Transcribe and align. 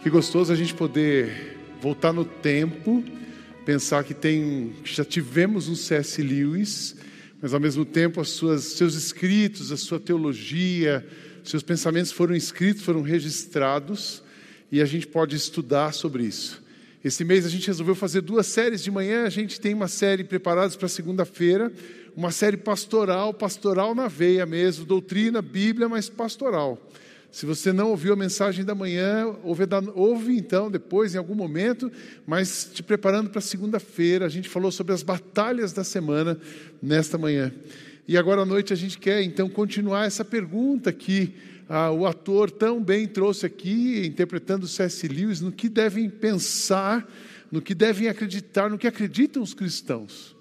Que 0.00 0.08
gostoso 0.08 0.52
a 0.52 0.56
gente 0.56 0.74
poder 0.74 1.58
voltar 1.82 2.12
no 2.12 2.24
tempo, 2.24 3.02
pensar 3.66 4.04
que 4.04 4.14
tem, 4.14 4.72
já 4.84 5.04
tivemos 5.04 5.68
um 5.68 5.74
C.S. 5.74 6.22
Lewis, 6.22 6.94
mas 7.42 7.52
ao 7.52 7.58
mesmo 7.58 7.84
tempo 7.84 8.20
as 8.20 8.28
suas, 8.28 8.62
seus 8.62 8.94
escritos, 8.94 9.72
a 9.72 9.76
sua 9.76 9.98
teologia, 9.98 11.04
seus 11.42 11.64
pensamentos 11.64 12.12
foram 12.12 12.36
escritos, 12.36 12.84
foram 12.84 13.02
registrados 13.02 14.22
e 14.70 14.80
a 14.80 14.84
gente 14.84 15.04
pode 15.04 15.34
estudar 15.34 15.92
sobre 15.92 16.22
isso. 16.22 16.62
Esse 17.04 17.24
mês 17.24 17.44
a 17.44 17.48
gente 17.48 17.66
resolveu 17.66 17.96
fazer 17.96 18.20
duas 18.20 18.46
séries 18.46 18.84
de 18.84 18.92
manhã, 18.92 19.24
a 19.24 19.30
gente 19.30 19.60
tem 19.60 19.74
uma 19.74 19.88
série 19.88 20.22
preparada 20.22 20.76
para 20.76 20.86
segunda-feira, 20.86 21.72
uma 22.16 22.30
série 22.30 22.56
pastoral, 22.56 23.34
pastoral 23.34 23.96
na 23.96 24.06
veia 24.06 24.46
mesmo, 24.46 24.84
doutrina, 24.84 25.42
Bíblia, 25.42 25.88
mas 25.88 26.08
pastoral. 26.08 26.80
Se 27.30 27.44
você 27.44 27.72
não 27.72 27.90
ouviu 27.90 28.14
a 28.14 28.16
mensagem 28.16 28.64
da 28.64 28.74
manhã, 28.74 29.26
ouve, 29.42 29.64
ouve, 29.94 30.36
então 30.36 30.70
depois, 30.70 31.14
em 31.14 31.18
algum 31.18 31.34
momento, 31.34 31.92
mas 32.26 32.70
te 32.72 32.82
preparando 32.82 33.30
para 33.30 33.40
segunda-feira, 33.40 34.24
a 34.24 34.28
gente 34.28 34.48
falou 34.48 34.72
sobre 34.72 34.94
as 34.94 35.02
batalhas 35.02 35.72
da 35.72 35.84
semana 35.84 36.38
nesta 36.82 37.18
manhã. 37.18 37.52
E 38.06 38.16
agora 38.16 38.40
à 38.40 38.46
noite 38.46 38.72
a 38.72 38.76
gente 38.76 38.98
quer 38.98 39.22
então 39.22 39.48
continuar 39.50 40.06
essa 40.06 40.24
pergunta 40.24 40.90
que 40.90 41.34
ah, 41.68 41.90
o 41.90 42.06
ator 42.06 42.50
tão 42.50 42.82
bem 42.82 43.06
trouxe 43.06 43.44
aqui, 43.44 44.06
interpretando 44.06 44.66
C.S. 44.66 45.06
Lewis, 45.06 45.42
no 45.42 45.52
que 45.52 45.68
devem 45.68 46.08
pensar, 46.08 47.06
no 47.52 47.60
que 47.60 47.74
devem 47.74 48.08
acreditar, 48.08 48.70
no 48.70 48.78
que 48.78 48.86
acreditam 48.86 49.42
os 49.42 49.52
cristãos. 49.52 50.34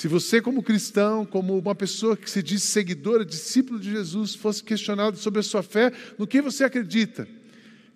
Se 0.00 0.08
você, 0.08 0.40
como 0.40 0.62
cristão, 0.62 1.26
como 1.26 1.58
uma 1.58 1.74
pessoa 1.74 2.16
que 2.16 2.30
se 2.30 2.42
diz 2.42 2.62
seguidora, 2.62 3.22
discípulo 3.22 3.78
de 3.78 3.90
Jesus, 3.90 4.34
fosse 4.34 4.64
questionado 4.64 5.18
sobre 5.18 5.40
a 5.40 5.42
sua 5.42 5.62
fé, 5.62 5.92
no 6.18 6.26
que 6.26 6.40
você 6.40 6.64
acredita? 6.64 7.28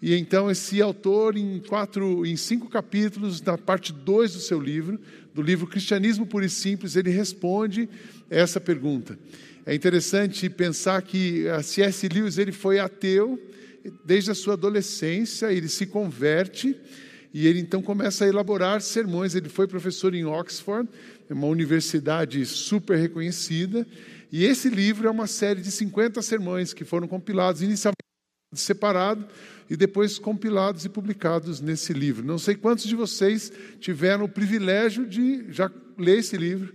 E 0.02 0.14
então 0.14 0.50
esse 0.50 0.82
autor, 0.82 1.34
em 1.34 1.60
quatro, 1.60 2.26
em 2.26 2.36
cinco 2.36 2.68
capítulos, 2.68 3.40
na 3.40 3.56
parte 3.56 3.90
2 3.90 4.34
do 4.34 4.40
seu 4.40 4.60
livro, 4.60 5.00
do 5.32 5.40
livro 5.40 5.66
Cristianismo 5.66 6.26
Puro 6.26 6.44
e 6.44 6.50
Simples, 6.50 6.94
ele 6.94 7.08
responde 7.08 7.88
essa 8.28 8.60
pergunta. 8.60 9.18
É 9.64 9.74
interessante 9.74 10.50
pensar 10.50 11.00
que 11.00 11.44
C.S. 11.62 12.06
Lewis 12.06 12.36
ele 12.36 12.52
foi 12.52 12.80
ateu 12.80 13.42
desde 14.04 14.30
a 14.30 14.34
sua 14.34 14.52
adolescência, 14.52 15.50
ele 15.50 15.70
se 15.70 15.86
converte 15.86 16.76
e 17.34 17.48
ele 17.48 17.58
então 17.58 17.82
começa 17.82 18.24
a 18.24 18.28
elaborar 18.28 18.80
sermões. 18.80 19.34
Ele 19.34 19.48
foi 19.48 19.66
professor 19.66 20.14
em 20.14 20.24
Oxford, 20.24 20.88
uma 21.28 21.48
universidade 21.48 22.46
super 22.46 22.96
reconhecida. 22.96 23.84
E 24.30 24.44
esse 24.44 24.68
livro 24.68 25.08
é 25.08 25.10
uma 25.10 25.26
série 25.26 25.60
de 25.60 25.72
50 25.72 26.22
sermões 26.22 26.72
que 26.72 26.84
foram 26.84 27.08
compilados 27.08 27.60
inicialmente 27.60 27.98
separado 28.54 29.26
e 29.68 29.76
depois 29.76 30.16
compilados 30.16 30.84
e 30.84 30.88
publicados 30.88 31.60
nesse 31.60 31.92
livro. 31.92 32.24
Não 32.24 32.38
sei 32.38 32.54
quantos 32.54 32.84
de 32.84 32.94
vocês 32.94 33.52
tiveram 33.80 34.26
o 34.26 34.28
privilégio 34.28 35.04
de 35.04 35.52
já 35.52 35.68
ler 35.98 36.18
esse 36.18 36.36
livro. 36.36 36.72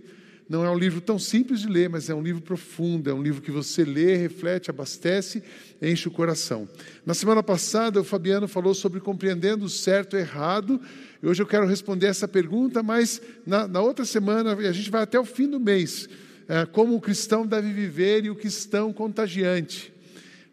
Não 0.50 0.64
é 0.64 0.70
um 0.70 0.76
livro 0.76 1.00
tão 1.00 1.16
simples 1.16 1.60
de 1.60 1.68
ler, 1.68 1.88
mas 1.88 2.10
é 2.10 2.14
um 2.14 2.20
livro 2.20 2.42
profundo, 2.42 3.08
é 3.08 3.14
um 3.14 3.22
livro 3.22 3.40
que 3.40 3.52
você 3.52 3.84
lê, 3.84 4.16
reflete, 4.16 4.68
abastece, 4.68 5.44
enche 5.80 6.08
o 6.08 6.10
coração. 6.10 6.68
Na 7.06 7.14
semana 7.14 7.40
passada, 7.40 8.00
o 8.00 8.04
Fabiano 8.04 8.48
falou 8.48 8.74
sobre 8.74 8.98
compreendendo 8.98 9.64
o 9.64 9.68
certo 9.68 10.16
e 10.16 10.18
o 10.18 10.18
errado. 10.18 10.80
E 11.22 11.26
hoje 11.28 11.40
eu 11.40 11.46
quero 11.46 11.68
responder 11.68 12.08
essa 12.08 12.26
pergunta, 12.26 12.82
mas 12.82 13.22
na, 13.46 13.68
na 13.68 13.80
outra 13.80 14.04
semana, 14.04 14.56
a 14.56 14.72
gente 14.72 14.90
vai 14.90 15.04
até 15.04 15.20
o 15.20 15.24
fim 15.24 15.46
do 15.46 15.60
mês, 15.60 16.08
é, 16.48 16.66
como 16.66 16.96
o 16.96 17.00
cristão 17.00 17.46
deve 17.46 17.72
viver 17.72 18.24
e 18.24 18.30
o 18.30 18.34
cristão 18.34 18.92
contagiante. 18.92 19.94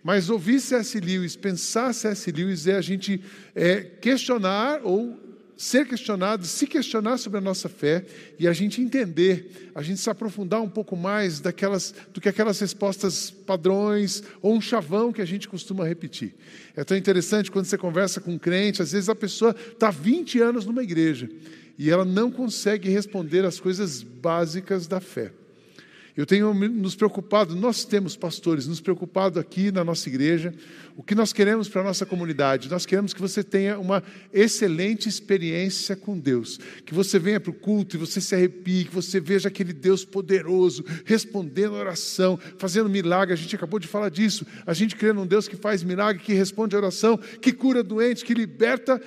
Mas 0.03 0.29
ouvir 0.29 0.59
C.S. 0.59 0.99
Lewis, 0.99 1.35
pensar 1.35 1.91
C.S. 1.91 2.31
Lewis 2.31 2.67
é 2.67 2.75
a 2.75 2.81
gente 2.81 3.19
é, 3.55 3.77
questionar 3.81 4.81
ou 4.83 5.19
ser 5.57 5.87
questionado, 5.87 6.45
se 6.45 6.67
questionar 6.67 7.17
sobre 7.17 7.39
a 7.39 7.41
nossa 7.41 7.67
fé 7.67 8.05
e 8.37 8.47
a 8.47 8.53
gente 8.53 8.79
entender, 8.79 9.71
a 9.73 9.81
gente 9.81 9.99
se 9.99 10.09
aprofundar 10.09 10.61
um 10.61 10.69
pouco 10.69 10.95
mais 10.95 11.39
daquelas, 11.39 11.93
do 12.13 12.21
que 12.21 12.29
aquelas 12.29 12.59
respostas 12.59 13.31
padrões 13.31 14.23
ou 14.41 14.53
um 14.53 14.61
chavão 14.61 15.11
que 15.11 15.21
a 15.21 15.25
gente 15.25 15.47
costuma 15.47 15.85
repetir. 15.85 16.35
É 16.75 16.83
tão 16.83 16.95
interessante 16.95 17.49
quando 17.49 17.65
você 17.65 17.77
conversa 17.77 18.21
com 18.21 18.33
um 18.33 18.37
crente, 18.37 18.81
às 18.81 18.91
vezes 18.91 19.09
a 19.09 19.15
pessoa 19.15 19.55
está 19.71 19.89
20 19.89 20.39
anos 20.39 20.65
numa 20.65 20.83
igreja 20.83 21.27
e 21.77 21.89
ela 21.89 22.05
não 22.05 22.31
consegue 22.31 22.89
responder 22.89 23.43
as 23.43 23.59
coisas 23.59 24.03
básicas 24.03 24.85
da 24.85 24.99
fé. 24.99 25.31
Eu 26.17 26.25
tenho 26.25 26.51
nos 26.51 26.95
preocupado, 26.95 27.55
nós 27.55 27.85
temos 27.85 28.17
pastores, 28.17 28.65
nos 28.65 28.81
preocupado 28.81 29.39
aqui 29.39 29.71
na 29.71 29.83
nossa 29.83 30.09
igreja, 30.09 30.51
o 30.95 31.03
que 31.03 31.13
nós 31.13 31.31
queremos 31.31 31.69
para 31.69 31.81
a 31.81 31.83
nossa 31.83 32.07
comunidade. 32.07 32.71
Nós 32.71 32.87
queremos 32.87 33.13
que 33.13 33.21
você 33.21 33.43
tenha 33.43 33.77
uma 33.77 34.01
excelente 34.33 35.07
experiência 35.07 35.95
com 35.95 36.17
Deus, 36.17 36.59
que 36.83 36.91
você 36.91 37.19
venha 37.19 37.39
para 37.39 37.51
o 37.51 37.53
culto 37.53 37.95
e 37.95 37.99
você 37.99 38.19
se 38.19 38.33
arrepie, 38.33 38.85
que 38.85 38.95
você 38.95 39.19
veja 39.19 39.47
aquele 39.47 39.71
Deus 39.71 40.03
poderoso, 40.03 40.83
respondendo 41.05 41.75
a 41.75 41.79
oração, 41.81 42.39
fazendo 42.57 42.89
milagre. 42.89 43.35
A 43.35 43.37
gente 43.37 43.55
acabou 43.55 43.79
de 43.79 43.87
falar 43.87 44.09
disso. 44.09 44.43
A 44.65 44.73
gente 44.73 44.95
crê 44.95 45.13
num 45.13 45.27
Deus 45.27 45.47
que 45.47 45.55
faz 45.55 45.83
milagre, 45.83 46.23
que 46.23 46.33
responde 46.33 46.75
a 46.75 46.79
oração, 46.79 47.15
que 47.15 47.51
cura 47.51 47.83
doentes, 47.83 48.23
que 48.23 48.33
liberta, 48.33 48.99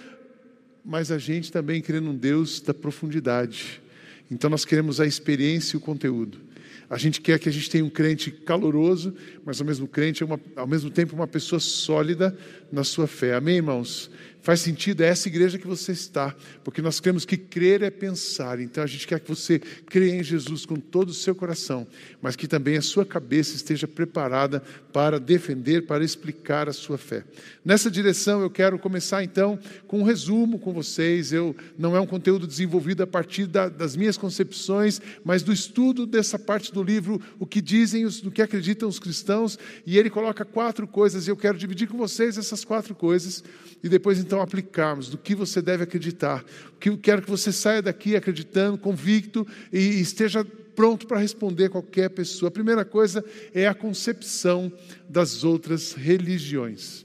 mas 0.84 1.10
a 1.10 1.18
gente 1.18 1.50
também 1.50 1.82
crê 1.82 1.98
num 1.98 2.14
Deus 2.16 2.60
da 2.60 2.72
profundidade. 2.72 3.82
Então 4.30 4.48
nós 4.48 4.64
queremos 4.64 5.00
a 5.00 5.06
experiência 5.06 5.74
e 5.74 5.78
o 5.78 5.80
conteúdo. 5.80 6.49
A 6.90 6.98
gente 6.98 7.20
quer 7.20 7.38
que 7.38 7.48
a 7.48 7.52
gente 7.52 7.70
tenha 7.70 7.84
um 7.84 7.88
crente 7.88 8.32
caloroso, 8.32 9.14
mas 9.44 9.60
ao 9.60 9.66
mesmo, 9.66 9.86
crente, 9.86 10.24
uma, 10.24 10.40
ao 10.56 10.66
mesmo 10.66 10.90
tempo 10.90 11.14
uma 11.14 11.28
pessoa 11.28 11.60
sólida 11.60 12.36
na 12.70 12.84
sua 12.84 13.06
fé. 13.06 13.34
Amém, 13.34 13.56
irmãos? 13.56 14.10
Faz 14.42 14.60
sentido, 14.60 15.02
é 15.02 15.08
essa 15.08 15.28
igreja 15.28 15.58
que 15.58 15.66
você 15.66 15.92
está, 15.92 16.34
porque 16.64 16.80
nós 16.80 16.98
cremos 16.98 17.26
que 17.26 17.36
crer 17.36 17.82
é 17.82 17.90
pensar. 17.90 18.58
Então 18.58 18.82
a 18.82 18.86
gente 18.86 19.06
quer 19.06 19.20
que 19.20 19.28
você 19.28 19.58
creia 19.58 20.14
em 20.14 20.22
Jesus 20.22 20.64
com 20.64 20.76
todo 20.76 21.10
o 21.10 21.14
seu 21.14 21.34
coração, 21.34 21.86
mas 22.22 22.36
que 22.36 22.48
também 22.48 22.76
a 22.78 22.82
sua 22.82 23.04
cabeça 23.04 23.54
esteja 23.54 23.86
preparada 23.86 24.62
para 24.94 25.20
defender, 25.20 25.86
para 25.86 26.02
explicar 26.02 26.70
a 26.70 26.72
sua 26.72 26.96
fé. 26.96 27.22
Nessa 27.62 27.90
direção 27.90 28.40
eu 28.40 28.48
quero 28.48 28.78
começar 28.78 29.22
então 29.22 29.58
com 29.86 30.00
um 30.00 30.04
resumo 30.04 30.58
com 30.58 30.72
vocês. 30.72 31.34
Eu 31.34 31.54
não 31.78 31.94
é 31.94 32.00
um 32.00 32.06
conteúdo 32.06 32.46
desenvolvido 32.46 33.02
a 33.02 33.06
partir 33.06 33.46
da, 33.46 33.68
das 33.68 33.94
minhas 33.94 34.16
concepções, 34.16 35.02
mas 35.22 35.42
do 35.42 35.52
estudo 35.52 36.06
dessa 36.06 36.38
parte 36.38 36.72
do 36.72 36.82
livro, 36.82 37.20
o 37.38 37.44
que 37.44 37.60
dizem, 37.60 38.06
os, 38.06 38.22
do 38.22 38.30
que 38.30 38.40
acreditam 38.40 38.88
os 38.88 38.98
cristãos, 38.98 39.58
e 39.84 39.98
ele 39.98 40.08
coloca 40.08 40.46
quatro 40.46 40.86
coisas 40.86 41.26
e 41.26 41.30
eu 41.30 41.36
quero 41.36 41.58
dividir 41.58 41.88
com 41.88 41.98
vocês 41.98 42.38
essas 42.38 42.59
quatro 42.64 42.94
coisas 42.94 43.42
e 43.82 43.88
depois 43.88 44.18
então 44.18 44.40
aplicarmos 44.40 45.08
do 45.08 45.18
que 45.18 45.34
você 45.34 45.62
deve 45.62 45.84
acreditar. 45.84 46.44
Que 46.78 46.88
eu 46.88 46.98
quero 46.98 47.22
que 47.22 47.30
você 47.30 47.52
saia 47.52 47.82
daqui 47.82 48.16
acreditando, 48.16 48.78
convicto 48.78 49.46
e 49.72 50.00
esteja 50.00 50.44
pronto 50.44 51.06
para 51.06 51.18
responder 51.18 51.68
qualquer 51.68 52.10
pessoa. 52.10 52.48
A 52.48 52.52
primeira 52.52 52.84
coisa 52.84 53.24
é 53.54 53.66
a 53.66 53.74
concepção 53.74 54.72
das 55.08 55.44
outras 55.44 55.92
religiões. 55.92 57.04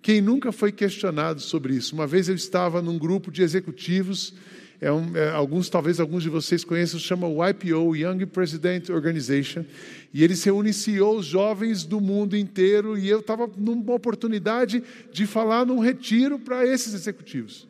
Quem 0.00 0.20
nunca 0.20 0.52
foi 0.52 0.72
questionado 0.72 1.40
sobre 1.40 1.74
isso? 1.74 1.94
Uma 1.94 2.06
vez 2.06 2.28
eu 2.28 2.34
estava 2.34 2.80
num 2.80 2.98
grupo 2.98 3.30
de 3.30 3.42
executivos 3.42 4.34
é 4.80 4.92
um, 4.92 5.16
é, 5.16 5.30
alguns, 5.30 5.68
talvez 5.68 5.98
alguns 5.98 6.22
de 6.22 6.28
vocês 6.28 6.62
conheçam, 6.62 7.00
chama 7.00 7.26
o 7.26 7.44
YPO, 7.44 7.96
Young 7.96 8.26
President 8.26 8.88
Organization, 8.90 9.64
e 10.14 10.22
eles 10.22 10.42
reúnem 10.44 10.72
CEOs 10.72 11.26
jovens 11.26 11.84
do 11.84 12.00
mundo 12.00 12.36
inteiro, 12.36 12.96
e 12.96 13.08
eu 13.08 13.20
estava 13.20 13.50
numa 13.56 13.94
oportunidade 13.94 14.82
de 15.12 15.26
falar 15.26 15.66
num 15.66 15.80
retiro 15.80 16.38
para 16.38 16.64
esses 16.64 16.94
executivos. 16.94 17.66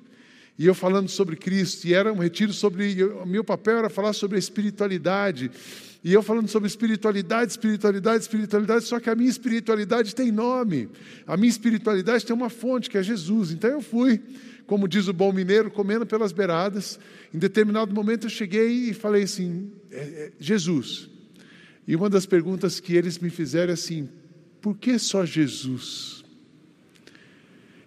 E 0.59 0.67
eu 0.67 0.75
falando 0.75 1.09
sobre 1.09 1.37
Cristo, 1.37 1.87
e 1.87 1.95
era 1.95 2.13
um 2.13 2.19
retiro 2.19 2.53
sobre. 2.53 2.97
Meu 3.25 3.45
papel 3.45 3.79
era 3.79 3.89
falar 3.89 4.13
sobre 4.13 4.37
a 4.37 4.39
espiritualidade. 4.41 5.53
E 6.03 6.13
eu 6.13 6.23
falando 6.23 6.49
sobre 6.49 6.69
espiritualidade, 6.69 7.53
espiritualidade, 7.53 8.23
espiritualidade, 8.23 8.85
só 8.85 8.99
que 8.99 9.09
a 9.09 9.15
minha 9.15 9.31
espiritualidade 9.31 10.15
tem 10.15 10.33
nome. 10.33 10.89
A 11.27 11.37
minha 11.37 11.49
espiritualidade 11.49 12.27
tem 12.27 12.35
uma 12.35 12.51
fonte, 12.51 12.91
que 12.91 12.99
é 12.99 13.03
Jesus. 13.03 13.53
Então 13.53 13.71
eu 13.71 13.81
fui 13.81 14.21
como 14.69 14.87
diz 14.87 15.09
o 15.09 15.15
bom 15.15 15.33
mineiro, 15.33 15.71
comendo 15.71 16.05
pelas 16.05 16.31
beiradas. 16.31 17.01
Em 17.33 17.39
determinado 17.39 17.93
momento 17.95 18.27
eu 18.27 18.31
cheguei 18.31 18.91
e 18.91 18.95
falei 18.95 19.23
assim: 19.23 19.73
é, 19.91 19.97
é, 19.97 20.33
Jesus. 20.39 21.09
E 21.87 21.97
uma 21.97 22.11
das 22.11 22.27
perguntas 22.27 22.79
que 22.79 22.95
eles 22.95 23.19
me 23.19 23.31
fizeram 23.31 23.71
é 23.71 23.75
assim: 23.75 24.11
por 24.61 24.77
que 24.77 24.99
só 24.99 25.25
Jesus? 25.25 26.23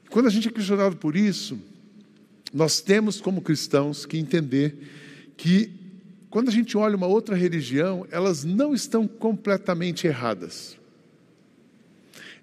Quando 0.09 0.25
a 0.25 0.31
gente 0.31 0.47
é 0.47 0.51
questionado 0.51 0.97
por 0.97 1.15
isso, 1.15 1.57
nós 2.51 2.81
temos 2.81 3.21
como 3.21 3.43
cristãos 3.43 4.03
que 4.03 4.17
entender 4.17 4.75
que 5.37 5.71
quando 6.31 6.49
a 6.49 6.51
gente 6.51 6.75
olha 6.75 6.97
uma 6.97 7.07
outra 7.07 7.35
religião, 7.35 8.07
elas 8.09 8.43
não 8.43 8.73
estão 8.73 9.07
completamente 9.07 10.07
erradas. 10.07 10.75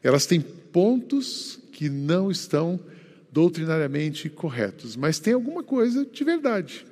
Elas 0.01 0.27
têm 0.27 0.41
pontos 0.41 1.59
que 1.73 1.89
não 1.89 2.31
estão 2.31 2.79
errados 2.79 2.98
doutrinariamente 3.39 4.29
corretos, 4.29 4.97
mas 4.97 5.21
tem 5.21 5.33
alguma 5.33 5.63
coisa 5.63 6.05
de 6.05 6.25
verdade. 6.25 6.85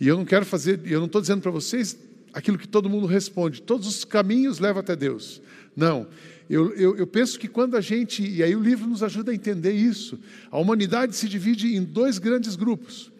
E 0.00 0.06
eu 0.06 0.16
não 0.16 0.24
quero 0.24 0.46
fazer, 0.46 0.78
eu 0.84 1.00
não 1.00 1.06
estou 1.06 1.20
dizendo 1.20 1.42
para 1.42 1.50
vocês 1.50 1.98
aquilo 2.32 2.56
que 2.56 2.68
todo 2.68 2.88
mundo 2.88 3.08
responde, 3.08 3.60
todos 3.60 3.88
os 3.88 4.04
caminhos 4.04 4.60
levam 4.60 4.78
até 4.78 4.94
Deus. 4.94 5.42
Não. 5.74 6.06
Eu, 6.48 6.72
eu, 6.74 6.96
eu, 6.96 7.08
penso 7.08 7.40
que 7.40 7.48
quando 7.48 7.76
a 7.76 7.80
gente, 7.80 8.24
e 8.24 8.40
aí 8.40 8.54
o 8.54 8.62
livro 8.62 8.86
nos 8.86 9.02
ajuda 9.02 9.32
a 9.32 9.34
entender 9.34 9.72
isso, 9.72 10.16
a 10.48 10.60
humanidade 10.60 11.16
se 11.16 11.28
divide 11.28 11.74
em 11.74 11.82
dois 11.82 12.20
grandes 12.20 12.54
grupos. 12.54 13.10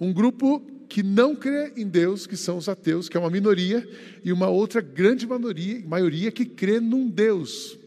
Um 0.00 0.14
grupo 0.14 0.62
que 0.88 1.02
não 1.02 1.36
crê 1.36 1.74
em 1.76 1.86
Deus, 1.86 2.26
que 2.26 2.38
são 2.38 2.56
os 2.56 2.70
ateus, 2.70 3.06
que 3.06 3.18
é 3.18 3.20
uma 3.20 3.28
minoria, 3.28 3.86
e 4.24 4.32
uma 4.32 4.48
outra 4.48 4.80
grande 4.80 5.26
maioria, 5.26 5.84
maioria 5.86 6.32
que 6.32 6.46
crê 6.46 6.80
num 6.80 7.06
Deus. 7.06 7.78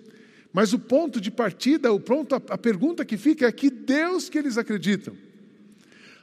Mas 0.60 0.74
o 0.74 0.78
ponto 0.78 1.22
de 1.22 1.32
partida, 1.32 1.94
o 1.94 2.02
ponto, 2.02 2.36
a, 2.36 2.42
a 2.50 2.58
pergunta 2.58 3.06
que 3.06 3.16
fica 3.16 3.48
é 3.48 3.52
que 3.52 3.70
Deus 3.70 4.28
que 4.28 4.38
eles 4.38 4.58
acreditam. 4.58 5.16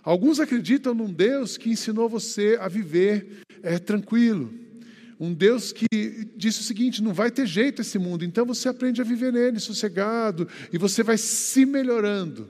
Alguns 0.02 0.40
acreditam 0.40 0.92
num 0.92 1.10
Deus 1.10 1.56
que 1.56 1.70
ensinou 1.70 2.06
você 2.06 2.58
a 2.60 2.68
viver 2.68 3.38
é, 3.62 3.78
tranquilo. 3.78 4.52
Um 5.18 5.32
Deus 5.32 5.72
que 5.72 5.86
disse 6.36 6.60
o 6.60 6.64
seguinte: 6.64 7.02
não 7.02 7.14
vai 7.14 7.30
ter 7.30 7.46
jeito 7.46 7.80
esse 7.80 7.98
mundo, 7.98 8.26
então 8.26 8.44
você 8.44 8.68
aprende 8.68 9.00
a 9.00 9.04
viver 9.04 9.32
nele, 9.32 9.58
sossegado, 9.58 10.46
e 10.70 10.76
você 10.76 11.02
vai 11.02 11.16
se 11.16 11.64
melhorando. 11.64 12.46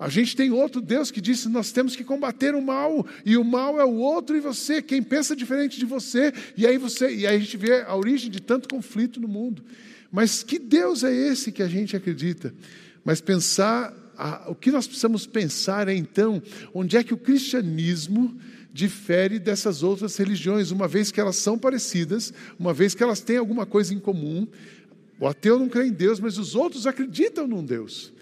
A 0.00 0.08
gente 0.08 0.34
tem 0.34 0.50
outro 0.50 0.80
Deus 0.80 1.12
que 1.12 1.20
disse: 1.20 1.48
nós 1.48 1.70
temos 1.70 1.94
que 1.94 2.02
combater 2.02 2.56
o 2.56 2.60
mal, 2.60 3.06
e 3.24 3.36
o 3.36 3.44
mal 3.44 3.78
é 3.78 3.84
o 3.84 3.94
outro 3.94 4.36
e 4.36 4.40
você, 4.40 4.82
quem 4.82 5.00
pensa 5.00 5.36
diferente 5.36 5.78
de 5.78 5.86
você, 5.86 6.32
e 6.56 6.66
aí 6.66 6.76
você, 6.76 7.08
e 7.14 7.24
aí 7.24 7.36
a 7.36 7.38
gente 7.38 7.56
vê 7.56 7.82
a 7.82 7.94
origem 7.94 8.28
de 8.32 8.42
tanto 8.42 8.68
conflito 8.68 9.20
no 9.20 9.28
mundo. 9.28 9.62
Mas 10.10 10.42
que 10.42 10.58
Deus 10.58 11.04
é 11.04 11.12
esse 11.12 11.52
que 11.52 11.62
a 11.62 11.68
gente 11.68 11.96
acredita? 11.96 12.52
Mas 13.04 13.20
pensar, 13.20 13.94
o 14.48 14.54
que 14.54 14.70
nós 14.70 14.86
precisamos 14.86 15.26
pensar 15.26 15.88
é 15.88 15.94
então, 15.94 16.42
onde 16.74 16.96
é 16.96 17.04
que 17.04 17.14
o 17.14 17.18
cristianismo 17.18 18.38
difere 18.72 19.38
dessas 19.38 19.82
outras 19.82 20.16
religiões, 20.16 20.70
uma 20.70 20.86
vez 20.86 21.10
que 21.10 21.20
elas 21.20 21.36
são 21.36 21.58
parecidas, 21.58 22.32
uma 22.58 22.72
vez 22.72 22.94
que 22.94 23.02
elas 23.02 23.20
têm 23.20 23.36
alguma 23.36 23.66
coisa 23.66 23.92
em 23.92 23.98
comum. 23.98 24.46
O 25.18 25.26
ateu 25.26 25.58
não 25.58 25.68
crê 25.68 25.86
em 25.86 25.92
Deus, 25.92 26.20
mas 26.20 26.38
os 26.38 26.54
outros 26.54 26.86
acreditam 26.86 27.46
num 27.46 27.64
Deus. 27.64 28.12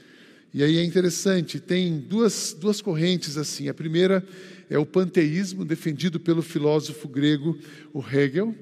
E 0.53 0.63
aí 0.63 0.79
é 0.79 0.85
interessante, 0.85 1.61
tem 1.61 1.99
duas, 2.01 2.57
duas 2.59 2.81
correntes 2.81 3.37
assim. 3.37 3.69
A 3.69 3.75
primeira 3.75 4.27
é 4.71 4.79
o 4.79 4.87
panteísmo, 4.87 5.65
defendido 5.65 6.19
pelo 6.19 6.43
filósofo 6.43 7.07
grego 7.07 7.59
o 7.93 8.03
Hegel. 8.03 8.55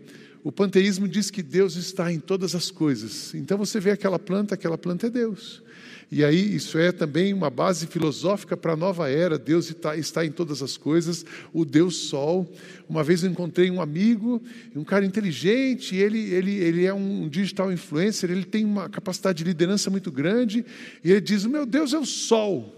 O 0.47 0.53
panteísmo 0.53 1.09
diz 1.09 1.29
que 1.29 1.43
Deus 1.43 1.75
está 1.75 2.13
em 2.13 2.21
todas 2.21 2.55
as 2.55 2.71
coisas. 2.71 3.35
Então 3.35 3.59
você 3.59 3.81
vê 3.81 3.91
aquela 3.91 4.17
planta, 4.17 4.55
aquela 4.55 4.79
planta 4.79 5.09
é 5.09 5.11
Deus. 5.11 5.61
E 6.09 6.25
aí, 6.25 6.55
isso 6.55 6.79
é 6.79 6.93
também 6.93 7.35
uma 7.35 7.51
base 7.51 7.89
filosófica 7.89 8.57
para 8.57 8.75
a 8.75 8.77
nova 8.77 9.11
era. 9.11 9.41
Deus 9.41 9.69
está, 9.69 9.97
está, 9.97 10.25
em 10.25 10.31
todas 10.31 10.63
as 10.63 10.77
coisas, 10.77 11.27
o 11.53 11.65
Deus 11.65 11.97
Sol. 11.97 12.49
Uma 12.89 13.03
vez 13.03 13.25
eu 13.25 13.31
encontrei 13.31 13.73
um 13.73 13.81
amigo, 13.81 14.41
um 14.77 14.85
cara 14.85 15.05
inteligente, 15.05 15.97
ele, 15.97 16.21
ele, 16.33 16.55
ele 16.59 16.85
é 16.85 16.95
um 16.95 17.29
digital 17.29 17.73
influencer, 17.73 18.31
ele 18.31 18.45
tem 18.45 18.65
uma 18.65 18.89
capacidade 18.89 19.39
de 19.39 19.43
liderança 19.43 19.91
muito 19.91 20.13
grande, 20.13 20.65
e 21.03 21.11
ele 21.11 21.21
diz: 21.21 21.45
meu 21.45 21.67
Deus 21.67 21.93
é 21.93 21.99
o 21.99 22.07
Sol. 22.07 22.73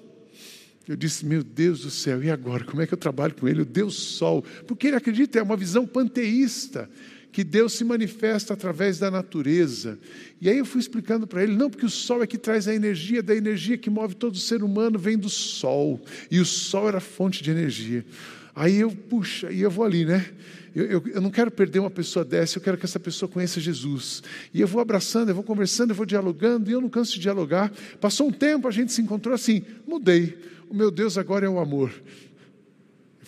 Eu 0.88 0.96
disse, 0.96 1.26
meu 1.26 1.44
Deus 1.44 1.80
do 1.80 1.90
céu, 1.90 2.24
e 2.24 2.30
agora? 2.30 2.64
Como 2.64 2.80
é 2.80 2.86
que 2.86 2.94
eu 2.94 2.98
trabalho 2.98 3.34
com 3.34 3.46
ele? 3.46 3.60
O 3.60 3.66
Deus 3.66 3.94
Sol. 3.94 4.42
Porque 4.66 4.86
ele 4.86 4.96
acredita, 4.96 5.38
é 5.38 5.42
uma 5.42 5.54
visão 5.54 5.86
panteísta 5.86 6.88
que 7.30 7.44
Deus 7.44 7.74
se 7.74 7.84
manifesta 7.84 8.54
através 8.54 8.98
da 8.98 9.10
natureza. 9.10 9.98
E 10.40 10.48
aí 10.48 10.58
eu 10.58 10.64
fui 10.64 10.80
explicando 10.80 11.26
para 11.26 11.42
ele, 11.42 11.54
não, 11.54 11.70
porque 11.70 11.86
o 11.86 11.90
sol 11.90 12.22
é 12.22 12.26
que 12.26 12.38
traz 12.38 12.66
a 12.66 12.74
energia, 12.74 13.22
da 13.22 13.34
energia 13.34 13.76
que 13.76 13.90
move 13.90 14.14
todo 14.14 14.36
ser 14.36 14.62
humano 14.62 14.98
vem 14.98 15.18
do 15.18 15.28
sol, 15.28 16.00
e 16.30 16.40
o 16.40 16.44
sol 16.44 16.88
era 16.88 17.00
fonte 17.00 17.42
de 17.42 17.50
energia. 17.50 18.04
Aí 18.54 18.80
eu, 18.80 18.90
puxa, 18.90 19.52
e 19.52 19.60
eu 19.60 19.70
vou 19.70 19.84
ali, 19.84 20.04
né? 20.04 20.26
Eu, 20.74 20.84
eu, 20.84 21.02
eu, 21.14 21.20
não 21.20 21.30
quero 21.30 21.50
perder 21.50 21.78
uma 21.78 21.90
pessoa 21.90 22.24
dessa, 22.24 22.58
eu 22.58 22.62
quero 22.62 22.76
que 22.76 22.84
essa 22.84 23.00
pessoa 23.00 23.28
conheça 23.28 23.60
Jesus. 23.60 24.22
E 24.52 24.60
eu 24.60 24.66
vou 24.66 24.80
abraçando, 24.80 25.28
eu 25.28 25.34
vou 25.34 25.44
conversando, 25.44 25.90
eu 25.90 25.94
vou 25.94 26.06
dialogando, 26.06 26.70
e 26.70 26.72
eu 26.72 26.80
não 26.80 26.88
canso 26.88 27.14
de 27.14 27.20
dialogar. 27.20 27.72
Passou 28.00 28.28
um 28.28 28.32
tempo, 28.32 28.68
a 28.68 28.70
gente 28.70 28.92
se 28.92 29.00
encontrou 29.00 29.34
assim, 29.34 29.62
mudei. 29.86 30.38
O 30.68 30.74
meu 30.74 30.90
Deus 30.90 31.16
agora 31.16 31.46
é 31.46 31.48
o 31.48 31.58
amor. 31.58 31.92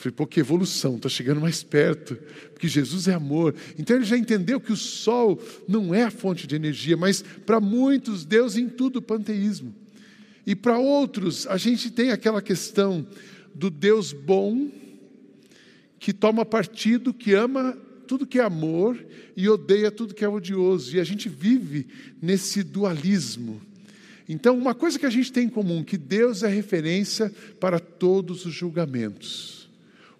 Falei, 0.00 0.14
pô, 0.16 0.26
que 0.26 0.40
evolução, 0.40 0.96
está 0.96 1.10
chegando 1.10 1.42
mais 1.42 1.62
perto, 1.62 2.16
porque 2.54 2.66
Jesus 2.66 3.06
é 3.06 3.12
amor. 3.12 3.54
Então 3.78 3.94
ele 3.94 4.06
já 4.06 4.16
entendeu 4.16 4.58
que 4.58 4.72
o 4.72 4.76
sol 4.76 5.38
não 5.68 5.94
é 5.94 6.04
a 6.04 6.10
fonte 6.10 6.46
de 6.46 6.56
energia, 6.56 6.96
mas 6.96 7.22
para 7.44 7.60
muitos, 7.60 8.24
Deus 8.24 8.56
em 8.56 8.66
tudo 8.66 9.02
panteísmo. 9.02 9.74
E 10.46 10.56
para 10.56 10.78
outros, 10.78 11.46
a 11.46 11.58
gente 11.58 11.90
tem 11.90 12.12
aquela 12.12 12.40
questão 12.40 13.06
do 13.54 13.68
Deus 13.68 14.14
bom, 14.14 14.70
que 15.98 16.14
toma 16.14 16.46
partido, 16.46 17.12
que 17.12 17.34
ama 17.34 17.76
tudo 18.06 18.26
que 18.26 18.38
é 18.38 18.42
amor 18.42 18.98
e 19.36 19.50
odeia 19.50 19.90
tudo 19.90 20.14
que 20.14 20.24
é 20.24 20.28
odioso. 20.30 20.96
E 20.96 21.00
a 21.00 21.04
gente 21.04 21.28
vive 21.28 21.86
nesse 22.22 22.62
dualismo. 22.62 23.60
Então, 24.26 24.56
uma 24.56 24.74
coisa 24.74 24.98
que 24.98 25.04
a 25.04 25.10
gente 25.10 25.30
tem 25.30 25.44
em 25.44 25.50
comum, 25.50 25.84
que 25.84 25.98
Deus 25.98 26.42
é 26.42 26.48
referência 26.48 27.30
para 27.60 27.78
todos 27.78 28.46
os 28.46 28.54
julgamentos. 28.54 29.59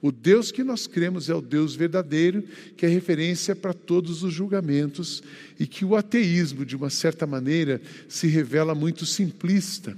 O 0.03 0.11
Deus 0.11 0.51
que 0.51 0.65
nós 0.65 0.87
cremos 0.87 1.29
é 1.29 1.35
o 1.35 1.43
Deus 1.43 1.75
verdadeiro, 1.75 2.43
que 2.77 2.87
é 2.87 2.89
referência 2.89 3.55
para 3.55 3.75
todos 3.75 4.23
os 4.23 4.33
julgamentos, 4.33 5.23
e 5.59 5.67
que 5.67 5.85
o 5.85 5.95
ateísmo, 5.95 6.65
de 6.65 6.75
uma 6.75 6.89
certa 6.89 7.27
maneira, 7.27 7.81
se 8.09 8.27
revela 8.27 8.75
muito 8.75 9.05
simplista. 9.05 9.97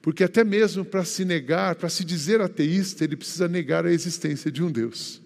Porque 0.00 0.24
até 0.24 0.44
mesmo 0.44 0.84
para 0.84 1.04
se 1.04 1.24
negar, 1.24 1.74
para 1.74 1.88
se 1.88 2.04
dizer 2.04 2.40
ateísta, 2.40 3.04
ele 3.04 3.16
precisa 3.16 3.48
negar 3.48 3.84
a 3.84 3.92
existência 3.92 4.50
de 4.50 4.62
um 4.62 4.70
Deus. 4.70 5.20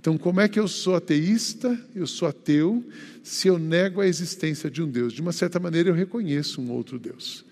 Então, 0.00 0.18
como 0.18 0.40
é 0.40 0.48
que 0.48 0.58
eu 0.58 0.66
sou 0.66 0.96
ateísta, 0.96 1.78
eu 1.94 2.06
sou 2.06 2.26
ateu, 2.26 2.84
se 3.22 3.48
eu 3.48 3.58
nego 3.58 4.00
a 4.00 4.06
existência 4.06 4.70
de 4.70 4.82
um 4.82 4.90
Deus? 4.90 5.12
De 5.12 5.22
uma 5.22 5.32
certa 5.32 5.60
maneira, 5.60 5.88
eu 5.88 5.94
reconheço 5.94 6.60
um 6.60 6.70
outro 6.70 6.98
Deus. 6.98 7.44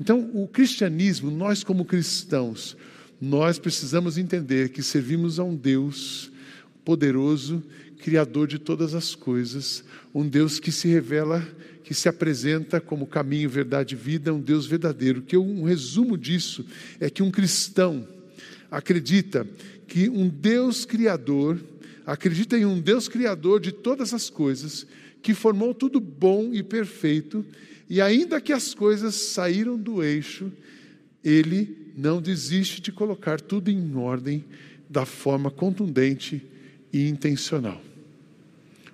Então, 0.00 0.30
o 0.32 0.48
cristianismo, 0.48 1.30
nós 1.30 1.64
como 1.64 1.84
cristãos, 1.84 2.76
nós 3.24 3.58
precisamos 3.58 4.18
entender 4.18 4.68
que 4.68 4.82
servimos 4.82 5.38
a 5.38 5.44
um 5.44 5.56
Deus 5.56 6.30
poderoso, 6.84 7.62
Criador 7.98 8.46
de 8.46 8.58
todas 8.58 8.94
as 8.94 9.14
coisas, 9.14 9.82
um 10.14 10.28
Deus 10.28 10.60
que 10.60 10.70
se 10.70 10.88
revela, 10.88 11.42
que 11.82 11.94
se 11.94 12.06
apresenta 12.06 12.82
como 12.82 13.06
caminho, 13.06 13.48
verdade 13.48 13.94
e 13.94 13.98
vida, 13.98 14.34
um 14.34 14.40
Deus 14.40 14.66
verdadeiro. 14.66 15.22
Que 15.22 15.38
um 15.38 15.64
resumo 15.64 16.18
disso 16.18 16.66
é 17.00 17.08
que 17.08 17.22
um 17.22 17.30
cristão 17.30 18.06
acredita 18.70 19.48
que 19.88 20.10
um 20.10 20.28
Deus 20.28 20.84
Criador, 20.84 21.58
acredita 22.04 22.58
em 22.58 22.66
um 22.66 22.78
Deus 22.78 23.08
Criador 23.08 23.58
de 23.58 23.72
todas 23.72 24.12
as 24.12 24.28
coisas, 24.28 24.86
que 25.22 25.32
formou 25.32 25.72
tudo 25.72 25.98
bom 25.98 26.50
e 26.52 26.62
perfeito, 26.62 27.42
e 27.88 28.02
ainda 28.02 28.38
que 28.38 28.52
as 28.52 28.74
coisas 28.74 29.14
saíram 29.14 29.78
do 29.78 30.02
eixo, 30.02 30.52
ele 31.24 31.83
não 31.96 32.20
desiste 32.20 32.80
de 32.80 32.90
colocar 32.90 33.40
tudo 33.40 33.70
em 33.70 33.96
ordem 33.96 34.44
da 34.88 35.06
forma 35.06 35.50
contundente 35.50 36.44
e 36.92 37.08
intencional. 37.08 37.80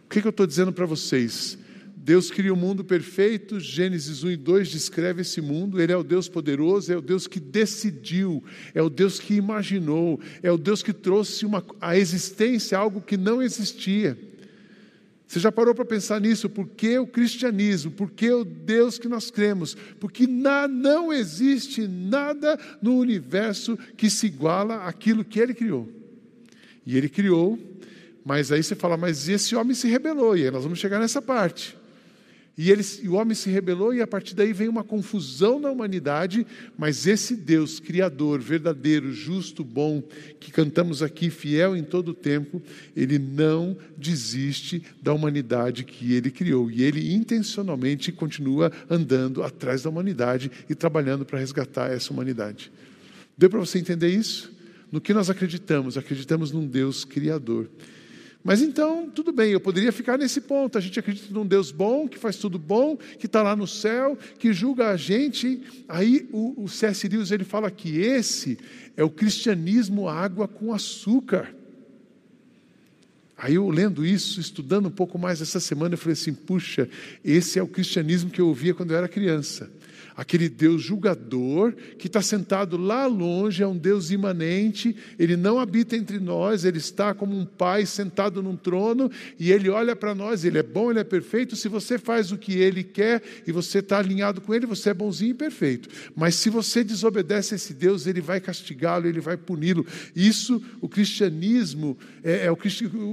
O 0.05 0.09
que, 0.11 0.21
que 0.21 0.27
eu 0.27 0.31
estou 0.31 0.47
dizendo 0.47 0.73
para 0.73 0.87
vocês? 0.87 1.59
Deus 2.03 2.31
cria 2.31 2.53
o 2.53 2.57
um 2.57 2.59
mundo 2.59 2.83
perfeito, 2.83 3.61
Gênesis 3.61 4.25
1 4.25 4.31
e 4.31 4.37
2 4.37 4.69
descreve 4.69 5.21
esse 5.21 5.41
mundo, 5.41 5.81
Ele 5.81 5.93
é 5.93 5.97
o 5.97 6.03
Deus 6.03 6.29
poderoso, 6.29 6.93
é 6.93 6.97
o 6.97 7.03
Deus 7.03 7.27
que 7.27 7.39
decidiu, 7.39 8.43
é 8.75 8.83
o 8.83 8.89
Deus 8.89 9.21
que 9.21 9.35
imaginou, 9.35 10.19
é 10.43 10.51
o 10.51 10.57
Deus 10.57 10.83
que 10.83 10.95
trouxe 10.95 11.45
uma, 11.45 11.65
a 11.81 11.97
existência 11.97 12.79
algo 12.79 13.03
que 13.03 13.17
não 13.17 13.43
existia. 13.43 14.19
Você 15.31 15.39
já 15.39 15.53
parou 15.53 15.73
para 15.73 15.85
pensar 15.85 16.21
nisso? 16.21 16.51
Por 16.51 16.67
que 16.67 16.99
o 16.99 17.07
cristianismo? 17.07 17.93
Por 17.93 18.11
que 18.11 18.33
o 18.33 18.45
Deus 18.45 18.99
que 18.99 19.07
nós 19.07 19.31
cremos? 19.31 19.77
Porque 20.01 20.27
na, 20.27 20.67
não 20.67 21.13
existe 21.13 21.87
nada 21.87 22.59
no 22.83 22.99
universo 22.99 23.79
que 23.97 24.11
se 24.11 24.27
iguala 24.27 24.87
àquilo 24.87 25.25
que 25.25 25.39
ele 25.39 25.55
criou. 25.55 25.89
E 26.85 26.97
ele 26.97 27.09
criou, 27.09 27.57
mas 28.25 28.51
aí 28.51 28.61
você 28.61 28.75
fala, 28.75 28.97
mas 28.97 29.29
esse 29.29 29.55
homem 29.55 29.73
se 29.73 29.87
rebelou, 29.87 30.37
e 30.37 30.47
aí 30.47 30.51
nós 30.51 30.65
vamos 30.65 30.81
chegar 30.81 30.99
nessa 30.99 31.23
parte. 31.23 31.79
E, 32.59 32.71
ele, 32.71 32.83
e 33.03 33.09
o 33.09 33.15
homem 33.15 33.35
se 33.35 33.49
rebelou, 33.49 33.95
e 33.95 34.03
a 34.03 34.07
partir 34.07 34.35
daí 34.35 34.53
vem 34.53 34.69
uma 34.69 34.85
confusão 34.85 35.59
na 35.59 35.71
humanidade, 35.71 36.47
mas 36.77 37.07
esse 37.07 37.35
Deus, 37.35 37.81
Criador, 37.81 38.41
verdadeiro, 38.41 39.13
justo, 39.13 39.65
bom, 39.65 40.03
que 40.39 40.51
cantamos 40.51 41.03
aqui, 41.03 41.31
fiel 41.31 41.77
em 41.77 41.83
todo 41.83 42.09
o 42.11 42.15
tempo, 42.15 42.61
ele 42.95 43.19
não 43.19 43.77
desiste 43.97 44.83
da 45.01 45.13
humanidade 45.13 45.85
que 45.85 46.13
ele 46.13 46.31
criou. 46.31 46.71
E 46.71 46.83
ele 46.83 47.15
intencionalmente 47.15 48.13
continua 48.13 48.71
andando 48.91 49.43
atrás 49.43 49.83
da 49.83 49.91
humanidade 49.91 50.51
e 50.69 50.75
trabalhando 50.75 51.25
para 51.25 51.39
resgatar 51.39 51.91
essa 51.91 52.13
humanidade. 52.13 52.71
Deu 53.39 53.49
para 53.49 53.61
você 53.61 53.79
entender 53.79 54.09
isso? 54.09 54.53
No 54.93 55.01
que 55.01 55.15
nós 55.15 55.31
acreditamos? 55.31 55.97
Acreditamos 55.97 56.53
num 56.53 56.67
Deus 56.67 57.05
Criador. 57.07 57.69
Mas 58.43 58.63
então, 58.63 59.11
tudo 59.11 59.33
bem, 59.33 59.53
eu 59.53 59.61
poderia 59.61 59.93
ficar 59.93 60.17
nesse 60.17 60.41
ponto. 60.41 60.79
A 60.79 60.81
gente 60.81 60.99
acredita 60.99 61.33
num 61.33 61.47
Deus 61.47 61.71
bom, 61.71 62.09
que 62.09 62.19
faz 62.19 62.37
tudo 62.37 62.59
bom, 62.59 62.97
que 62.97 63.27
está 63.27 63.43
lá 63.43 63.55
no 63.55 63.67
céu, 63.67 64.17
que 64.39 64.53
julga 64.53 64.89
a 64.89 64.97
gente. 64.97 65.61
Aí 65.87 66.29
o, 66.33 66.65
o 66.65 66.69
C.S. 66.69 67.07
Lewis 67.07 67.31
ele 67.31 67.45
fala 67.45 67.71
que 67.71 67.99
esse 67.99 68.59
é 68.97 69.05
o 69.05 69.11
cristianismo 69.11 70.09
água 70.09 70.49
com 70.49 70.73
açúcar. 70.73 71.55
Aí 73.37 73.55
eu 73.55 73.69
lendo 73.69 74.05
isso, 74.05 74.41
estudando 74.41 74.87
um 74.87 74.91
pouco 74.91 75.19
mais 75.19 75.43
essa 75.43 75.61
semana, 75.61 75.95
eu 75.95 75.99
falei 75.99 76.15
assim: 76.15 76.33
puxa, 76.33 76.89
esse 77.23 77.59
é 77.59 77.63
o 77.63 77.69
cristianismo 77.69 78.31
que 78.31 78.41
eu 78.41 78.49
ouvia 78.49 78.73
quando 78.73 78.93
eu 78.93 78.97
era 78.97 79.09
criança 79.09 79.71
aquele 80.21 80.51
Deus 80.51 80.83
julgador 80.83 81.73
que 81.99 82.07
está 82.07 82.21
sentado 82.21 82.77
lá 82.77 83.07
longe, 83.07 83.63
é 83.63 83.67
um 83.67 83.77
Deus 83.77 84.11
imanente, 84.11 84.95
ele 85.19 85.35
não 85.35 85.59
habita 85.59 85.97
entre 85.97 86.19
nós, 86.19 86.63
ele 86.63 86.77
está 86.77 87.15
como 87.15 87.35
um 87.35 87.47
pai 87.47 87.87
sentado 87.87 88.43
num 88.43 88.55
trono 88.55 89.11
e 89.39 89.51
ele 89.51 89.71
olha 89.71 89.97
para 89.97 90.15
nós, 90.15 90.45
ele 90.45 90.59
é 90.59 90.63
bom, 90.63 90.91
ele 90.91 91.01
é 91.01 91.05
perfeito. 91.05 91.57
Se 91.57 91.69
você 91.69 91.97
faz 91.97 92.33
o 92.33 92.37
que 92.37 92.53
ele 92.53 92.85
quer 92.85 93.23
e 93.47 93.51
você 93.51 93.79
está 93.79 93.99
alinhado 93.99 94.43
com 94.43 94.55
ele, 94.55 94.67
você 94.67 94.91
é 94.91 94.95
bonzinho 94.95 95.31
e 95.31 95.35
perfeito. 95.35 95.89
Mas 96.15 96.35
se 96.35 96.51
você 96.51 96.85
desobedece 96.85 97.55
a 97.55 97.57
esse 97.57 97.73
Deus, 97.73 98.07
ele 98.07 98.21
vai 98.21 98.43
castigá-lo, 98.43 99.09
ele 99.09 99.21
vai 99.21 99.39
puni-lo. 99.39 99.87
Isso, 100.15 100.63
o 100.83 100.89
cristianismo, 100.89 101.97
é, 102.23 102.45
é 102.45 102.53
o, 102.53 102.59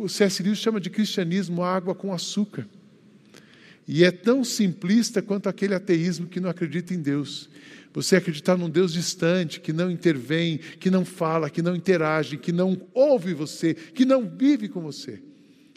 o 0.04 0.10
C.S. 0.10 0.44
Lewis 0.44 0.60
chama 0.60 0.82
de 0.82 0.90
cristianismo 0.90 1.64
água 1.64 1.96
com 1.96 2.14
açúcar. 2.14 2.68
E 3.88 4.04
é 4.04 4.12
tão 4.12 4.44
simplista 4.44 5.22
quanto 5.22 5.48
aquele 5.48 5.74
ateísmo 5.74 6.28
que 6.28 6.40
não 6.40 6.50
acredita 6.50 6.94
em 6.94 7.02
Deus. 7.02 7.50
Você 7.94 8.16
acreditar 8.16 8.58
num 8.58 8.70
Deus 8.70 8.94
distante, 8.94 9.62
que 9.62 9.72
não 9.72 9.90
intervém, 9.90 10.58
que 10.58 10.92
não 10.92 11.06
fala, 11.06 11.50
que 11.50 11.62
não 11.62 11.76
interage, 11.76 12.38
que 12.38 12.52
não 12.52 12.80
ouve 12.94 13.34
você, 13.34 13.74
que 13.74 14.06
não 14.06 14.30
vive 14.30 14.68
com 14.68 14.82
você. 14.82 15.20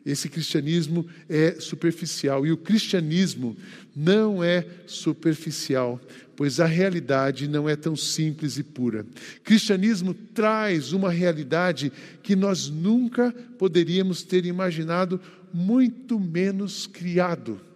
Esse 0.04 0.28
cristianismo 0.28 1.06
é 1.28 1.56
superficial. 1.60 2.46
E 2.46 2.52
o 2.52 2.56
cristianismo 2.56 3.56
não 3.94 4.42
é 4.42 4.66
superficial, 4.86 6.00
pois 6.34 6.58
a 6.58 6.66
realidade 6.66 7.46
não 7.46 7.68
é 7.68 7.76
tão 7.76 7.94
simples 7.94 8.58
e 8.58 8.62
pura. 8.62 9.06
Cristianismo 9.44 10.14
traz 10.14 10.92
uma 10.92 11.10
realidade 11.10 11.92
que 12.22 12.34
nós 12.34 12.68
nunca 12.68 13.32
poderíamos 13.58 14.22
ter 14.22 14.46
imaginado, 14.46 15.20
muito 15.52 16.18
menos 16.18 16.86
criado. 16.86 17.69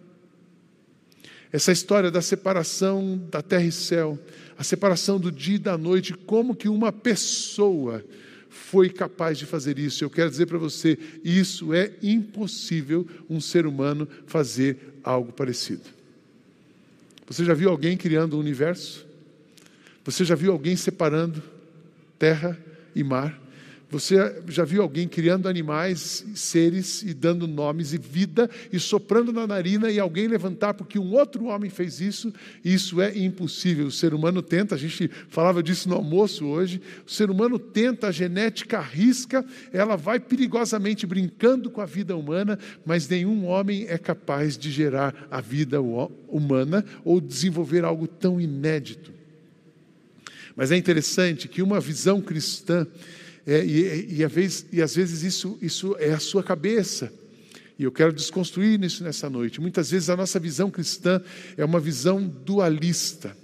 Essa 1.55 1.71
história 1.71 2.11
da 2.11 2.21
separação 2.21 3.17
da 3.31 3.41
terra 3.41 3.63
e 3.63 3.71
céu, 3.71 4.19
a 4.57 4.63
separação 4.63 5.17
do 5.17 5.31
dia 5.31 5.55
e 5.55 5.57
da 5.57 5.77
noite, 5.77 6.13
como 6.13 6.53
que 6.53 6.67
uma 6.67 6.91
pessoa 6.91 8.03
foi 8.49 8.89
capaz 8.89 9.37
de 9.37 9.45
fazer 9.45 9.79
isso. 9.79 10.03
Eu 10.03 10.09
quero 10.09 10.29
dizer 10.29 10.47
para 10.47 10.57
você, 10.57 10.99
isso 11.23 11.73
é 11.73 11.93
impossível 12.03 13.07
um 13.29 13.39
ser 13.39 13.65
humano 13.65 14.05
fazer 14.27 14.99
algo 15.01 15.31
parecido. 15.31 15.83
Você 17.25 17.45
já 17.45 17.53
viu 17.53 17.69
alguém 17.69 17.95
criando 17.95 18.33
o 18.33 18.35
um 18.35 18.41
universo? 18.41 19.07
Você 20.03 20.25
já 20.25 20.35
viu 20.35 20.51
alguém 20.51 20.75
separando 20.75 21.41
terra 22.19 22.59
e 22.93 23.01
mar? 23.01 23.41
Você 23.89 24.41
já 24.47 24.65
viu 24.65 24.81
alguém 24.81 25.07
criando 25.07 25.47
animais, 25.47 26.25
seres 26.33 27.03
e 27.03 27.13
dando 27.13 27.47
nomes 27.47 27.93
e 27.93 27.97
vida 27.97 28.49
e 28.73 28.79
soprando 28.79 29.31
na 29.31 29.45
narina 29.45 29.91
e 29.91 29.99
alguém 29.99 30.27
levantar 30.27 30.73
porque 30.73 30.97
um 30.97 31.13
outro 31.13 31.45
homem 31.45 31.69
fez 31.69 32.01
isso? 32.01 32.33
Isso 32.63 32.99
é 32.99 33.15
impossível. 33.15 33.85
O 33.85 33.91
ser 33.91 34.13
humano 34.13 34.41
tenta, 34.41 34.73
a 34.73 34.77
gente 34.77 35.09
falava 35.29 35.61
disso 35.61 35.87
no 35.87 35.95
almoço 35.95 36.45
hoje. 36.45 36.81
O 37.05 37.11
ser 37.11 37.29
humano 37.29 37.59
tenta, 37.59 38.07
a 38.07 38.11
genética 38.11 38.79
arrisca, 38.79 39.45
ela 39.71 39.95
vai 39.95 40.19
perigosamente 40.19 41.05
brincando 41.05 41.69
com 41.69 41.79
a 41.79 41.85
vida 41.85 42.17
humana, 42.17 42.57
mas 42.83 43.07
nenhum 43.07 43.45
homem 43.45 43.85
é 43.87 43.99
capaz 43.99 44.57
de 44.57 44.71
gerar 44.71 45.27
a 45.29 45.39
vida 45.39 45.79
humana 45.79 46.83
ou 47.03 47.21
desenvolver 47.21 47.85
algo 47.85 48.07
tão 48.07 48.41
inédito. 48.41 49.13
Mas 50.55 50.71
é 50.71 50.77
interessante 50.77 51.47
que 51.47 51.61
uma 51.61 51.79
visão 51.79 52.19
cristã 52.19 52.87
é, 53.45 53.63
e, 53.63 54.21
e, 54.21 54.27
vez, 54.27 54.65
e, 54.71 54.81
às 54.81 54.95
vezes 54.95 55.21
isso, 55.21 55.57
isso 55.61 55.95
é 55.99 56.13
a 56.13 56.19
sua 56.19 56.43
cabeça. 56.43 57.13
E 57.77 57.83
eu 57.83 57.91
quero 57.91 58.13
desconstruir 58.13 58.81
isso 58.83 59.03
nessa 59.03 59.29
noite. 59.29 59.61
Muitas 59.61 59.91
vezes 59.91 60.09
a 60.09 60.15
nossa 60.15 60.39
visão 60.39 60.71
cristã 60.71 61.21
é 61.57 61.63
uma 61.63 61.79
visão 61.79 62.25
dualista. 62.25 63.35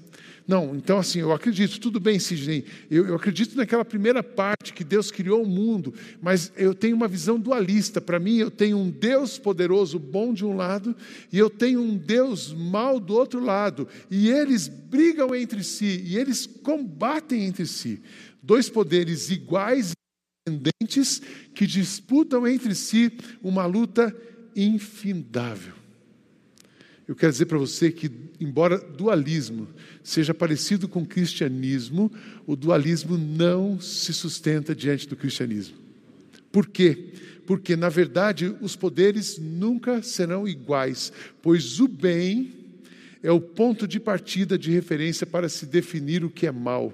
Não, 0.47 0.75
então 0.75 0.97
assim, 0.97 1.19
eu 1.19 1.31
acredito, 1.31 1.79
tudo 1.79 1.99
bem, 1.99 2.19
Sidney, 2.19 2.65
eu, 2.89 3.07
eu, 3.07 3.15
acredito 3.15 3.55
naquela 3.55 3.85
primeira 3.85 4.23
parte 4.23 4.73
que 4.73 4.83
Deus 4.83 5.11
criou 5.11 5.43
o 5.43 5.47
mundo, 5.47 5.93
mas 6.21 6.51
eu 6.57 6.73
tenho 6.73 6.95
uma 6.95 7.07
visão 7.07 7.39
dualista. 7.39 8.01
Para 8.01 8.19
mim, 8.19 8.37
eu 8.37 8.49
tenho 8.49 8.77
um 8.77 8.89
Deus 8.89 9.37
poderoso, 9.37 9.99
bom 9.99 10.33
de 10.33 10.43
um 10.43 10.55
lado, 10.55 10.95
e 11.31 11.37
eu 11.37 11.49
tenho 11.49 11.79
um 11.79 11.95
Deus 11.95 12.53
mau 12.53 12.99
do 12.99 13.13
outro 13.13 13.39
lado, 13.39 13.87
e 14.09 14.29
eles 14.29 14.67
brigam 14.67 15.33
entre 15.35 15.63
si, 15.63 16.03
e 16.05 16.17
eles 16.17 16.45
combatem 16.45 17.45
entre 17.45 17.65
si. 17.65 18.01
Dois 18.41 18.69
poderes 18.69 19.29
iguais 19.29 19.91
e 19.91 20.51
independentes 20.51 21.21
que 21.53 21.67
disputam 21.67 22.47
entre 22.47 22.73
si 22.73 23.11
uma 23.41 23.65
luta 23.65 24.15
infindável. 24.55 25.73
Eu 27.07 27.15
quero 27.15 27.31
dizer 27.31 27.45
para 27.45 27.57
você 27.57 27.91
que, 27.91 28.09
embora 28.39 28.77
dualismo 28.77 29.67
seja 30.03 30.33
parecido 30.33 30.87
com 30.87 31.05
cristianismo, 31.05 32.11
o 32.47 32.55
dualismo 32.55 33.17
não 33.17 33.79
se 33.79 34.13
sustenta 34.13 34.73
diante 34.73 35.07
do 35.07 35.15
cristianismo. 35.15 35.75
Por 36.51 36.67
quê? 36.67 37.13
Porque, 37.45 37.75
na 37.75 37.89
verdade, 37.89 38.55
os 38.61 38.75
poderes 38.75 39.37
nunca 39.37 40.01
serão 40.01 40.47
iguais, 40.47 41.11
pois 41.41 41.79
o 41.79 41.87
bem 41.87 42.53
é 43.21 43.31
o 43.31 43.41
ponto 43.41 43.87
de 43.87 43.99
partida 43.99 44.57
de 44.57 44.71
referência 44.71 45.27
para 45.27 45.49
se 45.49 45.65
definir 45.65 46.23
o 46.23 46.29
que 46.29 46.47
é 46.47 46.51
mal. 46.51 46.93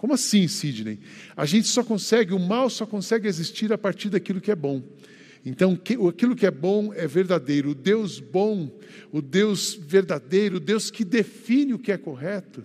Como 0.00 0.14
assim, 0.14 0.48
Sidney? 0.48 0.98
A 1.36 1.44
gente 1.44 1.68
só 1.68 1.84
consegue, 1.84 2.32
o 2.32 2.38
mal 2.38 2.70
só 2.70 2.86
consegue 2.86 3.28
existir 3.28 3.70
a 3.70 3.76
partir 3.76 4.08
daquilo 4.08 4.40
que 4.40 4.50
é 4.50 4.56
bom. 4.56 4.82
Então, 5.44 5.78
aquilo 6.08 6.34
que 6.34 6.46
é 6.46 6.50
bom 6.50 6.90
é 6.94 7.06
verdadeiro. 7.06 7.72
O 7.72 7.74
Deus 7.74 8.18
bom, 8.18 8.70
o 9.12 9.20
Deus 9.20 9.74
verdadeiro, 9.74 10.56
o 10.56 10.60
Deus 10.60 10.90
que 10.90 11.04
define 11.04 11.74
o 11.74 11.78
que 11.78 11.92
é 11.92 11.98
correto, 11.98 12.64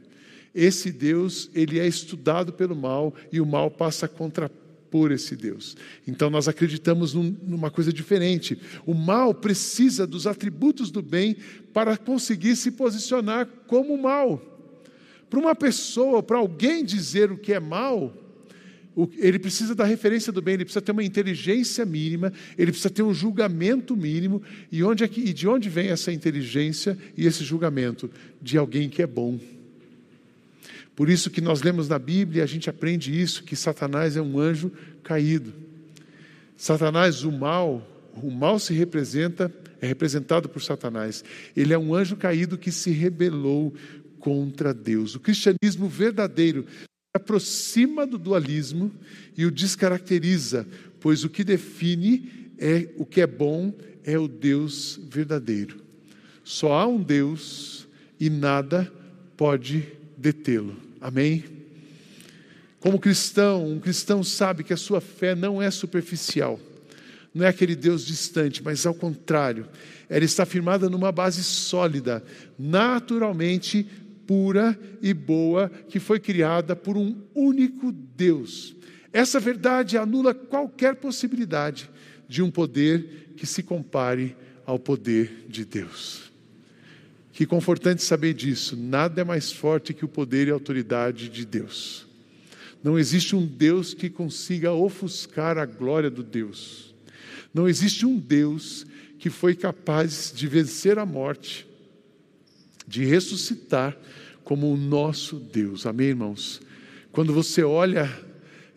esse 0.54 0.94
Deus, 0.94 1.50
ele 1.54 1.78
é 1.78 1.86
estudado 1.86 2.54
pelo 2.54 2.74
mal 2.74 3.14
e 3.30 3.42
o 3.42 3.46
mal 3.46 3.70
passa 3.70 4.06
a 4.06 4.10
contrapor 4.10 5.12
esse 5.12 5.36
Deus. 5.36 5.76
Então, 6.08 6.30
nós 6.30 6.48
acreditamos 6.48 7.14
num, 7.14 7.36
numa 7.44 7.70
coisa 7.70 7.92
diferente. 7.92 8.58
O 8.86 8.94
mal 8.94 9.34
precisa 9.34 10.08
dos 10.08 10.26
atributos 10.26 10.90
do 10.90 11.02
bem 11.02 11.36
para 11.74 11.98
conseguir 11.98 12.56
se 12.56 12.72
posicionar 12.72 13.46
como 13.68 13.98
mal. 13.98 14.55
Para 15.36 15.42
uma 15.42 15.54
pessoa, 15.54 16.24
para 16.24 16.38
alguém 16.38 16.86
dizer 16.86 17.30
o 17.30 17.38
que 17.38 17.52
é 17.52 17.60
mal, 17.60 18.16
ele 19.18 19.38
precisa 19.38 19.76
da 19.76 19.84
referência 19.84 20.32
do 20.32 20.42
bem, 20.42 20.54
ele 20.54 20.64
precisa 20.64 20.82
ter 20.82 20.94
uma 20.94 21.04
inteligência 21.04 21.86
mínima, 21.86 22.32
ele 22.58 22.72
precisa 22.72 22.90
ter 22.90 23.04
um 23.04 23.14
julgamento 23.14 23.98
mínimo. 23.98 24.42
E, 24.72 24.82
onde 24.82 25.04
é 25.04 25.10
que, 25.10 25.20
e 25.20 25.34
de 25.34 25.46
onde 25.46 25.68
vem 25.68 25.90
essa 25.90 26.10
inteligência 26.10 26.98
e 27.18 27.28
esse 27.28 27.44
julgamento? 27.44 28.10
De 28.42 28.58
alguém 28.58 28.88
que 28.88 29.02
é 29.02 29.06
bom. 29.06 29.38
Por 30.96 31.10
isso 31.10 31.30
que 31.30 31.42
nós 31.42 31.62
lemos 31.62 31.90
na 31.90 32.00
Bíblia, 32.00 32.42
a 32.42 32.48
gente 32.48 32.70
aprende 32.70 33.20
isso, 33.20 33.44
que 33.44 33.58
Satanás 33.58 34.16
é 34.16 34.22
um 34.22 34.40
anjo 34.40 34.72
caído. 35.04 35.54
Satanás, 36.56 37.26
o 37.26 37.32
mal, 37.34 37.86
o 38.24 38.32
mal 38.32 38.58
se 38.58 38.74
representa, 38.74 39.54
é 39.82 39.86
representado 39.86 40.48
por 40.48 40.64
Satanás. 40.64 41.26
Ele 41.58 41.74
é 41.74 41.78
um 41.78 41.94
anjo 41.94 42.16
caído 42.16 42.58
que 42.58 42.72
se 42.72 42.90
rebelou 42.92 43.74
contra 44.26 44.74
Deus. 44.74 45.14
O 45.14 45.20
cristianismo 45.20 45.88
verdadeiro 45.88 46.66
aproxima 47.16 48.08
do 48.08 48.18
dualismo 48.18 48.92
e 49.38 49.46
o 49.46 49.52
descaracteriza, 49.52 50.68
pois 51.00 51.24
o 51.24 51.30
que 51.30 51.44
define 51.44 52.50
é 52.58 52.90
o 52.98 53.06
que 53.06 53.22
é 53.22 53.28
bom 53.28 53.72
é 54.04 54.18
o 54.18 54.28
Deus 54.28 55.00
verdadeiro. 55.12 55.80
Só 56.44 56.74
há 56.74 56.88
um 56.88 57.00
Deus 57.00 57.88
e 58.20 58.28
nada 58.28 58.92
pode 59.38 59.86
detê-lo. 60.18 60.76
Amém? 61.00 61.44
Como 62.80 62.98
cristão, 62.98 63.68
um 63.68 63.80
cristão 63.80 64.24
sabe 64.24 64.64
que 64.64 64.74
a 64.74 64.78
sua 64.78 65.00
fé 65.00 65.36
não 65.36 65.62
é 65.62 65.70
superficial, 65.70 66.60
não 67.32 67.46
é 67.46 67.50
aquele 67.50 67.76
Deus 67.76 68.04
distante, 68.04 68.64
mas 68.64 68.88
ao 68.88 68.96
contrário, 68.96 69.68
ela 70.10 70.26
está 70.26 70.46
firmada 70.46 70.90
numa 70.90 71.12
base 71.12 71.44
sólida, 71.44 72.24
naturalmente 72.58 73.88
pura 74.28 74.78
e 75.02 75.14
boa 75.14 75.70
que 75.90 76.00
foi 76.00 76.20
criada 76.20 76.76
por 76.76 76.98
um 76.98 77.16
único 77.34 77.92
Deus. 77.92 78.76
Essa 79.12 79.40
verdade 79.40 79.98
anula 79.98 80.34
qualquer 80.34 80.96
possibilidade 80.96 81.90
de 82.28 82.42
um 82.42 82.52
poder 82.52 83.34
que 83.38 83.46
se 83.46 83.64
compare 83.64 84.36
ao 84.66 84.78
poder 84.78 85.46
de 85.48 85.64
Deus. 85.64 86.32
Que 87.32 87.46
confortante 87.46 88.04
saber 88.04 88.34
disso. 88.34 88.76
Nada 88.76 89.22
é 89.22 89.24
mais 89.24 89.52
forte 89.52 89.94
que 89.94 90.06
o 90.06 90.10
poder 90.10 90.48
e 90.48 90.52
a 90.52 90.54
autoridade 90.54 91.30
de 91.30 91.46
Deus. 91.46 92.08
Não 92.84 93.00
existe 93.00 93.36
um 93.36 93.46
Deus 93.46 93.94
que 93.94 94.10
consiga 94.10 94.72
ofuscar 94.72 95.58
a 95.58 95.66
glória 95.66 96.10
do 96.10 96.24
Deus. 96.24 96.94
Não 97.54 97.68
existe 97.68 98.06
um 98.06 98.18
Deus 98.18 98.86
que 99.18 99.30
foi 99.30 99.56
capaz 99.56 100.32
de 100.36 100.48
vencer 100.48 101.00
a 101.00 101.06
morte 101.06 101.68
de 102.88 103.04
ressuscitar 103.06 103.98
como 104.44 104.72
o 104.72 104.78
nosso 104.78 105.38
Deus. 105.38 105.86
Amém, 105.86 106.08
irmãos? 106.08 106.62
Quando 107.12 107.34
você 107.34 107.64
olha 107.64 108.10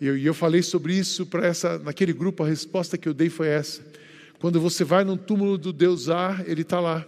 E 0.00 0.06
eu, 0.06 0.16
eu 0.16 0.34
falei 0.34 0.62
sobre 0.62 0.94
isso 0.94 1.26
para 1.26 1.46
essa, 1.46 1.78
naquele 1.78 2.12
grupo, 2.12 2.44
a 2.44 2.46
resposta 2.46 2.96
que 2.96 3.08
eu 3.08 3.14
dei 3.14 3.28
foi 3.28 3.48
essa. 3.48 3.82
Quando 4.38 4.60
você 4.60 4.84
vai 4.84 5.02
no 5.04 5.16
túmulo 5.16 5.58
do 5.58 5.72
Deus 5.72 6.08
A, 6.08 6.44
ele 6.46 6.62
está 6.62 6.78
lá. 6.78 7.04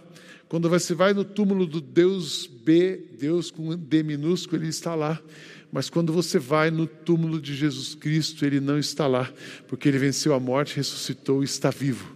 Quando 0.49 0.69
você 0.69 0.93
vai 0.93 1.13
no 1.13 1.23
túmulo 1.23 1.65
do 1.65 1.79
Deus 1.79 2.45
B, 2.45 3.05
Deus 3.17 3.49
com 3.49 3.77
D 3.77 4.03
minúsculo, 4.03 4.61
ele 4.61 4.69
está 4.69 4.93
lá. 4.95 5.17
Mas 5.71 5.89
quando 5.89 6.11
você 6.11 6.37
vai 6.37 6.69
no 6.69 6.85
túmulo 6.85 7.39
de 7.39 7.55
Jesus 7.55 7.95
Cristo, 7.95 8.45
ele 8.45 8.59
não 8.59 8.77
está 8.77 9.07
lá, 9.07 9.31
porque 9.69 9.87
ele 9.87 9.97
venceu 9.97 10.33
a 10.33 10.39
morte, 10.39 10.75
ressuscitou 10.75 11.41
e 11.41 11.45
está 11.45 11.69
vivo. 11.69 12.13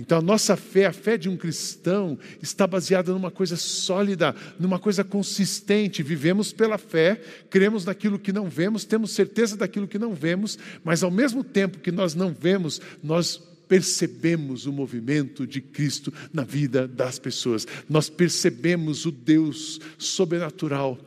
Então 0.00 0.16
a 0.16 0.22
nossa 0.22 0.56
fé, 0.56 0.86
a 0.86 0.92
fé 0.94 1.18
de 1.18 1.28
um 1.28 1.36
cristão, 1.36 2.18
está 2.40 2.66
baseada 2.66 3.12
numa 3.12 3.30
coisa 3.30 3.54
sólida, 3.54 4.34
numa 4.58 4.78
coisa 4.78 5.04
consistente. 5.04 6.02
Vivemos 6.02 6.54
pela 6.54 6.78
fé, 6.78 7.20
cremos 7.50 7.84
naquilo 7.84 8.18
que 8.18 8.32
não 8.32 8.48
vemos, 8.48 8.86
temos 8.86 9.10
certeza 9.10 9.58
daquilo 9.58 9.86
que 9.86 9.98
não 9.98 10.14
vemos, 10.14 10.58
mas 10.82 11.02
ao 11.02 11.10
mesmo 11.10 11.44
tempo 11.44 11.80
que 11.80 11.92
nós 11.92 12.14
não 12.14 12.32
vemos, 12.32 12.80
nós 13.02 13.36
percebemos 13.68 14.64
o 14.64 14.72
movimento 14.72 15.46
de 15.46 15.60
Cristo 15.60 16.12
na 16.32 16.44
vida 16.44 16.88
das 16.88 17.18
pessoas. 17.18 17.66
Nós 17.86 18.08
percebemos 18.08 19.04
o 19.04 19.12
Deus 19.12 19.80
sobrenatural 19.98 20.98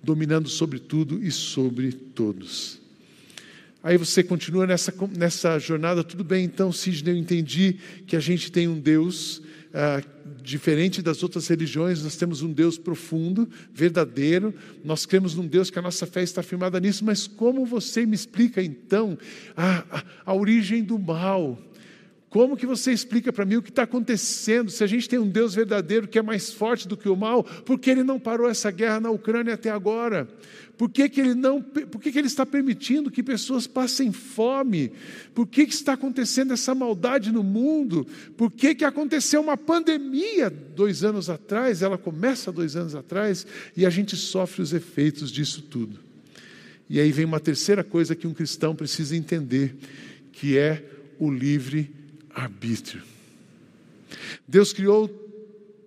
dominando 0.00 0.48
sobre 0.48 0.78
tudo 0.78 1.22
e 1.22 1.32
sobre 1.32 1.90
todos. 1.90 2.77
Aí 3.82 3.96
você 3.96 4.22
continua 4.22 4.66
nessa, 4.66 4.92
nessa 5.16 5.58
jornada, 5.58 6.02
tudo 6.02 6.24
bem, 6.24 6.44
então, 6.44 6.72
Sidney, 6.72 7.14
eu 7.14 7.18
entendi 7.18 7.76
que 8.06 8.16
a 8.16 8.20
gente 8.20 8.50
tem 8.50 8.66
um 8.66 8.78
Deus 8.78 9.40
ah, 9.72 10.02
diferente 10.42 11.02
das 11.02 11.22
outras 11.22 11.46
religiões, 11.46 12.02
nós 12.02 12.16
temos 12.16 12.42
um 12.42 12.52
Deus 12.52 12.78
profundo, 12.78 13.48
verdadeiro, 13.72 14.54
nós 14.84 15.04
cremos 15.04 15.34
num 15.34 15.46
Deus 15.46 15.70
que 15.70 15.78
a 15.78 15.82
nossa 15.82 16.06
fé 16.06 16.22
está 16.22 16.42
firmada 16.42 16.80
nisso, 16.80 17.04
mas 17.04 17.26
como 17.26 17.66
você 17.66 18.06
me 18.06 18.14
explica 18.14 18.62
então 18.62 19.18
a, 19.56 19.84
a, 19.90 20.04
a 20.26 20.34
origem 20.34 20.82
do 20.82 20.98
mal? 20.98 21.58
Como 22.30 22.58
que 22.58 22.66
você 22.66 22.92
explica 22.92 23.32
para 23.32 23.46
mim 23.46 23.56
o 23.56 23.62
que 23.62 23.70
está 23.70 23.84
acontecendo? 23.84 24.70
Se 24.70 24.84
a 24.84 24.86
gente 24.86 25.08
tem 25.08 25.18
um 25.18 25.28
Deus 25.28 25.54
verdadeiro 25.54 26.06
que 26.06 26.18
é 26.18 26.22
mais 26.22 26.52
forte 26.52 26.86
do 26.86 26.96
que 26.96 27.08
o 27.08 27.16
mal, 27.16 27.42
por 27.42 27.78
que 27.78 27.90
ele 27.90 28.02
não 28.02 28.20
parou 28.20 28.48
essa 28.48 28.70
guerra 28.70 29.00
na 29.00 29.10
Ucrânia 29.10 29.54
até 29.54 29.70
agora? 29.70 30.28
Por 30.76 30.90
que, 30.90 31.08
que 31.08 31.20
ele 31.20 31.34
não, 31.34 31.60
por 31.62 32.00
que, 32.00 32.12
que 32.12 32.18
ele 32.18 32.28
está 32.28 32.44
permitindo 32.44 33.10
que 33.10 33.22
pessoas 33.22 33.66
passem 33.66 34.12
fome? 34.12 34.92
Por 35.34 35.46
que, 35.46 35.66
que 35.66 35.72
está 35.72 35.94
acontecendo 35.94 36.52
essa 36.52 36.74
maldade 36.74 37.32
no 37.32 37.42
mundo? 37.42 38.06
Por 38.36 38.50
que, 38.50 38.74
que 38.74 38.84
aconteceu 38.84 39.40
uma 39.40 39.56
pandemia 39.56 40.50
dois 40.50 41.02
anos 41.02 41.30
atrás? 41.30 41.82
Ela 41.82 41.96
começa 41.96 42.52
dois 42.52 42.76
anos 42.76 42.94
atrás 42.94 43.46
e 43.76 43.86
a 43.86 43.90
gente 43.90 44.14
sofre 44.16 44.60
os 44.60 44.72
efeitos 44.74 45.32
disso 45.32 45.62
tudo. 45.62 45.98
E 46.90 47.00
aí 47.00 47.10
vem 47.10 47.24
uma 47.24 47.40
terceira 47.40 47.82
coisa 47.82 48.14
que 48.14 48.26
um 48.26 48.34
cristão 48.34 48.76
precisa 48.76 49.16
entender, 49.16 49.74
que 50.30 50.56
é 50.56 50.84
o 51.18 51.30
livre 51.30 51.97
arbítrio. 52.38 53.02
Deus 54.46 54.72
criou 54.72 55.08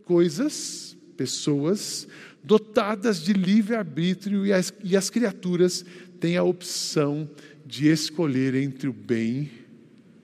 coisas, 0.05 0.97
pessoas, 1.15 2.07
dotadas 2.43 3.23
de 3.23 3.33
livre 3.33 3.75
arbítrio 3.75 4.45
e 4.45 4.53
as, 4.53 4.73
e 4.83 4.97
as 4.97 5.09
criaturas 5.09 5.85
têm 6.19 6.37
a 6.37 6.43
opção 6.43 7.29
de 7.65 7.87
escolher 7.87 8.55
entre 8.55 8.87
o 8.87 8.93
bem 8.93 9.49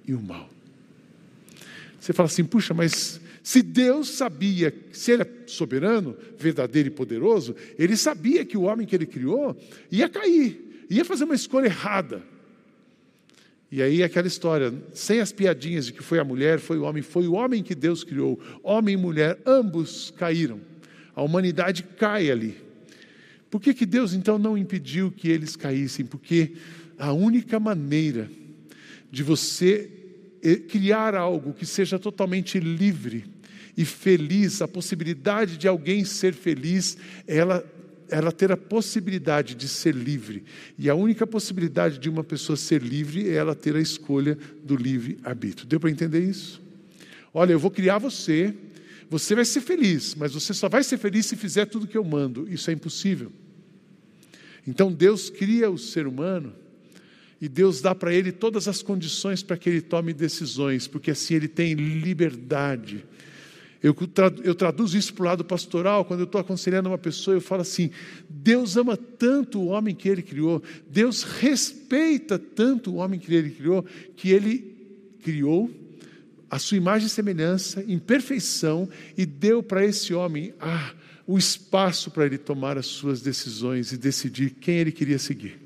e 0.06 0.14
o 0.14 0.22
mal. 0.22 0.50
Você 2.00 2.14
fala 2.14 2.28
assim, 2.28 2.44
puxa, 2.44 2.74
mas 2.74 3.20
se 3.44 3.62
Deus 3.62 4.10
sabia, 4.10 4.74
se 4.92 5.12
Ele 5.12 5.24
é 5.24 5.30
soberano, 5.48 6.16
verdadeiro 6.38 6.88
e 6.88 6.92
poderoso, 6.92 7.56
Ele 7.78 7.96
sabia 7.96 8.46
que 8.46 8.58
o 8.58 8.64
homem 8.64 8.86
que 8.86 8.96
Ele 8.96 9.06
criou 9.06 9.56
ia 9.92 10.10
cair, 10.10 10.86
ia 10.90 11.06
fazer 11.06 11.24
uma 11.24 11.36
escolha 11.36 11.68
errada. 11.68 12.24
E 13.72 13.82
aí 13.82 14.02
aquela 14.02 14.28
história, 14.28 14.74
sem 14.94 15.20
as 15.20 15.32
piadinhas 15.32 15.88
de 15.88 15.94
que 15.94 16.02
foi 16.02 16.20
a 16.20 16.24
mulher, 16.24 16.60
foi 16.60 16.78
o 16.78 16.84
homem, 16.84 17.04
foi 17.04 17.28
o 17.28 17.34
homem 17.34 17.62
que 17.62 17.76
Deus 17.76 18.04
criou. 18.04 18.40
Homem 18.64 18.94
e 18.94 18.98
mulher, 18.98 19.40
ambos 19.46 20.14
caíram. 20.18 20.62
A 21.14 21.22
humanidade 21.22 21.84
cai 21.84 22.32
ali. 22.32 22.58
Por 23.50 23.62
que, 23.62 23.74
que 23.74 23.86
Deus 23.86 24.14
então 24.14 24.38
não 24.38 24.58
impediu 24.58 25.12
que 25.12 25.30
eles 25.30 25.56
caíssem? 25.56 26.06
Porque 26.06 26.54
a 26.98 27.12
única 27.12 27.60
maneira 27.60 28.30
de 29.12 29.24
você 29.24 29.90
eh, 30.42 30.56
criar 30.56 31.16
algo 31.16 31.54
que 31.54 31.66
seja 31.66 32.00
totalmente 32.00 32.60
livre 32.60 33.26
e 33.76 33.86
feliz, 33.86 34.62
a 34.62 34.68
possibilidade 34.68 35.58
de 35.58 35.68
alguém 35.68 36.04
ser 36.04 36.34
feliz, 36.34 36.98
ela 37.28 37.64
ela 38.10 38.32
ter 38.32 38.52
a 38.52 38.58
possibilidade 38.58 39.56
de 39.56 39.68
ser 39.68 39.94
livre. 39.94 40.44
E 40.78 40.90
a 40.90 40.96
única 40.96 41.26
possibilidade 41.26 41.98
de 41.98 42.10
uma 42.10 42.24
pessoa 42.24 42.56
ser 42.56 42.82
livre 42.82 43.30
é 43.30 43.34
ela 43.34 43.56
ter 43.56 43.76
a 43.76 43.82
escolha 43.82 44.38
do 44.64 44.76
livre 44.76 45.18
arbítrio. 45.24 45.68
Deu 45.68 45.80
para 45.80 45.90
entender 45.90 46.22
isso? 46.22 46.62
Olha, 47.34 47.52
eu 47.52 47.60
vou 47.60 47.72
criar 47.72 47.98
você, 47.98 48.54
você 49.10 49.36
vai 49.36 49.46
ser 49.46 49.62
feliz, 49.62 50.16
mas 50.16 50.34
você 50.34 50.54
só 50.54 50.68
vai 50.68 50.84
ser 50.84 50.98
feliz 50.98 51.26
se 51.26 51.36
fizer 51.36 51.66
tudo 51.66 51.88
que 51.88 51.98
eu 51.98 52.04
mando. 52.04 52.48
Isso 52.52 52.70
é 52.70 52.74
impossível. 52.74 53.32
Então 54.66 54.92
Deus 54.92 55.30
cria 55.30 55.70
o 55.70 55.78
ser 55.78 56.08
humano 56.08 56.54
e 57.40 57.48
Deus 57.48 57.82
dá 57.82 57.94
para 57.94 58.14
ele 58.14 58.32
todas 58.32 58.68
as 58.68 58.82
condições 58.82 59.44
para 59.44 59.58
que 59.58 59.70
ele 59.70 59.82
tome 59.82 60.14
decisões, 60.14 60.88
porque 60.88 61.12
assim 61.12 61.36
ele 61.36 61.48
tem 61.48 61.74
liberdade 61.74 63.06
eu, 63.82 63.96
eu 64.44 64.56
traduzo 64.56 64.98
isso 64.98 65.14
para 65.14 65.24
o 65.24 65.26
lado 65.26 65.46
pastoral, 65.46 66.04
quando 66.06 66.22
eu 66.22 66.26
estou 66.26 66.42
aconselhando 66.42 66.90
uma 66.90 66.98
pessoa, 66.98 67.36
eu 67.36 67.42
falo 67.42 67.62
assim: 67.62 67.92
Deus 68.30 68.76
ama 68.76 68.98
tanto 68.98 69.60
o 69.60 69.68
homem 69.68 69.94
que 69.94 70.10
ele 70.10 70.22
criou, 70.22 70.64
Deus 70.90 71.24
respeita 71.24 72.40
tanto 72.40 72.92
o 72.92 72.96
homem 72.96 73.20
que 73.20 73.34
ele 73.34 73.52
criou, 73.52 73.86
que 74.16 74.32
ele 74.32 74.76
criou 75.24 75.70
a 76.50 76.58
sua 76.58 76.78
imagem 76.78 77.08
e 77.08 77.10
semelhança, 77.10 77.84
em 77.88 78.00
perfeição, 78.00 78.90
e 79.18 79.26
deu 79.26 79.62
para 79.62 79.86
esse 79.86 80.14
homem 80.14 80.54
ah, 80.60 80.94
o 81.26 81.38
espaço 81.38 82.10
para 82.10 82.26
ele 82.26 82.38
tomar 82.38 82.78
as 82.78 82.86
suas 82.86 83.22
decisões 83.22 83.92
e 83.92 83.98
decidir 83.98 84.52
quem 84.52 84.78
ele 84.78 84.92
queria 84.92 85.20
seguir. 85.20 85.60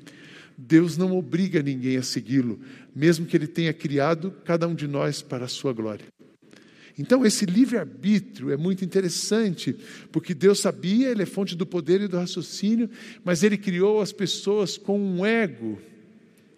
Deus 0.58 0.96
não 0.96 1.16
obriga 1.16 1.62
ninguém 1.62 1.96
a 1.96 2.02
segui-lo, 2.02 2.60
mesmo 2.94 3.26
que 3.26 3.36
ele 3.36 3.46
tenha 3.46 3.72
criado 3.72 4.34
cada 4.44 4.66
um 4.66 4.74
de 4.74 4.86
nós 4.86 5.22
para 5.22 5.44
a 5.44 5.48
sua 5.48 5.72
glória. 5.72 6.06
Então, 6.98 7.24
esse 7.24 7.46
livre-arbítrio 7.46 8.50
é 8.50 8.56
muito 8.56 8.84
interessante, 8.84 9.74
porque 10.10 10.34
Deus 10.34 10.60
sabia, 10.60 11.10
ele 11.10 11.22
é 11.22 11.26
fonte 11.26 11.56
do 11.56 11.64
poder 11.64 12.02
e 12.02 12.08
do 12.08 12.18
raciocínio, 12.18 12.90
mas 13.24 13.42
ele 13.42 13.56
criou 13.56 14.00
as 14.00 14.12
pessoas 14.12 14.76
com 14.76 14.98
um 14.98 15.24
ego. 15.24 15.78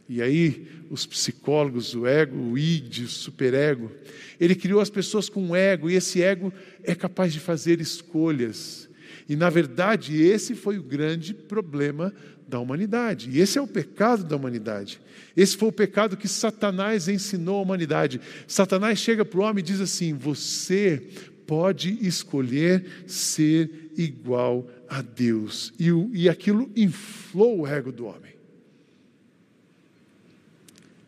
E 0.08 0.20
aí, 0.20 0.66
os 0.90 1.06
psicólogos, 1.06 1.94
o 1.94 2.06
ego, 2.06 2.36
o 2.36 2.58
id, 2.58 3.04
o 3.04 3.08
superego, 3.08 3.90
ele 4.38 4.54
criou 4.54 4.80
as 4.80 4.90
pessoas 4.90 5.28
com 5.28 5.42
um 5.42 5.56
ego, 5.56 5.88
e 5.88 5.94
esse 5.94 6.20
ego 6.20 6.52
é 6.82 6.94
capaz 6.94 7.32
de 7.32 7.40
fazer 7.40 7.80
escolhas. 7.80 8.88
E, 9.28 9.36
na 9.36 9.48
verdade, 9.48 10.20
esse 10.20 10.54
foi 10.54 10.78
o 10.78 10.82
grande 10.82 11.32
problema 11.32 12.12
da 12.46 12.60
humanidade. 12.60 13.30
E 13.30 13.40
esse 13.40 13.58
é 13.58 13.62
o 13.62 13.66
pecado 13.66 14.24
da 14.24 14.36
humanidade. 14.36 15.00
Esse 15.36 15.56
foi 15.56 15.68
o 15.68 15.72
pecado 15.72 16.16
que 16.16 16.28
Satanás 16.28 17.08
ensinou 17.08 17.58
à 17.58 17.62
humanidade. 17.62 18.20
Satanás 18.46 18.98
chega 18.98 19.24
para 19.24 19.40
o 19.40 19.42
homem 19.42 19.62
e 19.62 19.66
diz 19.66 19.80
assim: 19.80 20.14
Você 20.14 21.02
pode 21.46 21.98
escolher 22.06 23.04
ser 23.06 23.90
igual 23.96 24.68
a 24.88 25.02
Deus. 25.02 25.72
E, 25.78 25.88
e 26.12 26.28
aquilo 26.28 26.70
inflou 26.76 27.60
o 27.60 27.66
ego 27.66 27.90
do 27.90 28.06
homem. 28.06 28.33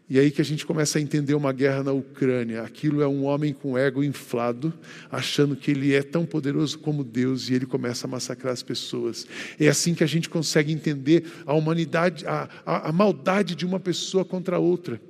E 0.09 0.21
aí 0.21 0.31
que 0.31 0.41
a 0.41 0.45
gente 0.45 0.65
começa 0.65 0.99
a 0.99 1.03
entender 1.03 1.35
uma 1.35 1.53
guerra 1.53 1.83
na 1.83 1.93
Ucrânia. 1.93 2.63
Aquilo 2.63 3.03
é 3.03 3.09
um 3.09 3.25
homem 3.25 3.53
com 3.53 3.77
ego 3.77 4.05
inflado, 4.05 4.73
achando 5.11 5.57
que 5.57 5.73
ele 5.73 5.95
é 5.95 6.03
tão 6.03 6.25
poderoso 6.25 6.79
como 6.79 7.03
Deus, 7.03 7.49
e 7.49 7.55
ele 7.55 7.67
começa 7.67 8.07
a 8.07 8.11
massacrar 8.11 8.53
as 8.53 8.63
pessoas. 8.63 9.27
É 9.59 9.67
assim 9.67 9.95
que 9.95 10.05
a 10.05 10.07
gente 10.07 10.29
consegue 10.29 10.73
entender 10.73 11.25
a 11.45 11.53
humanidade, 11.55 12.25
a, 12.25 12.49
a, 12.65 12.89
a 12.89 12.93
maldade 12.93 13.57
de 13.57 13.67
uma 13.67 13.81
pessoa 13.81 14.25
contra 14.25 14.57
a 14.57 14.61
outra. 14.61 15.01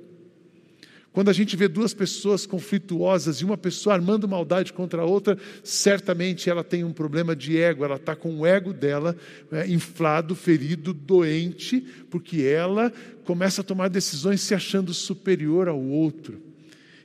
Quando 1.17 1.29
a 1.29 1.33
gente 1.33 1.55
vê 1.55 1.67
duas 1.67 1.95
pessoas 1.95 2.45
conflituosas 2.45 3.37
e 3.37 3.43
uma 3.43 3.57
pessoa 3.57 3.95
armando 3.95 4.27
maldade 4.27 4.71
contra 4.71 5.01
a 5.01 5.05
outra, 5.05 5.35
certamente 5.63 6.47
ela 6.47 6.63
tem 6.63 6.83
um 6.83 6.93
problema 6.93 7.35
de 7.35 7.57
ego, 7.57 7.83
ela 7.83 7.95
está 7.95 8.15
com 8.15 8.37
o 8.37 8.45
ego 8.45 8.71
dela 8.71 9.17
é, 9.51 9.65
inflado, 9.67 10.35
ferido, 10.35 10.93
doente, 10.93 11.83
porque 12.11 12.43
ela 12.43 12.93
começa 13.25 13.61
a 13.61 13.63
tomar 13.63 13.87
decisões 13.87 14.41
se 14.41 14.53
achando 14.53 14.93
superior 14.93 15.67
ao 15.67 15.81
outro. 15.81 16.39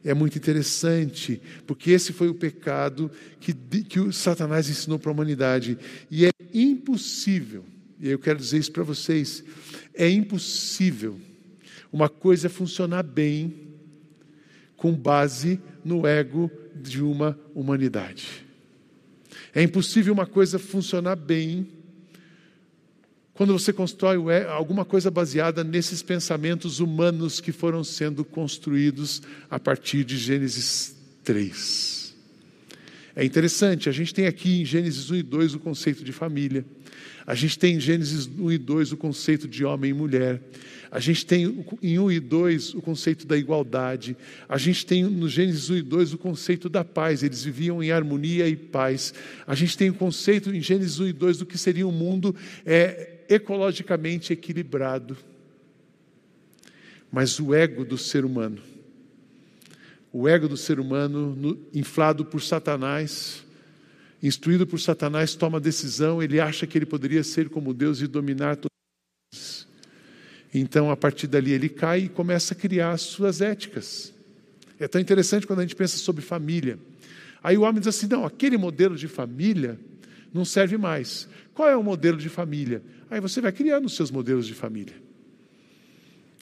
É 0.04 0.12
muito 0.12 0.36
interessante, 0.36 1.40
porque 1.66 1.90
esse 1.90 2.12
foi 2.12 2.28
o 2.28 2.34
pecado 2.34 3.10
que, 3.40 3.54
que 3.54 3.98
o 3.98 4.12
Satanás 4.12 4.68
ensinou 4.68 4.98
para 4.98 5.10
a 5.10 5.14
humanidade. 5.14 5.78
E 6.10 6.26
é 6.26 6.30
impossível, 6.52 7.64
e 7.98 8.10
eu 8.10 8.18
quero 8.18 8.38
dizer 8.38 8.58
isso 8.58 8.72
para 8.72 8.82
vocês: 8.82 9.42
é 9.94 10.06
impossível 10.06 11.18
uma 11.90 12.10
coisa 12.10 12.50
funcionar 12.50 13.02
bem 13.02 13.61
com 14.82 14.92
base 14.92 15.60
no 15.84 16.04
ego 16.04 16.50
de 16.74 17.00
uma 17.00 17.38
humanidade. 17.54 18.44
É 19.54 19.62
impossível 19.62 20.12
uma 20.12 20.26
coisa 20.26 20.58
funcionar 20.58 21.14
bem 21.14 21.68
quando 23.32 23.52
você 23.52 23.72
constrói 23.72 24.18
alguma 24.46 24.84
coisa 24.84 25.08
baseada 25.08 25.62
nesses 25.62 26.02
pensamentos 26.02 26.80
humanos 26.80 27.40
que 27.40 27.52
foram 27.52 27.84
sendo 27.84 28.24
construídos 28.24 29.22
a 29.48 29.56
partir 29.60 30.02
de 30.02 30.18
Gênesis 30.18 30.96
3. 31.22 32.16
É 33.14 33.24
interessante, 33.24 33.88
a 33.88 33.92
gente 33.92 34.12
tem 34.12 34.26
aqui 34.26 34.62
em 34.62 34.64
Gênesis 34.64 35.12
1 35.12 35.14
e 35.14 35.22
2 35.22 35.54
o 35.54 35.60
conceito 35.60 36.02
de 36.02 36.10
família. 36.10 36.64
A 37.26 37.34
gente 37.34 37.58
tem 37.58 37.76
em 37.76 37.80
Gênesis 37.80 38.26
1 38.26 38.52
e 38.52 38.58
2 38.58 38.92
o 38.92 38.96
conceito 38.96 39.46
de 39.46 39.64
homem 39.64 39.90
e 39.90 39.94
mulher. 39.94 40.40
A 40.90 41.00
gente 41.00 41.24
tem 41.24 41.64
em 41.80 41.98
1 41.98 42.12
e 42.12 42.20
2 42.20 42.74
o 42.74 42.82
conceito 42.82 43.26
da 43.26 43.36
igualdade. 43.36 44.16
A 44.48 44.58
gente 44.58 44.84
tem 44.84 45.04
no 45.04 45.28
Gênesis 45.28 45.70
1 45.70 45.76
e 45.76 45.82
2 45.82 46.14
o 46.14 46.18
conceito 46.18 46.68
da 46.68 46.84
paz. 46.84 47.22
Eles 47.22 47.42
viviam 47.44 47.82
em 47.82 47.90
harmonia 47.90 48.48
e 48.48 48.56
paz. 48.56 49.14
A 49.46 49.54
gente 49.54 49.76
tem 49.76 49.88
o 49.88 49.94
conceito 49.94 50.54
em 50.54 50.60
Gênesis 50.60 50.98
1 50.98 51.08
e 51.08 51.12
2 51.12 51.38
do 51.38 51.46
que 51.46 51.56
seria 51.56 51.86
um 51.86 51.92
mundo 51.92 52.34
é, 52.66 53.20
ecologicamente 53.28 54.32
equilibrado. 54.32 55.16
Mas 57.10 57.38
o 57.38 57.54
ego 57.54 57.84
do 57.84 57.96
ser 57.96 58.24
humano, 58.24 58.58
o 60.12 60.28
ego 60.28 60.48
do 60.48 60.56
ser 60.56 60.80
humano, 60.80 61.34
no, 61.34 61.58
inflado 61.72 62.24
por 62.24 62.42
Satanás, 62.42 63.44
instruído 64.22 64.66
por 64.66 64.78
Satanás, 64.78 65.34
toma 65.34 65.58
decisão, 65.58 66.22
ele 66.22 66.40
acha 66.40 66.66
que 66.66 66.78
ele 66.78 66.86
poderia 66.86 67.24
ser 67.24 67.48
como 67.48 67.74
Deus 67.74 68.00
e 68.00 68.06
dominar 68.06 68.56
coisas. 68.56 69.66
Então, 70.54 70.90
a 70.90 70.96
partir 70.96 71.26
dali, 71.26 71.50
ele 71.52 71.68
cai 71.68 72.00
e 72.00 72.08
começa 72.08 72.54
a 72.54 72.56
criar 72.56 72.92
as 72.92 73.00
suas 73.00 73.40
éticas. 73.40 74.12
É 74.78 74.86
tão 74.86 75.00
interessante 75.00 75.46
quando 75.46 75.60
a 75.60 75.62
gente 75.62 75.74
pensa 75.74 75.96
sobre 75.96 76.22
família. 76.22 76.78
Aí 77.42 77.56
o 77.56 77.62
homem 77.62 77.80
diz 77.80 77.88
assim: 77.88 78.06
não, 78.06 78.24
aquele 78.24 78.56
modelo 78.56 78.96
de 78.96 79.08
família 79.08 79.78
não 80.32 80.44
serve 80.44 80.76
mais. 80.76 81.28
Qual 81.54 81.68
é 81.68 81.76
o 81.76 81.82
modelo 81.82 82.18
de 82.18 82.28
família? 82.28 82.82
Aí 83.10 83.20
você 83.20 83.40
vai 83.40 83.52
criando 83.52 83.86
os 83.86 83.96
seus 83.96 84.10
modelos 84.10 84.46
de 84.46 84.54
família. 84.54 84.94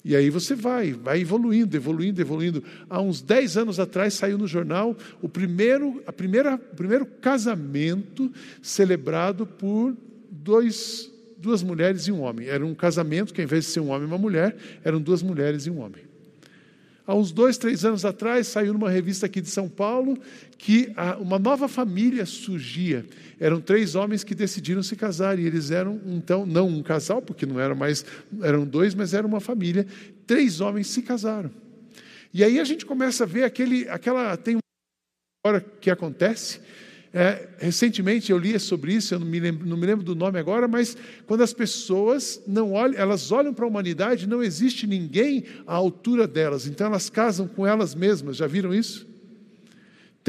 E 0.04 0.16
aí 0.16 0.30
você 0.30 0.54
vai, 0.54 0.92
vai 0.92 1.20
evoluindo, 1.20 1.76
evoluindo, 1.76 2.20
evoluindo. 2.20 2.64
Há 2.88 3.00
uns 3.00 3.20
10 3.20 3.58
anos 3.58 3.78
atrás 3.78 4.14
saiu 4.14 4.38
no 4.38 4.46
jornal 4.46 4.96
o 5.20 5.28
primeiro, 5.28 6.02
a 6.06 6.12
primeira, 6.12 6.54
o 6.54 6.76
primeiro 6.76 7.04
casamento 7.04 8.32
celebrado 8.62 9.46
por 9.46 9.94
dois, 10.30 11.10
duas 11.36 11.62
mulheres 11.62 12.06
e 12.06 12.12
um 12.12 12.22
homem. 12.22 12.48
Era 12.48 12.64
um 12.64 12.74
casamento 12.74 13.34
que, 13.34 13.40
ao 13.40 13.44
invés 13.44 13.66
de 13.66 13.70
ser 13.72 13.80
um 13.80 13.90
homem 13.90 14.04
e 14.04 14.06
uma 14.06 14.18
mulher, 14.18 14.56
eram 14.82 15.00
duas 15.00 15.22
mulheres 15.22 15.66
e 15.66 15.70
um 15.70 15.80
homem. 15.80 16.09
Há 17.10 17.14
uns 17.16 17.32
dois, 17.32 17.58
três 17.58 17.84
anos 17.84 18.04
atrás, 18.04 18.46
saiu 18.46 18.72
numa 18.72 18.88
revista 18.88 19.26
aqui 19.26 19.40
de 19.40 19.48
São 19.50 19.68
Paulo 19.68 20.16
que 20.56 20.92
uma 21.18 21.40
nova 21.40 21.66
família 21.66 22.24
surgia. 22.24 23.04
Eram 23.40 23.60
três 23.60 23.96
homens 23.96 24.22
que 24.22 24.32
decidiram 24.32 24.80
se 24.80 24.94
casar 24.94 25.36
e 25.36 25.44
eles 25.44 25.72
eram, 25.72 26.00
então, 26.06 26.46
não 26.46 26.68
um 26.68 26.84
casal, 26.84 27.20
porque 27.20 27.44
não 27.44 27.58
eram 27.58 27.74
mais, 27.74 28.04
eram 28.42 28.64
dois, 28.64 28.94
mas 28.94 29.12
era 29.12 29.26
uma 29.26 29.40
família. 29.40 29.84
Três 30.24 30.60
homens 30.60 30.86
se 30.86 31.02
casaram. 31.02 31.50
E 32.32 32.44
aí 32.44 32.60
a 32.60 32.64
gente 32.64 32.86
começa 32.86 33.24
a 33.24 33.26
ver 33.26 33.42
aquele, 33.42 33.88
aquela. 33.88 34.36
Tem 34.36 34.54
uma 34.54 34.60
hora 35.44 35.60
que 35.60 35.90
acontece 35.90 36.60
é, 37.12 37.48
recentemente 37.58 38.30
eu 38.30 38.38
li 38.38 38.58
sobre 38.60 38.94
isso, 38.94 39.14
eu 39.14 39.18
não 39.18 39.26
me, 39.26 39.40
lembro, 39.40 39.66
não 39.66 39.76
me 39.76 39.84
lembro 39.84 40.04
do 40.04 40.14
nome 40.14 40.38
agora, 40.38 40.68
mas 40.68 40.96
quando 41.26 41.42
as 41.42 41.52
pessoas 41.52 42.40
não 42.46 42.72
olham, 42.72 42.96
elas 42.96 43.32
olham 43.32 43.52
para 43.52 43.64
a 43.64 43.68
humanidade, 43.68 44.28
não 44.28 44.42
existe 44.42 44.86
ninguém 44.86 45.44
à 45.66 45.74
altura 45.74 46.28
delas, 46.28 46.66
então 46.66 46.86
elas 46.86 47.10
casam 47.10 47.48
com 47.48 47.66
elas 47.66 47.96
mesmas. 47.96 48.36
Já 48.36 48.46
viram 48.46 48.72
isso? 48.72 49.09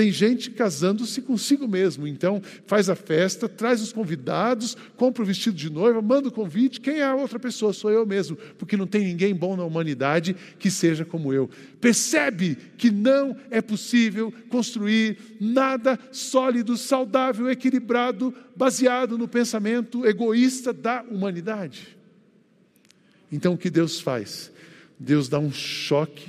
Tem 0.01 0.11
gente 0.11 0.49
casando-se 0.49 1.21
consigo 1.21 1.67
mesmo, 1.67 2.07
então 2.07 2.41
faz 2.65 2.89
a 2.89 2.95
festa, 2.95 3.47
traz 3.47 3.83
os 3.83 3.93
convidados, 3.93 4.75
compra 4.97 5.21
o 5.21 5.25
vestido 5.27 5.55
de 5.55 5.69
noiva, 5.69 6.01
manda 6.01 6.27
o 6.27 6.31
convite. 6.31 6.81
Quem 6.81 7.01
é 7.01 7.03
a 7.03 7.13
outra 7.13 7.37
pessoa? 7.37 7.71
Sou 7.71 7.91
eu 7.91 8.03
mesmo, 8.03 8.35
porque 8.57 8.75
não 8.75 8.87
tem 8.87 9.03
ninguém 9.05 9.35
bom 9.35 9.55
na 9.55 9.63
humanidade 9.63 10.35
que 10.57 10.71
seja 10.71 11.05
como 11.05 11.31
eu. 11.31 11.47
Percebe 11.79 12.57
que 12.79 12.89
não 12.89 13.37
é 13.51 13.61
possível 13.61 14.33
construir 14.49 15.19
nada 15.39 15.99
sólido, 16.11 16.75
saudável, 16.77 17.47
equilibrado, 17.47 18.33
baseado 18.55 19.19
no 19.19 19.27
pensamento 19.27 20.03
egoísta 20.03 20.73
da 20.73 21.03
humanidade. 21.03 21.95
Então 23.31 23.53
o 23.53 23.57
que 23.57 23.69
Deus 23.69 23.99
faz? 23.99 24.51
Deus 24.99 25.29
dá 25.29 25.37
um 25.37 25.51
choque 25.51 26.27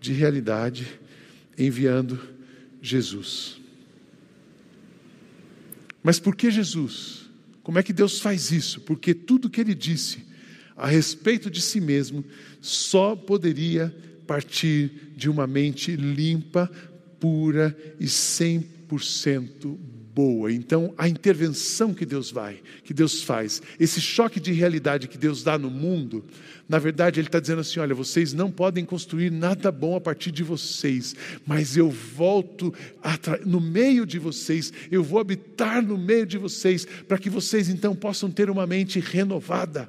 de 0.00 0.12
realidade 0.12 0.98
enviando 1.56 2.36
Jesus. 2.80 3.60
Mas 6.02 6.18
por 6.18 6.34
que 6.34 6.50
Jesus? 6.50 7.28
Como 7.62 7.78
é 7.78 7.82
que 7.82 7.92
Deus 7.92 8.20
faz 8.20 8.50
isso? 8.50 8.80
Porque 8.80 9.12
tudo 9.12 9.50
que 9.50 9.60
ele 9.60 9.74
disse 9.74 10.26
a 10.76 10.86
respeito 10.86 11.50
de 11.50 11.60
si 11.60 11.80
mesmo 11.80 12.24
só 12.60 13.14
poderia 13.16 13.94
partir 14.26 15.12
de 15.16 15.28
uma 15.28 15.46
mente 15.46 15.96
limpa, 15.96 16.70
pura 17.18 17.76
e 17.98 18.04
100% 18.06 19.76
boa. 20.18 20.52
Então, 20.52 20.92
a 20.98 21.08
intervenção 21.08 21.94
que 21.94 22.04
Deus 22.04 22.32
vai, 22.32 22.60
que 22.82 22.92
Deus 22.92 23.22
faz, 23.22 23.62
esse 23.78 24.00
choque 24.00 24.40
de 24.40 24.50
realidade 24.50 25.06
que 25.06 25.16
Deus 25.16 25.44
dá 25.44 25.56
no 25.56 25.70
mundo, 25.70 26.24
na 26.68 26.80
verdade, 26.80 27.20
Ele 27.20 27.28
está 27.28 27.38
dizendo 27.38 27.60
assim: 27.60 27.78
olha, 27.78 27.94
vocês 27.94 28.32
não 28.32 28.50
podem 28.50 28.84
construir 28.84 29.30
nada 29.30 29.70
bom 29.70 29.94
a 29.94 30.00
partir 30.00 30.32
de 30.32 30.42
vocês, 30.42 31.14
mas 31.46 31.76
eu 31.76 31.88
volto 31.88 32.74
no 33.46 33.60
meio 33.60 34.04
de 34.04 34.18
vocês, 34.18 34.72
eu 34.90 35.04
vou 35.04 35.20
habitar 35.20 35.80
no 35.80 35.96
meio 35.96 36.26
de 36.26 36.36
vocês, 36.36 36.84
para 37.06 37.16
que 37.16 37.30
vocês 37.30 37.68
então 37.68 37.94
possam 37.94 38.28
ter 38.28 38.50
uma 38.50 38.66
mente 38.66 38.98
renovada, 38.98 39.88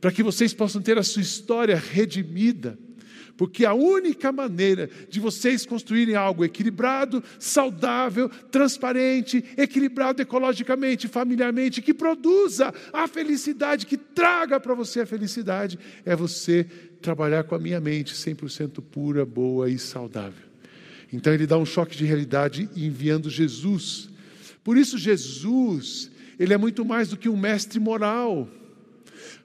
para 0.00 0.12
que 0.12 0.22
vocês 0.22 0.54
possam 0.54 0.80
ter 0.80 0.96
a 0.96 1.02
sua 1.02 1.22
história 1.22 1.74
redimida 1.74 2.78
porque 3.40 3.64
a 3.64 3.72
única 3.72 4.30
maneira 4.30 4.90
de 5.08 5.18
vocês 5.18 5.64
construírem 5.64 6.14
algo 6.14 6.44
equilibrado, 6.44 7.24
saudável, 7.38 8.28
transparente, 8.28 9.42
equilibrado 9.56 10.20
ecologicamente, 10.20 11.08
familiarmente, 11.08 11.80
que 11.80 11.94
produza 11.94 12.70
a 12.92 13.08
felicidade, 13.08 13.86
que 13.86 13.96
traga 13.96 14.60
para 14.60 14.74
você 14.74 15.00
a 15.00 15.06
felicidade, 15.06 15.78
é 16.04 16.14
você 16.14 16.66
trabalhar 17.00 17.44
com 17.44 17.54
a 17.54 17.58
minha 17.58 17.80
mente 17.80 18.12
100% 18.12 18.82
pura, 18.90 19.24
boa 19.24 19.70
e 19.70 19.78
saudável. 19.78 20.44
Então 21.10 21.32
ele 21.32 21.46
dá 21.46 21.56
um 21.56 21.64
choque 21.64 21.96
de 21.96 22.04
realidade 22.04 22.68
enviando 22.76 23.30
Jesus. 23.30 24.10
Por 24.62 24.76
isso 24.76 24.98
Jesus, 24.98 26.10
ele 26.38 26.52
é 26.52 26.58
muito 26.58 26.84
mais 26.84 27.08
do 27.08 27.16
que 27.16 27.26
um 27.26 27.38
mestre 27.38 27.80
moral. 27.80 28.46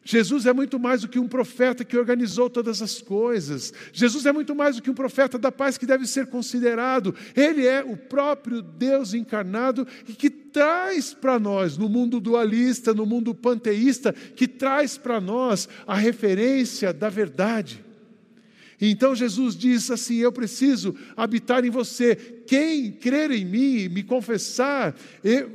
Jesus 0.07 0.45
é 0.45 0.53
muito 0.53 0.79
mais 0.79 1.01
do 1.01 1.07
que 1.07 1.17
um 1.17 1.27
profeta 1.27 1.83
que 1.83 1.97
organizou 1.97 2.47
todas 2.47 2.79
as 2.79 3.01
coisas. 3.01 3.73
Jesus 3.91 4.27
é 4.27 4.31
muito 4.31 4.53
mais 4.53 4.75
do 4.75 4.81
que 4.83 4.89
um 4.89 4.93
profeta 4.93 5.39
da 5.39 5.51
paz 5.51 5.79
que 5.79 5.85
deve 5.85 6.05
ser 6.05 6.27
considerado. 6.27 7.13
Ele 7.35 7.65
é 7.65 7.83
o 7.83 7.97
próprio 7.97 8.61
Deus 8.61 9.15
encarnado 9.15 9.87
e 10.07 10.13
que 10.13 10.29
traz 10.29 11.13
para 11.13 11.39
nós, 11.39 11.75
no 11.75 11.89
mundo 11.89 12.19
dualista, 12.19 12.93
no 12.93 13.05
mundo 13.05 13.33
panteísta, 13.33 14.13
que 14.13 14.47
traz 14.47 14.97
para 14.97 15.19
nós 15.19 15.67
a 15.87 15.95
referência 15.95 16.93
da 16.93 17.09
verdade. 17.09 17.84
Então 18.89 19.15
Jesus 19.15 19.55
diz 19.55 19.89
assim: 19.89 20.17
Eu 20.17 20.31
preciso 20.31 20.95
habitar 21.15 21.63
em 21.65 21.69
você. 21.69 22.15
Quem 22.45 22.91
crer 22.91 23.31
em 23.31 23.43
mim, 23.43 23.89
me 23.89 24.03
confessar, 24.03 24.95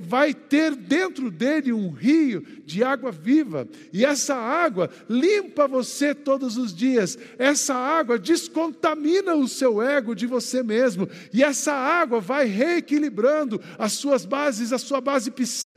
vai 0.00 0.34
ter 0.34 0.74
dentro 0.74 1.30
dele 1.30 1.72
um 1.72 1.90
rio 1.90 2.44
de 2.64 2.82
água 2.82 3.12
viva. 3.12 3.68
E 3.92 4.04
essa 4.04 4.34
água 4.34 4.90
limpa 5.08 5.68
você 5.68 6.14
todos 6.14 6.56
os 6.56 6.74
dias. 6.74 7.16
Essa 7.38 7.74
água 7.74 8.18
descontamina 8.18 9.34
o 9.36 9.46
seu 9.46 9.80
ego 9.80 10.14
de 10.14 10.26
você 10.26 10.62
mesmo. 10.62 11.08
E 11.32 11.44
essa 11.44 11.72
água 11.72 12.20
vai 12.20 12.46
reequilibrando 12.46 13.60
as 13.78 13.92
suas 13.92 14.24
bases, 14.24 14.72
a 14.72 14.78
sua 14.78 15.00
base 15.00 15.30
psíquica. 15.30 15.70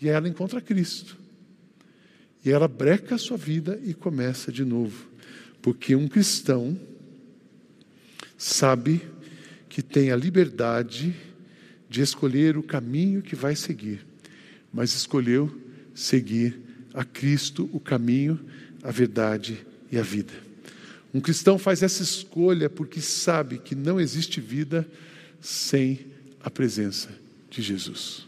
E 0.00 0.08
ela 0.08 0.28
encontra 0.28 0.60
Cristo. 0.60 1.18
E 2.44 2.50
ela 2.50 2.68
breca 2.68 3.16
a 3.16 3.18
sua 3.18 3.36
vida 3.36 3.80
e 3.84 3.92
começa 3.92 4.52
de 4.52 4.64
novo. 4.64 5.10
Porque 5.60 5.94
um 5.94 6.08
cristão 6.08 6.78
sabe 8.40 9.02
que 9.68 9.82
tem 9.82 10.10
a 10.10 10.16
liberdade 10.16 11.14
de 11.90 12.00
escolher 12.00 12.56
o 12.56 12.62
caminho 12.62 13.20
que 13.20 13.36
vai 13.36 13.54
seguir, 13.54 14.00
mas 14.72 14.94
escolheu 14.94 15.54
seguir 15.94 16.58
a 16.94 17.04
Cristo, 17.04 17.68
o 17.70 17.78
caminho, 17.78 18.40
a 18.82 18.90
verdade 18.90 19.66
e 19.92 19.98
a 19.98 20.02
vida. 20.02 20.32
Um 21.12 21.20
cristão 21.20 21.58
faz 21.58 21.82
essa 21.82 22.02
escolha 22.02 22.70
porque 22.70 23.02
sabe 23.02 23.58
que 23.58 23.74
não 23.74 24.00
existe 24.00 24.40
vida 24.40 24.88
sem 25.38 26.06
a 26.42 26.48
presença 26.48 27.10
de 27.50 27.60
Jesus. 27.60 28.26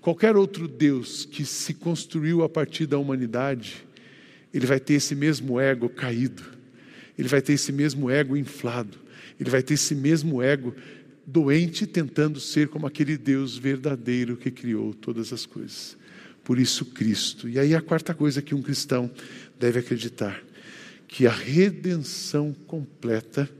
Qualquer 0.00 0.36
outro 0.36 0.66
Deus 0.66 1.24
que 1.24 1.44
se 1.44 1.72
construiu 1.72 2.42
a 2.42 2.48
partir 2.48 2.86
da 2.86 2.98
humanidade, 2.98 3.86
ele 4.52 4.66
vai 4.66 4.80
ter 4.80 4.94
esse 4.94 5.14
mesmo 5.14 5.60
ego 5.60 5.88
caído 5.88 6.55
ele 7.18 7.28
vai 7.28 7.40
ter 7.40 7.54
esse 7.54 7.72
mesmo 7.72 8.10
ego 8.10 8.36
inflado, 8.36 8.98
ele 9.38 9.50
vai 9.50 9.62
ter 9.62 9.74
esse 9.74 9.94
mesmo 9.94 10.42
ego 10.42 10.74
doente, 11.26 11.86
tentando 11.86 12.38
ser 12.38 12.68
como 12.68 12.86
aquele 12.86 13.18
Deus 13.18 13.58
verdadeiro 13.58 14.36
que 14.36 14.50
criou 14.50 14.94
todas 14.94 15.32
as 15.32 15.44
coisas. 15.44 15.96
por 16.44 16.60
isso 16.60 16.84
Cristo. 16.84 17.48
E 17.48 17.58
aí 17.58 17.74
a 17.74 17.80
quarta 17.80 18.14
coisa 18.14 18.40
que 18.40 18.54
um 18.54 18.62
cristão 18.62 19.10
deve 19.58 19.80
acreditar, 19.80 20.40
que 21.08 21.26
a 21.26 21.32
redenção 21.32 22.54
completa 22.68 23.50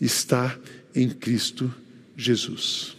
está 0.00 0.56
em 0.94 1.08
Cristo 1.08 1.74
Jesus. 2.16 2.96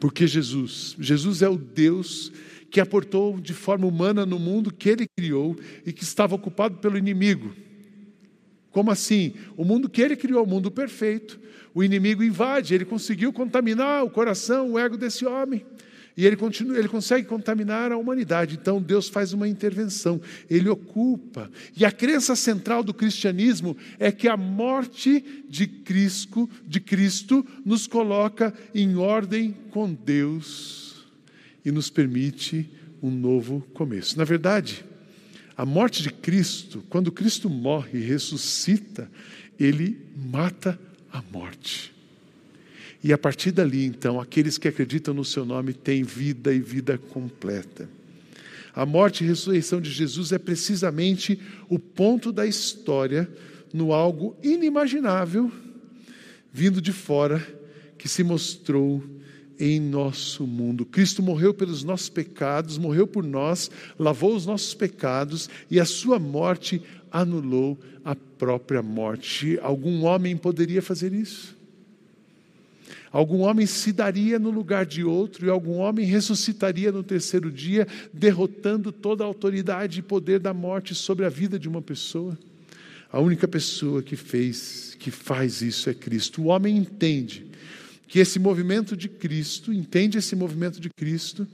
Porque 0.00 0.26
Jesus, 0.26 0.96
Jesus 0.98 1.42
é 1.42 1.48
o 1.48 1.56
Deus 1.56 2.32
que 2.70 2.80
aportou 2.80 3.38
de 3.40 3.52
forma 3.52 3.86
humana 3.86 4.26
no 4.26 4.38
mundo 4.38 4.72
que 4.72 4.88
ele 4.88 5.06
criou 5.16 5.56
e 5.84 5.92
que 5.92 6.02
estava 6.02 6.34
ocupado 6.34 6.78
pelo 6.78 6.98
inimigo. 6.98 7.54
Como 8.76 8.90
assim? 8.90 9.32
O 9.56 9.64
mundo 9.64 9.88
que 9.88 10.02
ele 10.02 10.14
criou, 10.14 10.44
o 10.44 10.46
mundo 10.46 10.70
perfeito, 10.70 11.40
o 11.74 11.82
inimigo 11.82 12.22
invade, 12.22 12.74
ele 12.74 12.84
conseguiu 12.84 13.32
contaminar 13.32 14.04
o 14.04 14.10
coração, 14.10 14.72
o 14.72 14.78
ego 14.78 14.98
desse 14.98 15.24
homem. 15.24 15.64
E 16.14 16.26
ele, 16.26 16.36
continua, 16.36 16.76
ele 16.76 16.86
consegue 16.86 17.26
contaminar 17.26 17.90
a 17.90 17.96
humanidade. 17.96 18.58
Então 18.60 18.78
Deus 18.78 19.08
faz 19.08 19.32
uma 19.32 19.48
intervenção, 19.48 20.20
ele 20.50 20.68
ocupa. 20.68 21.50
E 21.74 21.86
a 21.86 21.90
crença 21.90 22.36
central 22.36 22.84
do 22.84 22.92
cristianismo 22.92 23.74
é 23.98 24.12
que 24.12 24.28
a 24.28 24.36
morte 24.36 25.24
de 25.48 25.66
Cristo, 25.66 26.46
de 26.66 26.78
Cristo 26.78 27.46
nos 27.64 27.86
coloca 27.86 28.52
em 28.74 28.96
ordem 28.96 29.56
com 29.70 29.90
Deus 29.90 31.06
e 31.64 31.72
nos 31.72 31.88
permite 31.88 32.70
um 33.02 33.10
novo 33.10 33.66
começo. 33.72 34.18
Na 34.18 34.24
verdade, 34.24 34.84
a 35.56 35.64
morte 35.64 36.02
de 36.02 36.10
Cristo, 36.10 36.84
quando 36.88 37.10
Cristo 37.10 37.48
morre 37.48 37.98
e 37.98 38.02
ressuscita, 38.02 39.10
ele 39.58 39.98
mata 40.14 40.78
a 41.12 41.22
morte. 41.32 41.94
E 43.02 43.12
a 43.12 43.18
partir 43.18 43.52
dali, 43.52 43.84
então, 43.84 44.20
aqueles 44.20 44.58
que 44.58 44.68
acreditam 44.68 45.14
no 45.14 45.24
seu 45.24 45.44
nome 45.44 45.72
têm 45.72 46.02
vida 46.02 46.52
e 46.52 46.58
vida 46.58 46.98
completa. 46.98 47.88
A 48.74 48.84
morte 48.84 49.24
e 49.24 49.26
ressurreição 49.26 49.80
de 49.80 49.90
Jesus 49.90 50.32
é 50.32 50.38
precisamente 50.38 51.40
o 51.68 51.78
ponto 51.78 52.30
da 52.30 52.46
história 52.46 53.28
no 53.72 53.92
algo 53.92 54.36
inimaginável 54.42 55.50
vindo 56.52 56.80
de 56.80 56.90
fora 56.90 57.46
que 57.98 58.08
se 58.08 58.24
mostrou 58.24 59.04
em 59.58 59.80
nosso 59.80 60.46
mundo. 60.46 60.84
Cristo 60.84 61.22
morreu 61.22 61.54
pelos 61.54 61.82
nossos 61.82 62.08
pecados, 62.08 62.78
morreu 62.78 63.06
por 63.06 63.24
nós, 63.24 63.70
lavou 63.98 64.34
os 64.34 64.46
nossos 64.46 64.74
pecados 64.74 65.48
e 65.70 65.80
a 65.80 65.84
sua 65.84 66.18
morte 66.18 66.82
anulou 67.10 67.78
a 68.04 68.14
própria 68.14 68.82
morte. 68.82 69.58
Algum 69.62 70.04
homem 70.04 70.36
poderia 70.36 70.82
fazer 70.82 71.12
isso? 71.12 71.56
Algum 73.10 73.40
homem 73.40 73.66
se 73.66 73.92
daria 73.92 74.38
no 74.38 74.50
lugar 74.50 74.84
de 74.84 75.02
outro 75.02 75.46
e 75.46 75.50
algum 75.50 75.78
homem 75.78 76.04
ressuscitaria 76.04 76.92
no 76.92 77.02
terceiro 77.02 77.50
dia, 77.50 77.86
derrotando 78.12 78.92
toda 78.92 79.24
a 79.24 79.26
autoridade 79.26 80.00
e 80.00 80.02
poder 80.02 80.38
da 80.38 80.52
morte 80.52 80.94
sobre 80.94 81.24
a 81.24 81.28
vida 81.30 81.58
de 81.58 81.68
uma 81.68 81.80
pessoa? 81.80 82.36
A 83.10 83.18
única 83.18 83.48
pessoa 83.48 84.02
que 84.02 84.16
fez, 84.16 84.96
que 84.98 85.10
faz 85.10 85.62
isso 85.62 85.88
é 85.88 85.94
Cristo. 85.94 86.42
O 86.42 86.46
homem 86.46 86.76
entende 86.76 87.45
que 88.06 88.18
esse 88.18 88.38
movimento 88.38 88.96
de 88.96 89.08
Cristo, 89.08 89.72
entende 89.72 90.18
esse 90.18 90.36
movimento 90.36 90.80
de 90.80 90.90
Cristo. 90.90 91.46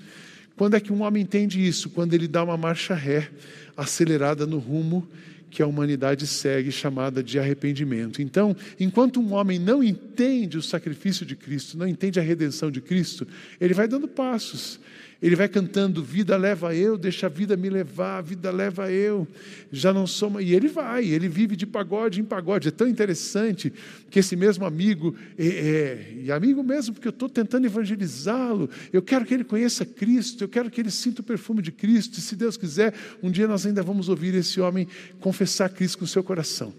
Quando 0.57 0.75
é 0.75 0.81
que 0.81 0.93
um 0.93 1.03
homem 1.03 1.23
entende 1.23 1.67
isso? 1.67 1.91
Quando 1.91 2.15
ele 2.15 2.29
dá 2.29 2.45
uma 2.45 2.57
marcha 2.57 2.95
ré, 2.95 3.31
acelerada 3.77 4.47
no 4.47 4.59
rumo 4.59 5.09
que 5.51 5.63
a 5.63 5.67
humanidade 5.67 6.27
segue, 6.27 6.73
chamada 6.73 7.23
de 7.23 7.39
arrependimento. 7.39 8.23
Então, 8.23 8.57
enquanto 8.81 9.21
um 9.21 9.35
homem 9.35 9.59
não 9.59 9.85
entende 9.85 10.57
o 10.57 10.63
sacrifício 10.63 11.27
de 11.27 11.37
Cristo, 11.37 11.77
não 11.77 11.87
entende 11.87 12.19
a 12.19 12.23
redenção 12.23 12.71
de 12.71 12.81
Cristo, 12.81 13.29
ele 13.61 13.75
vai 13.75 13.87
dando 13.87 14.09
passos, 14.09 14.81
ele 15.23 15.37
vai 15.37 15.49
cantando: 15.49 16.03
Vida 16.03 16.37
leva 16.37 16.75
eu, 16.75 16.99
deixa 16.99 17.27
a 17.27 17.29
vida 17.29 17.57
me 17.57 17.71
levar, 17.71 18.19
a 18.19 18.21
vida 18.21 18.51
leva 18.51 18.91
eu. 18.91 19.27
Já 19.71 19.93
não 19.93 20.05
sou. 20.05 20.41
E 20.41 20.53
ele 20.53 20.67
vai, 20.67 21.05
ele 21.05 21.29
vive 21.29 21.55
de 21.55 21.65
pagode 21.65 22.21
em 22.21 22.25
pagode. 22.25 22.67
É 22.67 22.71
tão 22.73 22.89
interessante 22.89 23.73
que 24.11 24.19
esse 24.19 24.35
mesmo 24.35 24.67
amigo, 24.67 25.15
é, 25.39 25.47
é, 25.47 26.13
e 26.25 26.33
amigo 26.33 26.63
mesmo, 26.65 26.95
porque 26.95 27.07
eu 27.07 27.13
estou 27.13 27.29
tentando 27.29 27.65
evangelizá-lo, 27.65 28.69
eu 28.93 29.01
quero 29.01 29.25
que 29.25 29.33
ele 29.33 29.45
conheça 29.45 29.87
Cristo, 29.87 30.43
eu 30.43 30.49
quero 30.49 30.69
que 30.69 30.81
ele 30.81 30.91
sinta 30.91 31.21
o 31.21 31.25
perfume 31.25 31.63
de 31.63 31.71
Cristo. 31.71 32.19
E 32.19 32.21
se 32.21 32.35
Deus 32.35 32.57
quiser, 32.57 32.93
um 33.23 33.31
dia 33.31 33.47
nós 33.47 33.65
ainda 33.65 33.83
vamos 33.83 34.09
ouvir 34.09 34.35
esse 34.35 34.61
homem 34.61 34.89
confessar 35.21 35.69
Cristo 35.69 35.99
com 35.99 36.05
o 36.05 36.09
seu 36.09 36.25
coração. 36.25 36.75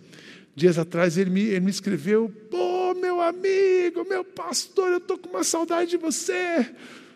Dias 0.54 0.78
atrás 0.78 1.18
ele 1.18 1.30
me, 1.30 1.42
ele 1.42 1.62
me 1.62 1.72
escreveu: 1.72 2.30
Pô, 2.52 2.94
meu 2.94 3.22
amigo, 3.22 4.06
meu 4.08 4.26
pastor, 4.26 4.92
eu 4.92 4.98
estou 4.98 5.18
com 5.18 5.30
uma 5.30 5.46
saudade 5.46 5.92
de 5.92 5.98
você. 5.98 6.70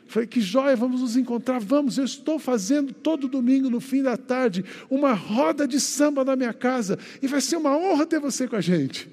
Falei, 0.07 0.25
que 0.27 0.39
joia, 0.39 0.75
vamos 0.75 1.01
nos 1.01 1.17
encontrar, 1.17 1.59
vamos. 1.59 1.97
Eu 1.97 2.05
estou 2.05 2.39
fazendo 2.39 2.93
todo 2.93 3.27
domingo, 3.27 3.69
no 3.69 3.81
fim 3.81 4.01
da 4.01 4.15
tarde, 4.15 4.63
uma 4.89 5.13
roda 5.13 5.67
de 5.67 5.79
samba 5.79 6.23
na 6.23 6.35
minha 6.35 6.53
casa, 6.53 6.97
e 7.21 7.27
vai 7.27 7.41
ser 7.41 7.57
uma 7.57 7.75
honra 7.77 8.05
ter 8.05 8.19
você 8.19 8.47
com 8.47 8.55
a 8.55 8.61
gente. 8.61 9.09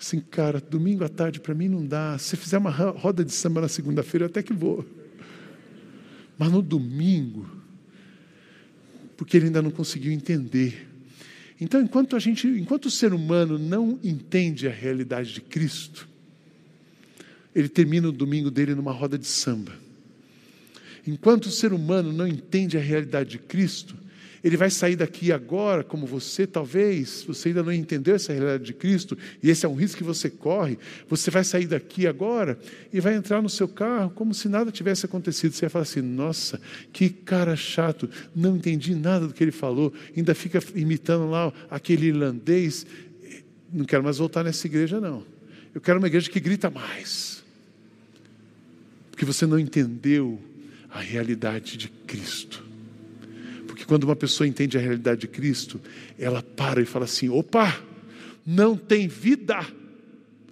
Assim, 0.00 0.20
cara, 0.20 0.60
domingo 0.60 1.04
à 1.04 1.08
tarde 1.08 1.40
para 1.40 1.54
mim 1.54 1.68
não 1.68 1.84
dá. 1.84 2.16
Se 2.18 2.36
fizer 2.36 2.56
uma 2.56 2.70
roda 2.70 3.24
de 3.24 3.32
samba 3.32 3.60
na 3.60 3.68
segunda-feira, 3.68 4.26
até 4.26 4.42
que 4.42 4.52
vou. 4.52 4.86
Mas 6.38 6.50
no 6.50 6.62
domingo, 6.62 7.50
porque 9.16 9.36
ele 9.36 9.46
ainda 9.46 9.60
não 9.60 9.72
conseguiu 9.72 10.12
entender. 10.12 10.88
Então, 11.60 11.82
enquanto 11.82 12.14
a 12.14 12.20
gente, 12.20 12.46
enquanto 12.46 12.86
o 12.86 12.90
ser 12.90 13.12
humano 13.12 13.58
não 13.58 13.98
entende 14.02 14.68
a 14.68 14.70
realidade 14.70 15.34
de 15.34 15.40
Cristo, 15.40 16.07
ele 17.58 17.68
termina 17.68 18.08
o 18.08 18.12
domingo 18.12 18.52
dele 18.52 18.72
numa 18.72 18.92
roda 18.92 19.18
de 19.18 19.26
samba. 19.26 19.72
Enquanto 21.04 21.46
o 21.46 21.50
ser 21.50 21.72
humano 21.72 22.12
não 22.12 22.26
entende 22.26 22.78
a 22.78 22.80
realidade 22.80 23.30
de 23.30 23.38
Cristo, 23.38 23.96
ele 24.44 24.56
vai 24.56 24.70
sair 24.70 24.94
daqui 24.94 25.32
agora, 25.32 25.82
como 25.82 26.06
você, 26.06 26.46
talvez, 26.46 27.24
você 27.26 27.48
ainda 27.48 27.64
não 27.64 27.72
entendeu 27.72 28.14
essa 28.14 28.32
realidade 28.32 28.62
de 28.62 28.72
Cristo, 28.72 29.18
e 29.42 29.50
esse 29.50 29.66
é 29.66 29.68
um 29.68 29.74
risco 29.74 29.98
que 29.98 30.04
você 30.04 30.30
corre. 30.30 30.78
Você 31.08 31.32
vai 31.32 31.42
sair 31.42 31.66
daqui 31.66 32.06
agora 32.06 32.56
e 32.92 33.00
vai 33.00 33.14
entrar 33.14 33.42
no 33.42 33.48
seu 33.48 33.66
carro 33.66 34.10
como 34.10 34.32
se 34.32 34.48
nada 34.48 34.70
tivesse 34.70 35.04
acontecido. 35.04 35.52
Você 35.52 35.62
vai 35.62 35.70
falar 35.70 35.82
assim: 35.82 36.00
nossa, 36.00 36.60
que 36.92 37.10
cara 37.10 37.56
chato, 37.56 38.08
não 38.36 38.56
entendi 38.56 38.94
nada 38.94 39.26
do 39.26 39.34
que 39.34 39.42
ele 39.42 39.50
falou, 39.50 39.92
ainda 40.16 40.32
fica 40.32 40.62
imitando 40.76 41.28
lá 41.28 41.52
aquele 41.68 42.06
irlandês. 42.06 42.86
Não 43.72 43.84
quero 43.84 44.04
mais 44.04 44.18
voltar 44.18 44.44
nessa 44.44 44.64
igreja, 44.68 45.00
não. 45.00 45.26
Eu 45.74 45.80
quero 45.80 45.98
uma 45.98 46.06
igreja 46.06 46.30
que 46.30 46.38
grita 46.38 46.70
mais 46.70 47.37
porque 49.18 49.26
você 49.26 49.46
não 49.46 49.58
entendeu 49.58 50.38
a 50.88 51.00
realidade 51.00 51.76
de 51.76 51.88
Cristo. 51.88 52.64
Porque 53.66 53.84
quando 53.84 54.04
uma 54.04 54.14
pessoa 54.14 54.46
entende 54.46 54.78
a 54.78 54.80
realidade 54.80 55.22
de 55.22 55.26
Cristo, 55.26 55.80
ela 56.16 56.40
para 56.40 56.80
e 56.80 56.84
fala 56.84 57.04
assim: 57.04 57.28
opa, 57.28 57.82
não 58.46 58.76
tem 58.76 59.08
vida 59.08 59.58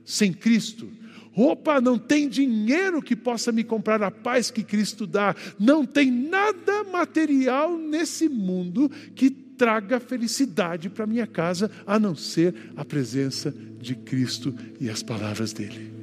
sem 0.05 0.33
Cristo. 0.33 0.91
Opa, 1.33 1.81
não 1.81 1.97
tem 1.97 2.29
dinheiro 2.29 3.01
que 3.01 3.15
possa 3.15 3.53
me 3.53 3.63
comprar 3.63 4.03
a 4.03 4.11
paz 4.11 4.51
que 4.51 4.65
Cristo 4.65 5.07
dá. 5.07 5.37
Não 5.61 5.87
tem 5.87 6.11
nada 6.11 6.83
material 6.83 7.79
nesse 7.79 8.29
mundo 8.29 8.91
que 9.15 9.31
traga 9.31 10.01
felicidade 10.01 10.91
para 10.91 11.07
minha 11.07 11.27
casa, 11.29 11.71
a 11.87 12.01
não 12.01 12.17
ser 12.17 12.53
a 12.75 12.85
presença 12.85 13.55
de 13.81 13.95
Cristo 13.95 14.53
e 14.81 14.91
as 14.91 15.05
palavras 15.05 15.53
dele. 15.53 15.96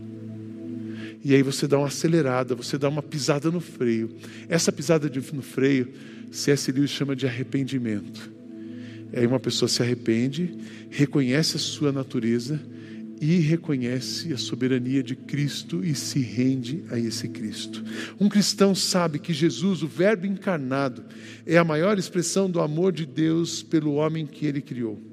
E 1.24 1.34
aí 1.34 1.42
você 1.42 1.68
dá 1.68 1.78
uma 1.78 1.88
acelerada, 1.88 2.54
você 2.54 2.78
dá 2.78 2.90
uma 2.90 3.02
pisada 3.02 3.50
no 3.50 3.62
freio. 3.62 4.10
Essa 4.50 4.72
pisada 4.72 5.10
no 5.32 5.42
freio, 5.42 5.90
C.S. 6.32 6.72
Lewis 6.72 6.90
chama 6.90 7.16
de 7.16 7.26
arrependimento. 7.26 8.32
Aí 9.16 9.26
uma 9.26 9.40
pessoa 9.40 9.70
se 9.70 9.82
arrepende, 9.82 10.54
reconhece 10.90 11.56
a 11.56 11.60
sua 11.60 11.92
natureza 11.92 12.60
e 13.22 13.38
reconhece 13.38 14.34
a 14.34 14.38
soberania 14.38 15.02
de 15.02 15.16
Cristo 15.16 15.86
e 15.86 15.96
se 15.96 16.20
rende 16.20 16.84
a 16.90 17.00
esse 17.00 17.30
Cristo. 17.30 17.82
Um 18.20 18.28
cristão 18.28 18.76
sabe 18.76 19.18
que 19.18 19.32
Jesus, 19.34 19.82
o 19.82 19.88
Verbo 19.88 20.26
encarnado, 20.26 21.06
é 21.46 21.58
a 21.58 21.64
maior 21.64 21.98
expressão 21.98 22.50
do 22.50 22.60
amor 22.60 22.92
de 22.92 23.06
Deus 23.06 23.64
pelo 23.64 23.94
homem 23.94 24.26
que 24.26 24.46
ele 24.46 24.62
criou. 24.62 25.13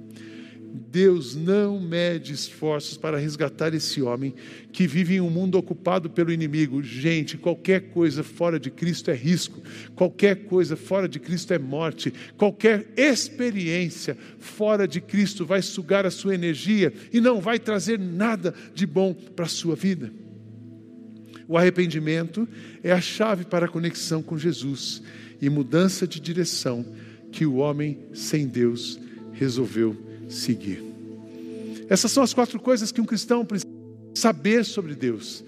Deus 0.72 1.34
não 1.34 1.80
mede 1.80 2.32
esforços 2.32 2.96
para 2.96 3.18
resgatar 3.18 3.74
esse 3.74 4.00
homem 4.00 4.34
que 4.72 4.86
vive 4.86 5.16
em 5.16 5.20
um 5.20 5.30
mundo 5.30 5.58
ocupado 5.58 6.08
pelo 6.08 6.32
inimigo. 6.32 6.82
Gente, 6.82 7.36
qualquer 7.36 7.90
coisa 7.90 8.22
fora 8.22 8.58
de 8.58 8.70
Cristo 8.70 9.10
é 9.10 9.14
risco, 9.14 9.60
qualquer 9.94 10.44
coisa 10.44 10.76
fora 10.76 11.08
de 11.08 11.18
Cristo 11.18 11.52
é 11.52 11.58
morte, 11.58 12.12
qualquer 12.36 12.86
experiência 12.96 14.16
fora 14.38 14.86
de 14.86 15.00
Cristo 15.00 15.44
vai 15.44 15.62
sugar 15.62 16.06
a 16.06 16.10
sua 16.10 16.34
energia 16.34 16.92
e 17.12 17.20
não 17.20 17.40
vai 17.40 17.58
trazer 17.58 17.98
nada 17.98 18.54
de 18.74 18.86
bom 18.86 19.12
para 19.12 19.46
a 19.46 19.48
sua 19.48 19.74
vida. 19.74 20.12
O 21.48 21.58
arrependimento 21.58 22.48
é 22.82 22.92
a 22.92 23.00
chave 23.00 23.44
para 23.44 23.66
a 23.66 23.68
conexão 23.68 24.22
com 24.22 24.38
Jesus 24.38 25.02
e 25.40 25.50
mudança 25.50 26.06
de 26.06 26.20
direção 26.20 26.86
que 27.32 27.44
o 27.44 27.56
homem 27.56 27.98
sem 28.12 28.46
Deus 28.46 29.00
resolveu 29.32 30.09
seguir. 30.30 30.82
Essas 31.88 32.12
são 32.12 32.22
as 32.22 32.32
quatro 32.32 32.58
coisas 32.60 32.92
que 32.92 33.00
um 33.00 33.04
cristão 33.04 33.44
precisa 33.44 33.70
saber 34.14 34.64
sobre 34.64 34.94
Deus. 34.94 35.44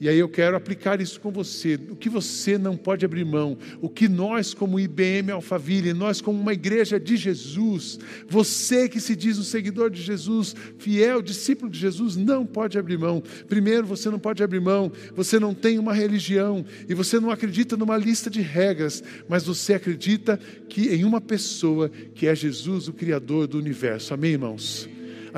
E 0.00 0.08
aí 0.08 0.18
eu 0.18 0.28
quero 0.28 0.56
aplicar 0.56 1.00
isso 1.00 1.20
com 1.20 1.30
você. 1.30 1.78
O 1.90 1.96
que 1.96 2.08
você 2.08 2.56
não 2.56 2.76
pode 2.76 3.04
abrir 3.04 3.24
mão, 3.24 3.58
o 3.80 3.88
que 3.88 4.08
nós, 4.08 4.54
como 4.54 4.78
IBM 4.78 5.32
Alphaville, 5.32 5.92
nós, 5.92 6.20
como 6.20 6.40
uma 6.40 6.52
igreja 6.52 7.00
de 7.00 7.16
Jesus, 7.16 7.98
você 8.28 8.88
que 8.88 9.00
se 9.00 9.16
diz 9.16 9.38
um 9.38 9.42
seguidor 9.42 9.90
de 9.90 10.00
Jesus, 10.00 10.54
fiel, 10.78 11.20
discípulo 11.20 11.70
de 11.70 11.78
Jesus, 11.78 12.16
não 12.16 12.46
pode 12.46 12.78
abrir 12.78 12.98
mão. 12.98 13.22
Primeiro, 13.48 13.86
você 13.86 14.08
não 14.08 14.18
pode 14.18 14.42
abrir 14.42 14.60
mão, 14.60 14.92
você 15.14 15.40
não 15.40 15.52
tem 15.52 15.78
uma 15.78 15.92
religião 15.92 16.64
e 16.88 16.94
você 16.94 17.18
não 17.18 17.30
acredita 17.30 17.76
numa 17.76 17.96
lista 17.96 18.30
de 18.30 18.40
regras, 18.40 19.02
mas 19.28 19.44
você 19.44 19.74
acredita 19.74 20.38
que 20.68 20.94
em 20.94 21.04
uma 21.04 21.20
pessoa 21.20 21.90
que 22.14 22.26
é 22.26 22.34
Jesus, 22.34 22.88
o 22.88 22.92
Criador 22.92 23.46
do 23.46 23.58
universo. 23.58 24.14
Amém, 24.14 24.32
irmãos? 24.32 24.88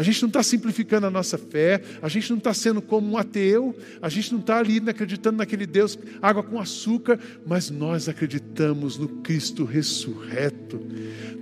A 0.01 0.03
gente 0.03 0.23
não 0.23 0.29
está 0.29 0.43
simplificando 0.43 1.07
a 1.07 1.11
nossa 1.11 1.37
fé, 1.37 1.83
a 2.01 2.09
gente 2.09 2.31
não 2.31 2.39
está 2.39 2.55
sendo 2.55 2.81
como 2.81 3.13
um 3.13 3.19
ateu, 3.19 3.77
a 4.01 4.09
gente 4.09 4.33
não 4.33 4.41
está 4.41 4.59
ali 4.59 4.83
acreditando 4.89 5.37
naquele 5.37 5.67
Deus, 5.67 5.99
água 6.23 6.43
com 6.43 6.59
açúcar, 6.59 7.21
mas 7.47 7.69
nós 7.69 8.09
acreditamos 8.09 8.97
no 8.97 9.07
Cristo 9.07 9.63
ressurreto. 9.63 10.81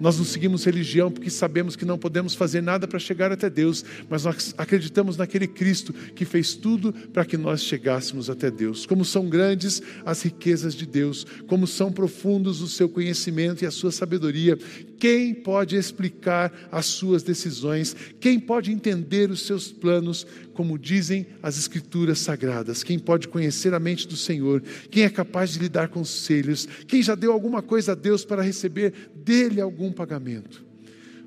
Nós 0.00 0.18
não 0.18 0.24
seguimos 0.24 0.64
religião 0.64 1.08
porque 1.08 1.30
sabemos 1.30 1.76
que 1.76 1.84
não 1.84 1.96
podemos 1.96 2.34
fazer 2.34 2.60
nada 2.60 2.88
para 2.88 2.98
chegar 2.98 3.30
até 3.30 3.48
Deus, 3.48 3.84
mas 4.10 4.24
nós 4.24 4.52
acreditamos 4.58 5.16
naquele 5.16 5.46
Cristo 5.46 5.92
que 5.92 6.24
fez 6.24 6.56
tudo 6.56 6.92
para 6.92 7.24
que 7.24 7.36
nós 7.36 7.62
chegássemos 7.62 8.28
até 8.28 8.50
Deus. 8.50 8.86
Como 8.86 9.04
são 9.04 9.28
grandes 9.28 9.80
as 10.04 10.22
riquezas 10.22 10.74
de 10.74 10.84
Deus, 10.84 11.24
como 11.46 11.64
são 11.64 11.92
profundos 11.92 12.60
o 12.60 12.66
seu 12.66 12.88
conhecimento 12.88 13.62
e 13.62 13.68
a 13.68 13.70
sua 13.70 13.92
sabedoria. 13.92 14.58
Quem 14.98 15.32
pode 15.32 15.76
explicar 15.76 16.52
as 16.72 16.86
suas 16.86 17.22
decisões? 17.22 17.94
Quem 18.18 18.40
pode 18.48 18.72
entender 18.72 19.30
os 19.30 19.42
seus 19.42 19.70
planos, 19.70 20.26
como 20.54 20.78
dizem 20.78 21.26
as 21.42 21.58
Escrituras 21.58 22.18
sagradas? 22.18 22.82
Quem 22.82 22.98
pode 22.98 23.28
conhecer 23.28 23.74
a 23.74 23.78
mente 23.78 24.08
do 24.08 24.16
Senhor? 24.16 24.62
Quem 24.90 25.02
é 25.02 25.10
capaz 25.10 25.52
de 25.52 25.58
lhe 25.58 25.68
dar 25.68 25.88
conselhos? 25.88 26.66
Quem 26.86 27.02
já 27.02 27.14
deu 27.14 27.30
alguma 27.30 27.60
coisa 27.60 27.92
a 27.92 27.94
Deus 27.94 28.24
para 28.24 28.40
receber 28.40 28.94
dele 29.14 29.60
algum 29.60 29.92
pagamento? 29.92 30.64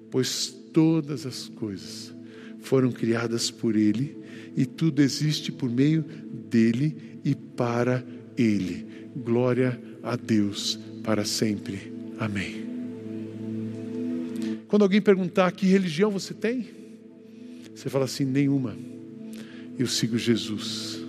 Pois 0.09 0.47
todas 0.73 1.27
as 1.27 1.47
coisas 1.47 2.11
foram 2.59 2.91
criadas 2.91 3.51
por 3.51 3.75
Ele 3.75 4.17
e 4.57 4.65
tudo 4.65 4.99
existe 4.99 5.51
por 5.51 5.69
meio 5.69 6.03
dele 6.49 7.19
e 7.23 7.35
para 7.35 8.03
Ele. 8.35 8.87
Glória 9.15 9.79
a 10.01 10.15
Deus 10.15 10.79
para 11.03 11.23
sempre. 11.23 11.93
Amém. 12.17 12.65
Quando 14.67 14.81
alguém 14.81 14.99
perguntar 14.99 15.51
que 15.51 15.67
religião 15.67 16.09
você 16.09 16.33
tem, 16.33 16.80
você 17.81 17.89
fala 17.89 18.05
assim: 18.05 18.25
nenhuma. 18.25 18.75
Eu 19.79 19.87
sigo 19.87 20.15
Jesus, 20.15 20.99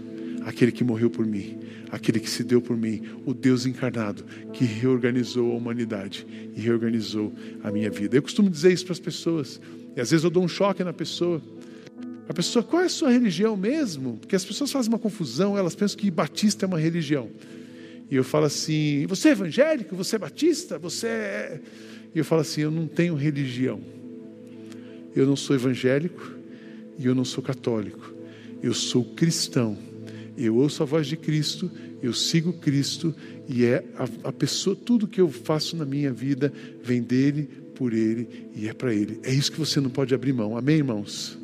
aquele 0.46 0.72
que 0.72 0.82
morreu 0.82 1.10
por 1.10 1.26
mim, 1.26 1.58
aquele 1.90 2.18
que 2.18 2.30
se 2.30 2.42
deu 2.42 2.62
por 2.62 2.74
mim, 2.74 3.02
o 3.26 3.34
Deus 3.34 3.66
encarnado, 3.66 4.24
que 4.54 4.64
reorganizou 4.64 5.52
a 5.52 5.54
humanidade 5.54 6.26
e 6.56 6.60
reorganizou 6.60 7.30
a 7.62 7.70
minha 7.70 7.90
vida. 7.90 8.16
Eu 8.16 8.22
costumo 8.22 8.48
dizer 8.48 8.72
isso 8.72 8.86
para 8.86 8.94
as 8.94 9.00
pessoas, 9.00 9.60
e 9.94 10.00
às 10.00 10.10
vezes 10.10 10.24
eu 10.24 10.30
dou 10.30 10.42
um 10.42 10.48
choque 10.48 10.82
na 10.82 10.94
pessoa. 10.94 11.42
A 12.26 12.32
pessoa, 12.32 12.62
qual 12.62 12.80
é 12.80 12.86
a 12.86 12.88
sua 12.88 13.10
religião 13.10 13.54
mesmo? 13.54 14.16
Porque 14.16 14.34
as 14.34 14.44
pessoas 14.44 14.72
fazem 14.72 14.90
uma 14.90 14.98
confusão, 14.98 15.58
elas 15.58 15.74
pensam 15.74 15.98
que 15.98 16.10
batista 16.10 16.64
é 16.64 16.66
uma 16.66 16.78
religião. 16.78 17.28
E 18.10 18.16
eu 18.16 18.24
falo 18.24 18.46
assim: 18.46 19.04
você 19.06 19.28
é 19.28 19.32
evangélico? 19.32 19.94
Você 19.96 20.16
é 20.16 20.18
batista? 20.18 20.78
Você 20.78 21.06
é. 21.06 21.60
E 22.14 22.18
eu 22.18 22.24
falo 22.24 22.40
assim: 22.40 22.62
eu 22.62 22.70
não 22.70 22.86
tenho 22.86 23.14
religião. 23.14 23.78
Eu 25.14 25.26
não 25.26 25.36
sou 25.36 25.54
evangélico 25.54 26.41
e 26.98 27.06
eu 27.06 27.14
não 27.14 27.24
sou 27.24 27.42
católico. 27.42 28.12
Eu 28.62 28.74
sou 28.74 29.04
cristão. 29.04 29.76
Eu 30.36 30.56
ouço 30.56 30.82
a 30.82 30.86
voz 30.86 31.06
de 31.06 31.16
Cristo, 31.16 31.70
eu 32.02 32.12
sigo 32.12 32.52
Cristo 32.54 33.14
e 33.48 33.64
é 33.64 33.84
a, 33.96 34.28
a 34.28 34.32
pessoa, 34.32 34.74
tudo 34.74 35.06
que 35.06 35.20
eu 35.20 35.28
faço 35.28 35.76
na 35.76 35.84
minha 35.84 36.12
vida 36.12 36.52
vem 36.82 37.02
dele, 37.02 37.48
por 37.74 37.92
ele 37.92 38.50
e 38.54 38.68
é 38.68 38.72
para 38.72 38.94
ele. 38.94 39.20
É 39.22 39.32
isso 39.32 39.52
que 39.52 39.58
você 39.58 39.80
não 39.80 39.90
pode 39.90 40.14
abrir 40.14 40.32
mão. 40.32 40.56
Amém, 40.56 40.76
irmãos? 40.76 41.38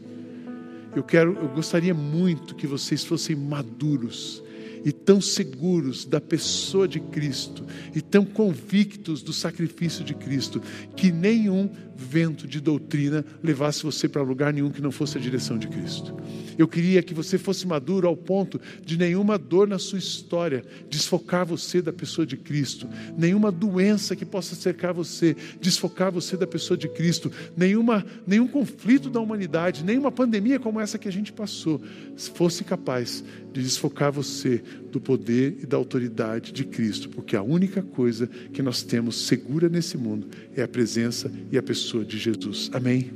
Eu 0.94 1.02
quero, 1.02 1.34
eu 1.34 1.48
gostaria 1.48 1.94
muito 1.94 2.54
que 2.54 2.66
vocês 2.66 3.04
fossem 3.04 3.36
maduros 3.36 4.42
e 4.84 4.92
tão 4.92 5.20
seguros 5.20 6.04
da 6.04 6.20
pessoa 6.20 6.86
de 6.86 7.00
Cristo 7.00 7.64
e 7.94 8.00
tão 8.00 8.24
convictos 8.24 9.22
do 9.22 9.32
sacrifício 9.32 10.04
de 10.04 10.14
Cristo 10.14 10.62
que 10.96 11.10
nenhum 11.10 11.68
vento 12.00 12.46
de 12.46 12.60
doutrina 12.60 13.24
levasse 13.42 13.82
você 13.82 14.08
para 14.08 14.22
lugar 14.22 14.52
nenhum 14.52 14.70
que 14.70 14.80
não 14.80 14.92
fosse 14.92 15.18
a 15.18 15.20
direção 15.20 15.58
de 15.58 15.66
Cristo. 15.66 16.14
Eu 16.56 16.68
queria 16.68 17.02
que 17.02 17.12
você 17.12 17.36
fosse 17.36 17.66
maduro 17.66 18.06
ao 18.06 18.16
ponto 18.16 18.60
de 18.84 18.96
nenhuma 18.96 19.36
dor 19.36 19.66
na 19.66 19.80
sua 19.80 19.98
história 19.98 20.64
desfocar 20.88 21.44
você 21.44 21.82
da 21.82 21.92
pessoa 21.92 22.24
de 22.24 22.36
Cristo, 22.36 22.88
nenhuma 23.16 23.50
doença 23.50 24.14
que 24.14 24.24
possa 24.24 24.54
cercar 24.54 24.94
você 24.94 25.34
desfocar 25.60 26.12
você 26.12 26.36
da 26.36 26.46
pessoa 26.46 26.78
de 26.78 26.88
Cristo, 26.88 27.32
nenhuma, 27.56 28.06
nenhum 28.24 28.46
conflito 28.46 29.10
da 29.10 29.18
humanidade, 29.18 29.84
nenhuma 29.84 30.12
pandemia 30.12 30.60
como 30.60 30.78
essa 30.78 30.98
que 30.98 31.08
a 31.08 31.12
gente 31.12 31.32
passou, 31.32 31.80
fosse 32.16 32.62
capaz 32.62 33.24
de 33.52 33.62
desfocar 33.62 34.12
você 34.12 34.62
do 34.92 35.00
poder 35.00 35.58
e 35.62 35.66
da 35.66 35.76
autoridade 35.76 36.52
de 36.52 36.64
Cristo, 36.64 37.08
porque 37.08 37.34
a 37.34 37.42
única 37.42 37.82
coisa 37.82 38.28
que 38.52 38.62
nós 38.62 38.82
temos 38.82 39.26
segura 39.26 39.68
nesse 39.68 39.96
mundo 39.96 40.28
é 40.56 40.62
a 40.62 40.68
presença 40.68 41.30
e 41.50 41.58
a 41.58 41.62
pessoa 41.62 41.87
de 42.04 42.18
Jesus. 42.18 42.70
Amém? 42.72 43.10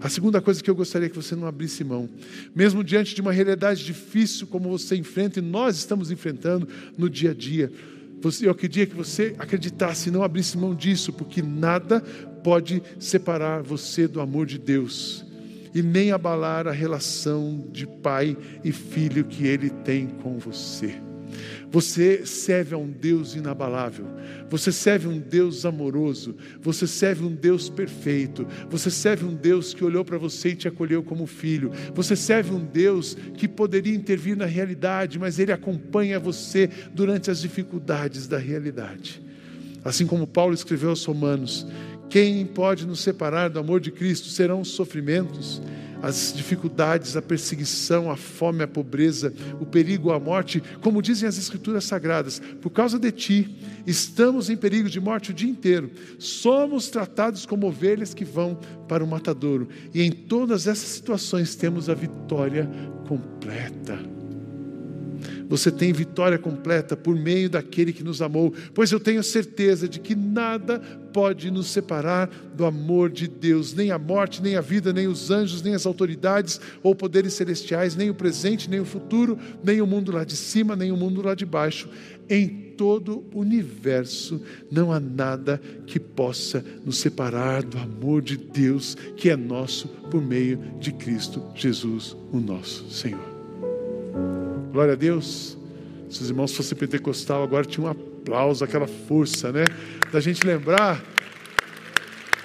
A 0.00 0.08
segunda 0.08 0.40
coisa 0.40 0.62
que 0.62 0.70
eu 0.70 0.74
gostaria 0.74 1.08
que 1.08 1.16
você 1.16 1.34
não 1.34 1.46
abrisse 1.46 1.82
mão, 1.82 2.08
mesmo 2.54 2.84
diante 2.84 3.14
de 3.14 3.20
uma 3.20 3.32
realidade 3.32 3.84
difícil 3.84 4.46
como 4.46 4.68
você 4.68 4.96
enfrenta 4.96 5.40
e 5.40 5.42
nós 5.42 5.76
estamos 5.76 6.10
enfrentando 6.10 6.68
no 6.96 7.10
dia 7.10 7.32
a 7.32 7.34
dia, 7.34 7.70
eu 8.42 8.54
queria 8.54 8.86
que 8.86 8.94
você 8.94 9.34
acreditasse, 9.38 10.10
não 10.10 10.22
abrisse 10.22 10.56
mão 10.56 10.74
disso, 10.74 11.12
porque 11.12 11.42
nada 11.42 12.00
pode 12.42 12.82
separar 12.98 13.62
você 13.62 14.08
do 14.08 14.20
amor 14.20 14.46
de 14.46 14.58
Deus 14.58 15.24
e 15.74 15.82
nem 15.82 16.10
abalar 16.10 16.66
a 16.66 16.72
relação 16.72 17.68
de 17.70 17.86
pai 17.86 18.36
e 18.64 18.72
filho 18.72 19.24
que 19.24 19.46
ele 19.46 19.70
tem 19.70 20.06
com 20.06 20.38
você. 20.38 21.07
Você 21.70 22.24
serve 22.24 22.74
a 22.74 22.78
um 22.78 22.90
Deus 22.90 23.34
inabalável, 23.34 24.06
você 24.48 24.72
serve 24.72 25.06
um 25.06 25.18
Deus 25.18 25.64
amoroso, 25.64 26.36
você 26.60 26.86
serve 26.86 27.24
um 27.24 27.34
Deus 27.34 27.68
perfeito, 27.68 28.46
você 28.70 28.90
serve 28.90 29.24
um 29.24 29.34
Deus 29.34 29.74
que 29.74 29.84
olhou 29.84 30.04
para 30.04 30.18
você 30.18 30.50
e 30.50 30.56
te 30.56 30.68
acolheu 30.68 31.02
como 31.02 31.26
filho, 31.26 31.70
você 31.94 32.16
serve 32.16 32.52
um 32.52 32.64
Deus 32.64 33.16
que 33.36 33.46
poderia 33.46 33.94
intervir 33.94 34.36
na 34.36 34.46
realidade, 34.46 35.18
mas 35.18 35.38
Ele 35.38 35.52
acompanha 35.52 36.18
você 36.18 36.68
durante 36.92 37.30
as 37.30 37.40
dificuldades 37.40 38.26
da 38.26 38.38
realidade. 38.38 39.22
Assim 39.84 40.06
como 40.06 40.26
Paulo 40.26 40.54
escreveu 40.54 40.90
aos 40.90 41.04
Romanos: 41.04 41.66
quem 42.08 42.44
pode 42.46 42.86
nos 42.86 43.00
separar 43.00 43.48
do 43.48 43.58
amor 43.58 43.80
de 43.80 43.90
Cristo 43.90 44.28
serão 44.28 44.60
os 44.60 44.68
sofrimentos 44.68 45.60
as 46.02 46.32
dificuldades, 46.34 47.16
a 47.16 47.22
perseguição, 47.22 48.10
a 48.10 48.16
fome, 48.16 48.62
a 48.62 48.68
pobreza, 48.68 49.32
o 49.60 49.66
perigo, 49.66 50.12
a 50.12 50.20
morte, 50.20 50.62
como 50.80 51.02
dizem 51.02 51.28
as 51.28 51.38
Escrituras 51.38 51.84
Sagradas, 51.84 52.40
por 52.60 52.70
causa 52.70 52.98
de 52.98 53.10
ti, 53.10 53.56
estamos 53.86 54.50
em 54.50 54.56
perigo 54.56 54.88
de 54.88 55.00
morte 55.00 55.30
o 55.30 55.34
dia 55.34 55.50
inteiro. 55.50 55.90
Somos 56.18 56.88
tratados 56.88 57.44
como 57.46 57.66
ovelhas 57.66 58.14
que 58.14 58.24
vão 58.24 58.58
para 58.86 59.04
o 59.04 59.06
matadouro, 59.06 59.68
e 59.92 60.02
em 60.02 60.10
todas 60.10 60.66
essas 60.66 60.88
situações 60.88 61.54
temos 61.54 61.88
a 61.88 61.94
vitória 61.94 62.68
completa. 63.06 64.17
Você 65.48 65.70
tem 65.70 65.92
vitória 65.92 66.38
completa 66.38 66.96
por 66.96 67.16
meio 67.16 67.48
daquele 67.48 67.92
que 67.92 68.04
nos 68.04 68.20
amou, 68.20 68.52
pois 68.74 68.92
eu 68.92 69.00
tenho 69.00 69.22
certeza 69.22 69.88
de 69.88 69.98
que 69.98 70.14
nada 70.14 70.78
pode 71.12 71.50
nos 71.50 71.68
separar 71.68 72.28
do 72.54 72.64
amor 72.64 73.10
de 73.10 73.26
Deus, 73.26 73.72
nem 73.72 73.90
a 73.90 73.98
morte, 73.98 74.42
nem 74.42 74.56
a 74.56 74.60
vida, 74.60 74.92
nem 74.92 75.06
os 75.06 75.30
anjos, 75.30 75.62
nem 75.62 75.74
as 75.74 75.86
autoridades 75.86 76.60
ou 76.82 76.94
poderes 76.94 77.32
celestiais, 77.32 77.96
nem 77.96 78.10
o 78.10 78.14
presente, 78.14 78.68
nem 78.68 78.80
o 78.80 78.84
futuro, 78.84 79.38
nem 79.64 79.80
o 79.80 79.86
mundo 79.86 80.12
lá 80.12 80.24
de 80.24 80.36
cima, 80.36 80.76
nem 80.76 80.92
o 80.92 80.96
mundo 80.96 81.22
lá 81.22 81.34
de 81.34 81.46
baixo. 81.46 81.88
Em 82.28 82.68
todo 82.76 83.24
o 83.34 83.40
universo 83.40 84.40
não 84.70 84.92
há 84.92 85.00
nada 85.00 85.60
que 85.86 85.98
possa 85.98 86.64
nos 86.84 86.98
separar 86.98 87.62
do 87.62 87.76
amor 87.78 88.22
de 88.22 88.36
Deus 88.36 88.96
que 89.16 89.30
é 89.30 89.36
nosso 89.36 89.88
por 90.10 90.22
meio 90.22 90.58
de 90.78 90.92
Cristo 90.92 91.42
Jesus, 91.54 92.16
o 92.32 92.38
nosso 92.38 92.88
Senhor. 92.90 93.38
Glória 94.72 94.92
a 94.92 94.96
Deus. 94.96 95.56
Se 96.10 96.22
os 96.22 96.28
irmãos 96.30 96.54
fossem 96.54 96.76
pentecostal, 96.76 97.42
agora 97.42 97.64
tinha 97.64 97.86
um 97.86 97.90
aplauso, 97.90 98.64
aquela 98.64 98.86
força, 98.86 99.50
né? 99.50 99.64
Da 100.12 100.20
gente 100.20 100.46
lembrar 100.46 101.02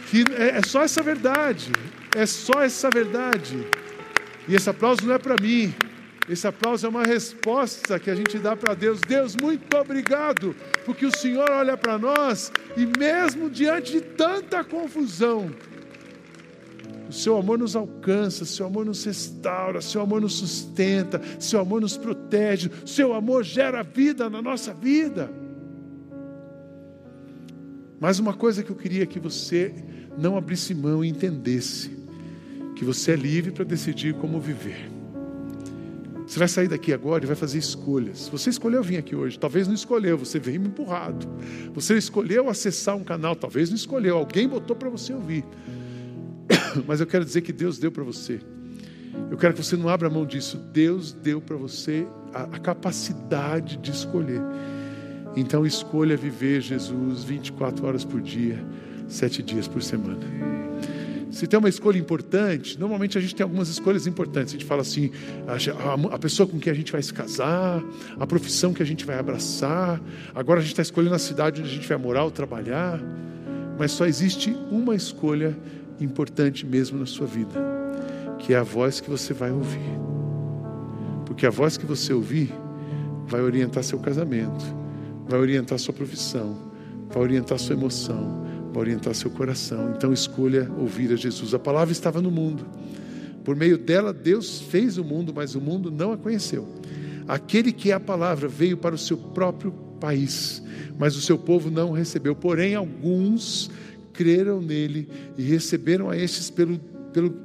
que 0.09 0.24
é, 0.38 0.57
é 0.57 0.61
só 0.65 0.84
essa 0.84 1.01
verdade, 1.01 1.71
é 2.15 2.26
só 2.26 2.61
essa 2.61 2.89
verdade. 2.89 3.65
E 4.47 4.55
esse 4.55 4.69
aplauso 4.69 5.05
não 5.05 5.15
é 5.15 5.17
para 5.17 5.36
mim, 5.41 5.74
esse 6.30 6.47
aplauso 6.47 6.86
é 6.86 6.89
uma 6.89 7.03
resposta 7.03 7.99
que 7.99 8.09
a 8.09 8.15
gente 8.15 8.38
dá 8.38 8.55
para 8.55 8.74
Deus. 8.74 9.01
Deus, 9.01 9.36
muito 9.36 9.76
obrigado, 9.76 10.55
porque 10.86 11.05
o 11.05 11.15
Senhor 11.15 11.49
olha 11.49 11.76
para 11.76 11.97
nós 11.97 12.51
e, 12.78 12.86
mesmo 12.97 13.49
diante 13.49 13.91
de 13.91 14.01
tanta 14.01 14.63
confusão, 14.63 15.51
o 17.14 17.16
seu 17.16 17.38
amor 17.38 17.59
nos 17.59 17.76
alcança, 17.76 18.43
seu 18.43 18.66
amor 18.66 18.88
nos 18.88 19.05
restaura, 19.05 19.82
seu 19.82 20.01
amor 20.01 20.20
nos 20.20 20.34
sustenta, 20.34 21.22
seu 21.39 21.59
amor 21.59 21.80
nos 21.80 21.95
protege, 21.95 22.72
seu 22.88 23.14
amor 23.14 23.43
gera 23.43 23.84
vida 23.84 24.32
na 24.32 24.41
nossa 24.41 24.74
vida. 24.74 25.32
Mas 27.99 28.18
uma 28.18 28.34
coisa 28.34 28.64
que 28.64 28.72
eu 28.72 28.76
queria 28.76 29.05
que 29.05 29.20
você 29.20 29.72
não 30.18 30.36
abrisse 30.36 30.74
mão 30.74 31.05
e 31.05 31.07
entendesse: 31.07 31.91
que 32.76 32.84
você 32.84 33.11
é 33.11 33.16
livre 33.16 33.51
para 33.51 33.64
decidir 33.64 34.16
como 34.16 34.39
viver. 34.39 34.89
Você 36.26 36.39
vai 36.39 36.47
sair 36.47 36.68
daqui 36.68 36.91
agora 36.91 37.24
e 37.24 37.28
vai 37.28 37.36
fazer 37.36 37.59
escolhas. 37.59 38.28
Você 38.30 38.49
escolheu 38.49 38.82
vir 38.82 38.97
aqui 38.97 39.16
hoje, 39.16 39.38
talvez 39.38 39.68
não 39.68 39.76
escolheu, 39.76 40.18
você 40.18 40.39
veio 40.39 40.66
empurrado. 40.66 41.28
Você 41.76 41.95
escolheu 41.95 42.49
acessar 42.49 42.97
um 42.97 43.03
canal, 43.03 43.36
talvez 43.36 43.70
não 43.70 43.76
escolheu, 43.76 44.18
alguém 44.18 44.47
botou 44.47 44.76
para 44.76 44.89
você 44.89 45.14
ouvir. 45.14 45.45
Mas 46.87 46.99
eu 46.99 47.07
quero 47.07 47.23
dizer 47.25 47.41
que 47.41 47.53
Deus 47.53 47.77
deu 47.77 47.91
para 47.91 48.03
você. 48.03 48.39
Eu 49.29 49.37
quero 49.37 49.53
que 49.53 49.63
você 49.63 49.75
não 49.75 49.89
abra 49.89 50.09
mão 50.09 50.25
disso. 50.25 50.57
Deus 50.57 51.11
deu 51.11 51.41
para 51.41 51.55
você 51.55 52.07
a, 52.33 52.43
a, 52.43 52.59
capacidade 52.59 53.77
de 53.77 53.91
escolher. 53.91 54.41
Então 55.35 55.65
escolha 55.65 56.15
viver 56.15 56.61
Jesus 56.61 57.23
24 57.23 57.85
horas 57.85 58.05
por 58.05 58.21
dia, 58.21 58.63
sete 59.07 59.41
dias 59.41 59.67
por 59.67 59.81
semana. 59.81 60.19
Se 61.31 61.47
tem 61.47 61.57
uma 61.57 61.69
escolha 61.69 61.97
importante, 61.97 62.79
normalmente 62.79 63.17
a 63.17 63.21
gente 63.21 63.33
tem 63.33 63.43
algumas 63.43 63.67
escolhas 63.67 64.05
importantes. 64.05 64.53
A 64.53 64.57
gente 64.57 64.65
fala 64.65 64.81
assim: 64.81 65.09
a, 65.47 66.15
a 66.15 66.19
pessoa 66.19 66.47
com 66.47 66.59
quem 66.59 66.71
a 66.71 66.75
gente 66.75 66.91
vai 66.91 67.01
se 67.01 67.11
casar, 67.11 67.83
a 68.19 68.27
profissão 68.27 68.71
que 68.71 68.83
a 68.83 68.85
gente 68.85 69.03
vai 69.03 69.17
abraçar. 69.17 69.99
Agora 70.35 70.59
a 70.59 70.61
gente 70.61 70.73
está 70.73 70.83
escolhendo 70.83 71.15
a 71.15 71.19
cidade 71.19 71.61
onde 71.61 71.71
a 71.71 71.73
gente 71.73 71.87
vai 71.87 71.97
morar 71.97 72.23
ou 72.23 72.29
trabalhar. 72.29 73.01
Mas 73.79 73.91
só 73.91 74.05
existe 74.05 74.55
uma 74.69 74.93
escolha 74.93 75.57
importante 75.99 76.65
mesmo 76.65 76.99
na 76.99 77.05
sua 77.05 77.27
vida, 77.27 77.53
que 78.39 78.53
é 78.53 78.57
a 78.57 78.63
voz 78.63 78.99
que 78.99 79.09
você 79.09 79.33
vai 79.33 79.51
ouvir. 79.51 79.99
Porque 81.25 81.45
a 81.45 81.49
voz 81.49 81.77
que 81.77 81.85
você 81.85 82.13
ouvir 82.13 82.53
vai 83.25 83.41
orientar 83.41 83.83
seu 83.83 83.99
casamento, 83.99 84.63
vai 85.27 85.39
orientar 85.39 85.79
sua 85.79 85.93
profissão, 85.93 86.57
vai 87.09 87.23
orientar 87.23 87.57
sua 87.57 87.75
emoção, 87.75 88.43
para 88.73 88.81
orientar 88.81 89.13
seu 89.13 89.29
coração. 89.29 89.93
Então 89.95 90.11
escolha 90.11 90.69
ouvir 90.77 91.13
a 91.13 91.15
Jesus. 91.15 91.53
A 91.53 91.59
palavra 91.59 91.91
estava 91.91 92.21
no 92.21 92.31
mundo. 92.31 92.65
Por 93.43 93.55
meio 93.55 93.77
dela, 93.77 94.11
Deus 94.11 94.59
fez 94.61 94.97
o 94.97 95.03
mundo, 95.03 95.31
mas 95.33 95.53
o 95.53 95.61
mundo 95.61 95.91
não 95.91 96.11
a 96.11 96.17
conheceu. 96.17 96.67
Aquele 97.27 97.71
que 97.71 97.91
é 97.91 97.93
a 97.93 97.99
palavra 97.99 98.47
veio 98.47 98.75
para 98.75 98.95
o 98.95 98.97
seu 98.97 99.15
próprio 99.15 99.71
país, 99.99 100.61
mas 100.97 101.15
o 101.15 101.21
seu 101.21 101.37
povo 101.37 101.69
não 101.69 101.91
o 101.91 101.93
recebeu. 101.93 102.35
Porém, 102.35 102.75
alguns 102.75 103.69
creram 104.14 104.61
nele 104.61 105.09
e 105.38 105.41
receberam 105.41 106.09
a 106.09 106.18
estes 106.18 106.49
pelo, 106.49 106.80
pelo 107.11 107.36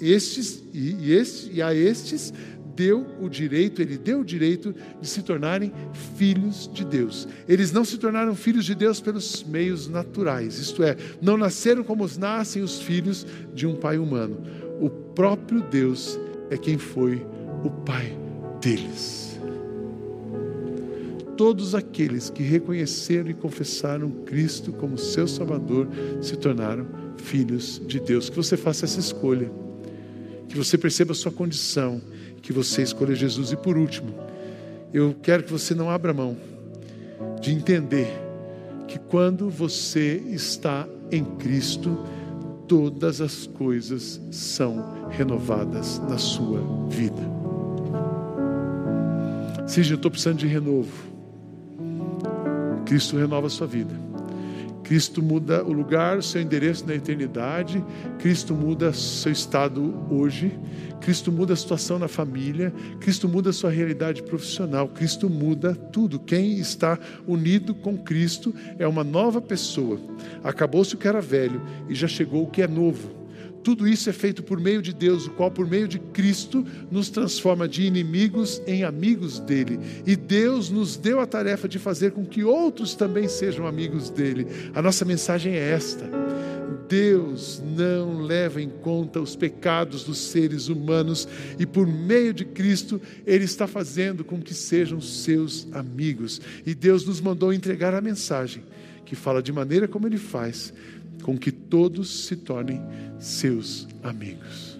estes 0.00 0.62
e, 0.72 0.94
e, 0.94 1.12
este, 1.12 1.50
e 1.52 1.62
a 1.62 1.74
estes 1.74 2.32
deu 2.74 3.06
o 3.20 3.28
direito, 3.28 3.82
ele 3.82 3.98
deu 3.98 4.20
o 4.20 4.24
direito 4.24 4.74
de 5.00 5.06
se 5.06 5.22
tornarem 5.22 5.70
filhos 6.16 6.70
de 6.72 6.82
Deus. 6.84 7.28
Eles 7.46 7.72
não 7.72 7.84
se 7.84 7.98
tornaram 7.98 8.34
filhos 8.34 8.64
de 8.64 8.74
Deus 8.74 9.00
pelos 9.00 9.44
meios 9.44 9.86
naturais, 9.86 10.58
isto 10.58 10.82
é, 10.82 10.96
não 11.20 11.36
nasceram 11.36 11.84
como 11.84 12.08
nascem 12.18 12.62
os 12.62 12.80
filhos 12.80 13.26
de 13.54 13.66
um 13.66 13.74
pai 13.74 13.98
humano. 13.98 14.40
O 14.80 14.88
próprio 14.88 15.60
Deus 15.60 16.18
é 16.48 16.56
quem 16.56 16.78
foi 16.78 17.26
o 17.62 17.70
pai 17.70 18.16
deles. 18.62 19.29
Todos 21.40 21.74
aqueles 21.74 22.28
que 22.28 22.42
reconheceram 22.42 23.30
e 23.30 23.32
confessaram 23.32 24.10
Cristo 24.26 24.74
como 24.74 24.98
seu 24.98 25.26
Salvador 25.26 25.88
se 26.20 26.36
tornaram 26.36 26.86
filhos 27.16 27.80
de 27.86 27.98
Deus. 27.98 28.28
Que 28.28 28.36
você 28.36 28.58
faça 28.58 28.84
essa 28.84 29.00
escolha, 29.00 29.50
que 30.50 30.54
você 30.54 30.76
perceba 30.76 31.12
a 31.12 31.14
sua 31.14 31.32
condição 31.32 31.98
que 32.42 32.52
você 32.52 32.82
escolha 32.82 33.14
Jesus. 33.14 33.52
E 33.52 33.56
por 33.56 33.78
último, 33.78 34.14
eu 34.92 35.16
quero 35.22 35.42
que 35.44 35.50
você 35.50 35.74
não 35.74 35.88
abra 35.88 36.12
mão 36.12 36.36
de 37.40 37.52
entender 37.52 38.08
que 38.86 38.98
quando 38.98 39.48
você 39.48 40.22
está 40.26 40.86
em 41.10 41.24
Cristo, 41.24 42.04
todas 42.68 43.22
as 43.22 43.46
coisas 43.46 44.20
são 44.30 45.08
renovadas 45.08 46.00
na 46.00 46.18
sua 46.18 46.60
vida. 46.90 47.22
Seja, 49.66 49.94
eu 49.94 49.96
estou 49.96 50.10
precisando 50.10 50.36
de 50.36 50.46
renovo. 50.46 51.08
Cristo 52.90 53.16
renova 53.16 53.46
a 53.46 53.50
sua 53.50 53.68
vida. 53.68 53.94
Cristo 54.82 55.22
muda 55.22 55.62
o 55.62 55.70
lugar, 55.72 56.20
seu 56.24 56.42
endereço 56.42 56.84
na 56.84 56.96
eternidade. 56.96 57.84
Cristo 58.18 58.52
muda 58.52 58.92
seu 58.92 59.30
estado 59.30 59.94
hoje. 60.10 60.58
Cristo 61.00 61.30
muda 61.30 61.52
a 61.52 61.56
situação 61.56 62.00
na 62.00 62.08
família. 62.08 62.74
Cristo 62.98 63.28
muda 63.28 63.50
a 63.50 63.52
sua 63.52 63.70
realidade 63.70 64.24
profissional. 64.24 64.88
Cristo 64.88 65.30
muda 65.30 65.72
tudo. 65.72 66.18
Quem 66.18 66.58
está 66.58 66.98
unido 67.28 67.76
com 67.76 67.96
Cristo 67.96 68.52
é 68.76 68.88
uma 68.88 69.04
nova 69.04 69.40
pessoa. 69.40 70.00
Acabou-se 70.42 70.92
o 70.96 70.98
que 70.98 71.06
era 71.06 71.20
velho 71.20 71.62
e 71.88 71.94
já 71.94 72.08
chegou 72.08 72.42
o 72.42 72.50
que 72.50 72.60
é 72.60 72.66
novo. 72.66 73.19
Tudo 73.62 73.86
isso 73.86 74.08
é 74.08 74.12
feito 74.12 74.42
por 74.42 74.58
meio 74.58 74.80
de 74.80 74.92
Deus, 74.92 75.26
o 75.26 75.30
qual, 75.30 75.50
por 75.50 75.66
meio 75.66 75.86
de 75.86 75.98
Cristo, 75.98 76.64
nos 76.90 77.10
transforma 77.10 77.68
de 77.68 77.82
inimigos 77.82 78.62
em 78.66 78.84
amigos 78.84 79.38
dele. 79.38 79.78
E 80.06 80.16
Deus 80.16 80.70
nos 80.70 80.96
deu 80.96 81.20
a 81.20 81.26
tarefa 81.26 81.68
de 81.68 81.78
fazer 81.78 82.12
com 82.12 82.24
que 82.24 82.42
outros 82.42 82.94
também 82.94 83.28
sejam 83.28 83.66
amigos 83.66 84.08
dele. 84.08 84.46
A 84.74 84.80
nossa 84.80 85.04
mensagem 85.04 85.54
é 85.54 85.70
esta. 85.72 86.08
Deus 86.90 87.62
não 87.64 88.20
leva 88.20 88.60
em 88.60 88.68
conta 88.68 89.20
os 89.20 89.36
pecados 89.36 90.02
dos 90.02 90.18
seres 90.18 90.68
humanos 90.68 91.28
e, 91.56 91.64
por 91.64 91.86
meio 91.86 92.34
de 92.34 92.44
Cristo, 92.44 93.00
Ele 93.24 93.44
está 93.44 93.68
fazendo 93.68 94.24
com 94.24 94.40
que 94.40 94.52
sejam 94.52 95.00
seus 95.00 95.68
amigos. 95.70 96.40
E 96.66 96.74
Deus 96.74 97.06
nos 97.06 97.20
mandou 97.20 97.52
entregar 97.52 97.94
a 97.94 98.00
mensagem 98.00 98.64
que 99.04 99.14
fala 99.14 99.40
de 99.40 99.52
maneira 99.52 99.86
como 99.86 100.06
Ele 100.06 100.18
faz, 100.18 100.72
com 101.20 101.36
que 101.36 101.52
todos 101.52 102.26
se 102.26 102.36
tornem 102.36 102.80
seus 103.18 103.86
amigos. 104.02 104.78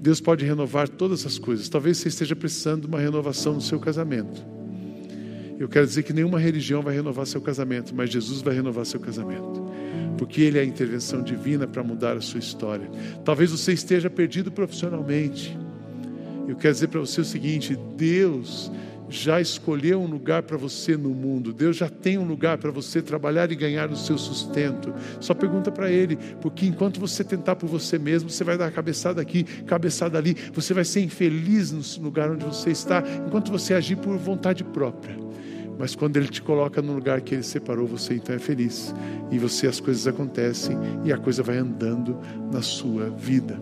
Deus 0.00 0.20
pode 0.20 0.44
renovar 0.44 0.88
todas 0.88 1.26
as 1.26 1.38
coisas. 1.38 1.68
Talvez 1.68 1.98
você 1.98 2.08
esteja 2.08 2.34
precisando 2.34 2.82
de 2.82 2.86
uma 2.86 2.98
renovação 2.98 3.54
no 3.54 3.60
seu 3.60 3.78
casamento. 3.78 4.42
Eu 5.58 5.68
quero 5.68 5.86
dizer 5.86 6.04
que 6.04 6.12
nenhuma 6.12 6.40
religião 6.40 6.80
vai 6.80 6.94
renovar 6.94 7.26
seu 7.26 7.40
casamento, 7.40 7.94
mas 7.94 8.08
Jesus 8.10 8.40
vai 8.40 8.54
renovar 8.54 8.86
seu 8.86 8.98
casamento. 8.98 9.60
Porque 10.16 10.40
Ele 10.40 10.58
é 10.58 10.62
a 10.62 10.64
intervenção 10.64 11.22
divina 11.22 11.66
para 11.66 11.82
mudar 11.82 12.16
a 12.16 12.20
sua 12.22 12.40
história. 12.40 12.90
Talvez 13.24 13.50
você 13.50 13.74
esteja 13.74 14.08
perdido 14.08 14.50
profissionalmente. 14.50 15.56
Eu 16.48 16.56
quero 16.56 16.72
dizer 16.72 16.88
para 16.88 17.00
você 17.00 17.20
o 17.20 17.24
seguinte: 17.24 17.76
Deus 17.94 18.72
já 19.10 19.40
escolheu 19.40 20.00
um 20.00 20.06
lugar 20.06 20.44
para 20.44 20.56
você 20.56 20.96
no 20.96 21.10
mundo. 21.10 21.52
Deus 21.52 21.76
já 21.76 21.88
tem 21.88 22.16
um 22.16 22.24
lugar 22.24 22.56
para 22.58 22.70
você 22.70 23.02
trabalhar 23.02 23.50
e 23.50 23.56
ganhar 23.56 23.90
o 23.90 23.96
seu 23.96 24.16
sustento. 24.16 24.94
Só 25.18 25.34
pergunta 25.34 25.70
para 25.70 25.90
Ele, 25.90 26.16
porque 26.40 26.64
enquanto 26.64 27.00
você 27.00 27.24
tentar 27.24 27.56
por 27.56 27.66
você 27.66 27.98
mesmo, 27.98 28.30
você 28.30 28.44
vai 28.44 28.56
dar 28.56 28.70
cabeçada 28.70 29.20
aqui, 29.20 29.42
cabeçada 29.42 30.16
ali, 30.16 30.36
você 30.52 30.72
vai 30.72 30.84
ser 30.84 31.00
infeliz 31.00 31.72
no 31.72 32.04
lugar 32.04 32.30
onde 32.30 32.44
você 32.44 32.70
está, 32.70 33.02
enquanto 33.26 33.50
você 33.50 33.74
agir 33.74 33.96
por 33.96 34.16
vontade 34.16 34.62
própria. 34.62 35.18
Mas 35.76 35.94
quando 35.94 36.16
Ele 36.16 36.28
te 36.28 36.42
coloca 36.42 36.80
no 36.80 36.92
lugar 36.92 37.20
que 37.20 37.34
Ele 37.34 37.42
separou, 37.42 37.86
você 37.86 38.14
então 38.14 38.34
é 38.34 38.38
feliz. 38.38 38.94
E 39.30 39.38
você, 39.38 39.66
as 39.66 39.80
coisas 39.80 40.06
acontecem 40.06 40.76
e 41.04 41.12
a 41.12 41.18
coisa 41.18 41.42
vai 41.42 41.56
andando 41.56 42.18
na 42.52 42.62
sua 42.62 43.08
vida. 43.08 43.58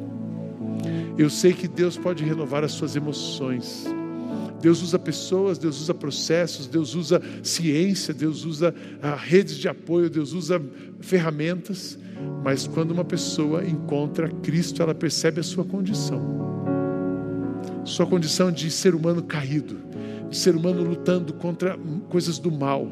Eu 1.17 1.31
sei 1.31 1.53
que 1.53 1.67
Deus 1.67 1.97
pode 1.97 2.25
renovar 2.25 2.65
as 2.65 2.73
suas 2.73 2.97
emoções. 2.97 3.87
Deus 4.61 4.83
usa 4.83 4.99
pessoas, 4.99 5.57
Deus 5.57 5.81
usa 5.81 5.95
processos, 5.95 6.67
Deus 6.67 6.95
usa 6.95 7.23
ciência, 7.43 8.13
Deus 8.13 8.45
usa 8.45 8.75
ah, 9.01 9.15
redes 9.15 9.57
de 9.57 9.69
apoio, 9.69 10.11
Deus 10.11 10.33
usa 10.33 10.61
ferramentas. 11.01 11.99
Mas 12.43 12.67
quando 12.67 12.91
uma 12.91 13.05
pessoa 13.05 13.65
encontra 13.65 14.29
Cristo, 14.29 14.83
ela 14.83 14.95
percebe 14.95 15.41
a 15.41 15.43
sua 15.45 15.65
condição, 15.65 16.21
sua 17.85 18.07
condição 18.07 18.51
de 18.51 18.71
ser 18.71 18.95
humano 18.95 19.23
caído, 19.23 19.77
ser 20.31 20.57
humano 20.57 20.83
lutando 20.83 21.33
contra 21.35 21.79
coisas 22.09 22.39
do 22.39 22.51
mal, 22.51 22.91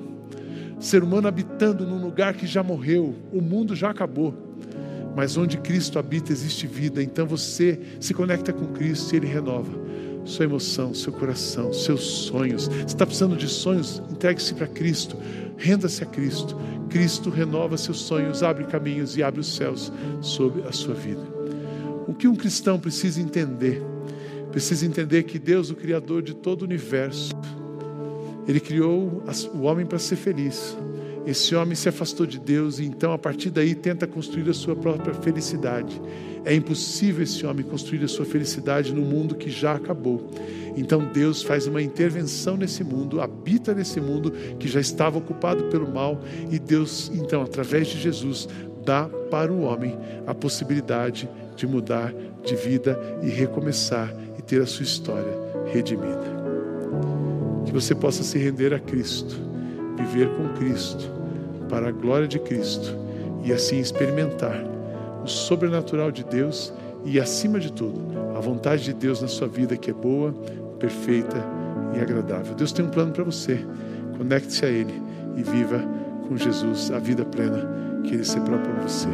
ser 0.78 1.02
humano 1.02 1.26
habitando 1.26 1.84
num 1.84 2.00
lugar 2.00 2.34
que 2.34 2.46
já 2.46 2.62
morreu, 2.62 3.16
o 3.32 3.40
mundo 3.40 3.74
já 3.74 3.90
acabou. 3.90 4.34
Mas 5.16 5.36
onde 5.36 5.56
Cristo 5.56 5.98
habita 5.98 6.30
existe 6.30 6.66
vida, 6.66 7.02
então 7.02 7.26
você 7.26 7.80
se 7.98 8.12
conecta 8.12 8.52
com 8.52 8.66
Cristo 8.66 9.14
e 9.14 9.16
Ele 9.16 9.26
renova 9.26 9.85
sua 10.26 10.44
emoção, 10.44 10.92
seu 10.92 11.12
coração, 11.12 11.72
seus 11.72 12.02
sonhos. 12.02 12.66
Você 12.66 12.84
está 12.84 13.06
precisando 13.06 13.36
de 13.36 13.48
sonhos? 13.48 14.02
Entregue-se 14.10 14.54
para 14.54 14.66
Cristo. 14.66 15.16
Renda-se 15.56 16.02
a 16.02 16.06
Cristo. 16.06 16.56
Cristo 16.90 17.30
renova 17.30 17.76
seus 17.76 17.98
sonhos, 17.98 18.42
abre 18.42 18.64
caminhos 18.64 19.16
e 19.16 19.22
abre 19.22 19.40
os 19.40 19.54
céus 19.54 19.92
sobre 20.20 20.62
a 20.62 20.72
sua 20.72 20.94
vida. 20.94 21.22
O 22.06 22.14
que 22.14 22.28
um 22.28 22.36
cristão 22.36 22.78
precisa 22.78 23.20
entender? 23.20 23.82
Precisa 24.50 24.86
entender 24.86 25.24
que 25.24 25.38
Deus, 25.38 25.70
o 25.70 25.74
Criador 25.74 26.22
de 26.22 26.34
todo 26.34 26.62
o 26.62 26.64
universo, 26.64 27.32
Ele 28.46 28.60
criou 28.60 29.22
o 29.54 29.62
homem 29.62 29.84
para 29.84 29.98
ser 29.98 30.16
feliz. 30.16 30.76
Esse 31.26 31.56
homem 31.56 31.74
se 31.74 31.88
afastou 31.88 32.24
de 32.24 32.38
Deus 32.38 32.78
e 32.78 32.84
então, 32.84 33.12
a 33.12 33.18
partir 33.18 33.50
daí, 33.50 33.74
tenta 33.74 34.06
construir 34.06 34.48
a 34.48 34.54
sua 34.54 34.76
própria 34.76 35.12
felicidade. 35.12 36.00
É 36.46 36.54
impossível 36.54 37.24
esse 37.24 37.44
homem 37.44 37.64
construir 37.64 38.04
a 38.04 38.08
sua 38.08 38.24
felicidade 38.24 38.94
no 38.94 39.02
mundo 39.02 39.34
que 39.34 39.50
já 39.50 39.72
acabou. 39.74 40.30
Então 40.76 41.10
Deus 41.12 41.42
faz 41.42 41.66
uma 41.66 41.82
intervenção 41.82 42.56
nesse 42.56 42.84
mundo, 42.84 43.20
habita 43.20 43.74
nesse 43.74 44.00
mundo 44.00 44.30
que 44.56 44.68
já 44.68 44.78
estava 44.78 45.18
ocupado 45.18 45.64
pelo 45.64 45.92
mal, 45.92 46.22
e 46.48 46.56
Deus, 46.60 47.10
então, 47.12 47.42
através 47.42 47.88
de 47.88 48.00
Jesus, 48.00 48.48
dá 48.84 49.10
para 49.28 49.52
o 49.52 49.62
homem 49.62 49.98
a 50.24 50.32
possibilidade 50.32 51.28
de 51.56 51.66
mudar 51.66 52.14
de 52.44 52.54
vida 52.54 52.96
e 53.24 53.28
recomeçar 53.28 54.14
e 54.38 54.42
ter 54.42 54.62
a 54.62 54.66
sua 54.66 54.84
história 54.84 55.36
redimida. 55.72 56.36
Que 57.64 57.72
você 57.72 57.92
possa 57.92 58.22
se 58.22 58.38
render 58.38 58.72
a 58.72 58.78
Cristo, 58.78 59.36
viver 59.96 60.28
com 60.36 60.48
Cristo, 60.60 61.10
para 61.68 61.88
a 61.88 61.92
glória 61.92 62.28
de 62.28 62.38
Cristo 62.38 62.94
e 63.42 63.52
assim 63.52 63.80
experimentar 63.80 64.75
o 65.26 65.28
sobrenatural 65.28 66.10
de 66.10 66.24
Deus 66.24 66.72
e, 67.04 67.20
acima 67.20 67.60
de 67.60 67.72
tudo, 67.72 68.00
a 68.36 68.40
vontade 68.40 68.84
de 68.84 68.92
Deus 68.92 69.20
na 69.20 69.28
sua 69.28 69.46
vida 69.46 69.76
que 69.76 69.90
é 69.90 69.94
boa, 69.94 70.32
perfeita 70.78 71.36
e 71.94 72.00
agradável. 72.00 72.54
Deus 72.54 72.72
tem 72.72 72.84
um 72.84 72.88
plano 72.88 73.12
para 73.12 73.24
você. 73.24 73.60
Conecte-se 74.16 74.64
a 74.64 74.68
Ele 74.68 75.02
e 75.36 75.42
viva 75.42 75.84
com 76.26 76.36
Jesus 76.36 76.90
a 76.90 76.98
vida 76.98 77.24
plena 77.24 77.68
que 78.04 78.14
Ele 78.14 78.24
separou 78.24 78.60
para 78.60 78.72
você. 78.82 79.08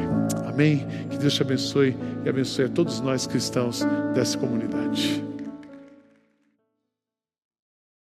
Amém? 0.46 0.86
Que 1.10 1.16
Deus 1.16 1.34
te 1.34 1.42
abençoe 1.42 1.96
e 2.24 2.28
abençoe 2.28 2.66
a 2.66 2.68
todos 2.68 3.00
nós 3.00 3.26
cristãos 3.26 3.82
dessa 4.14 4.38
comunidade. 4.38 5.31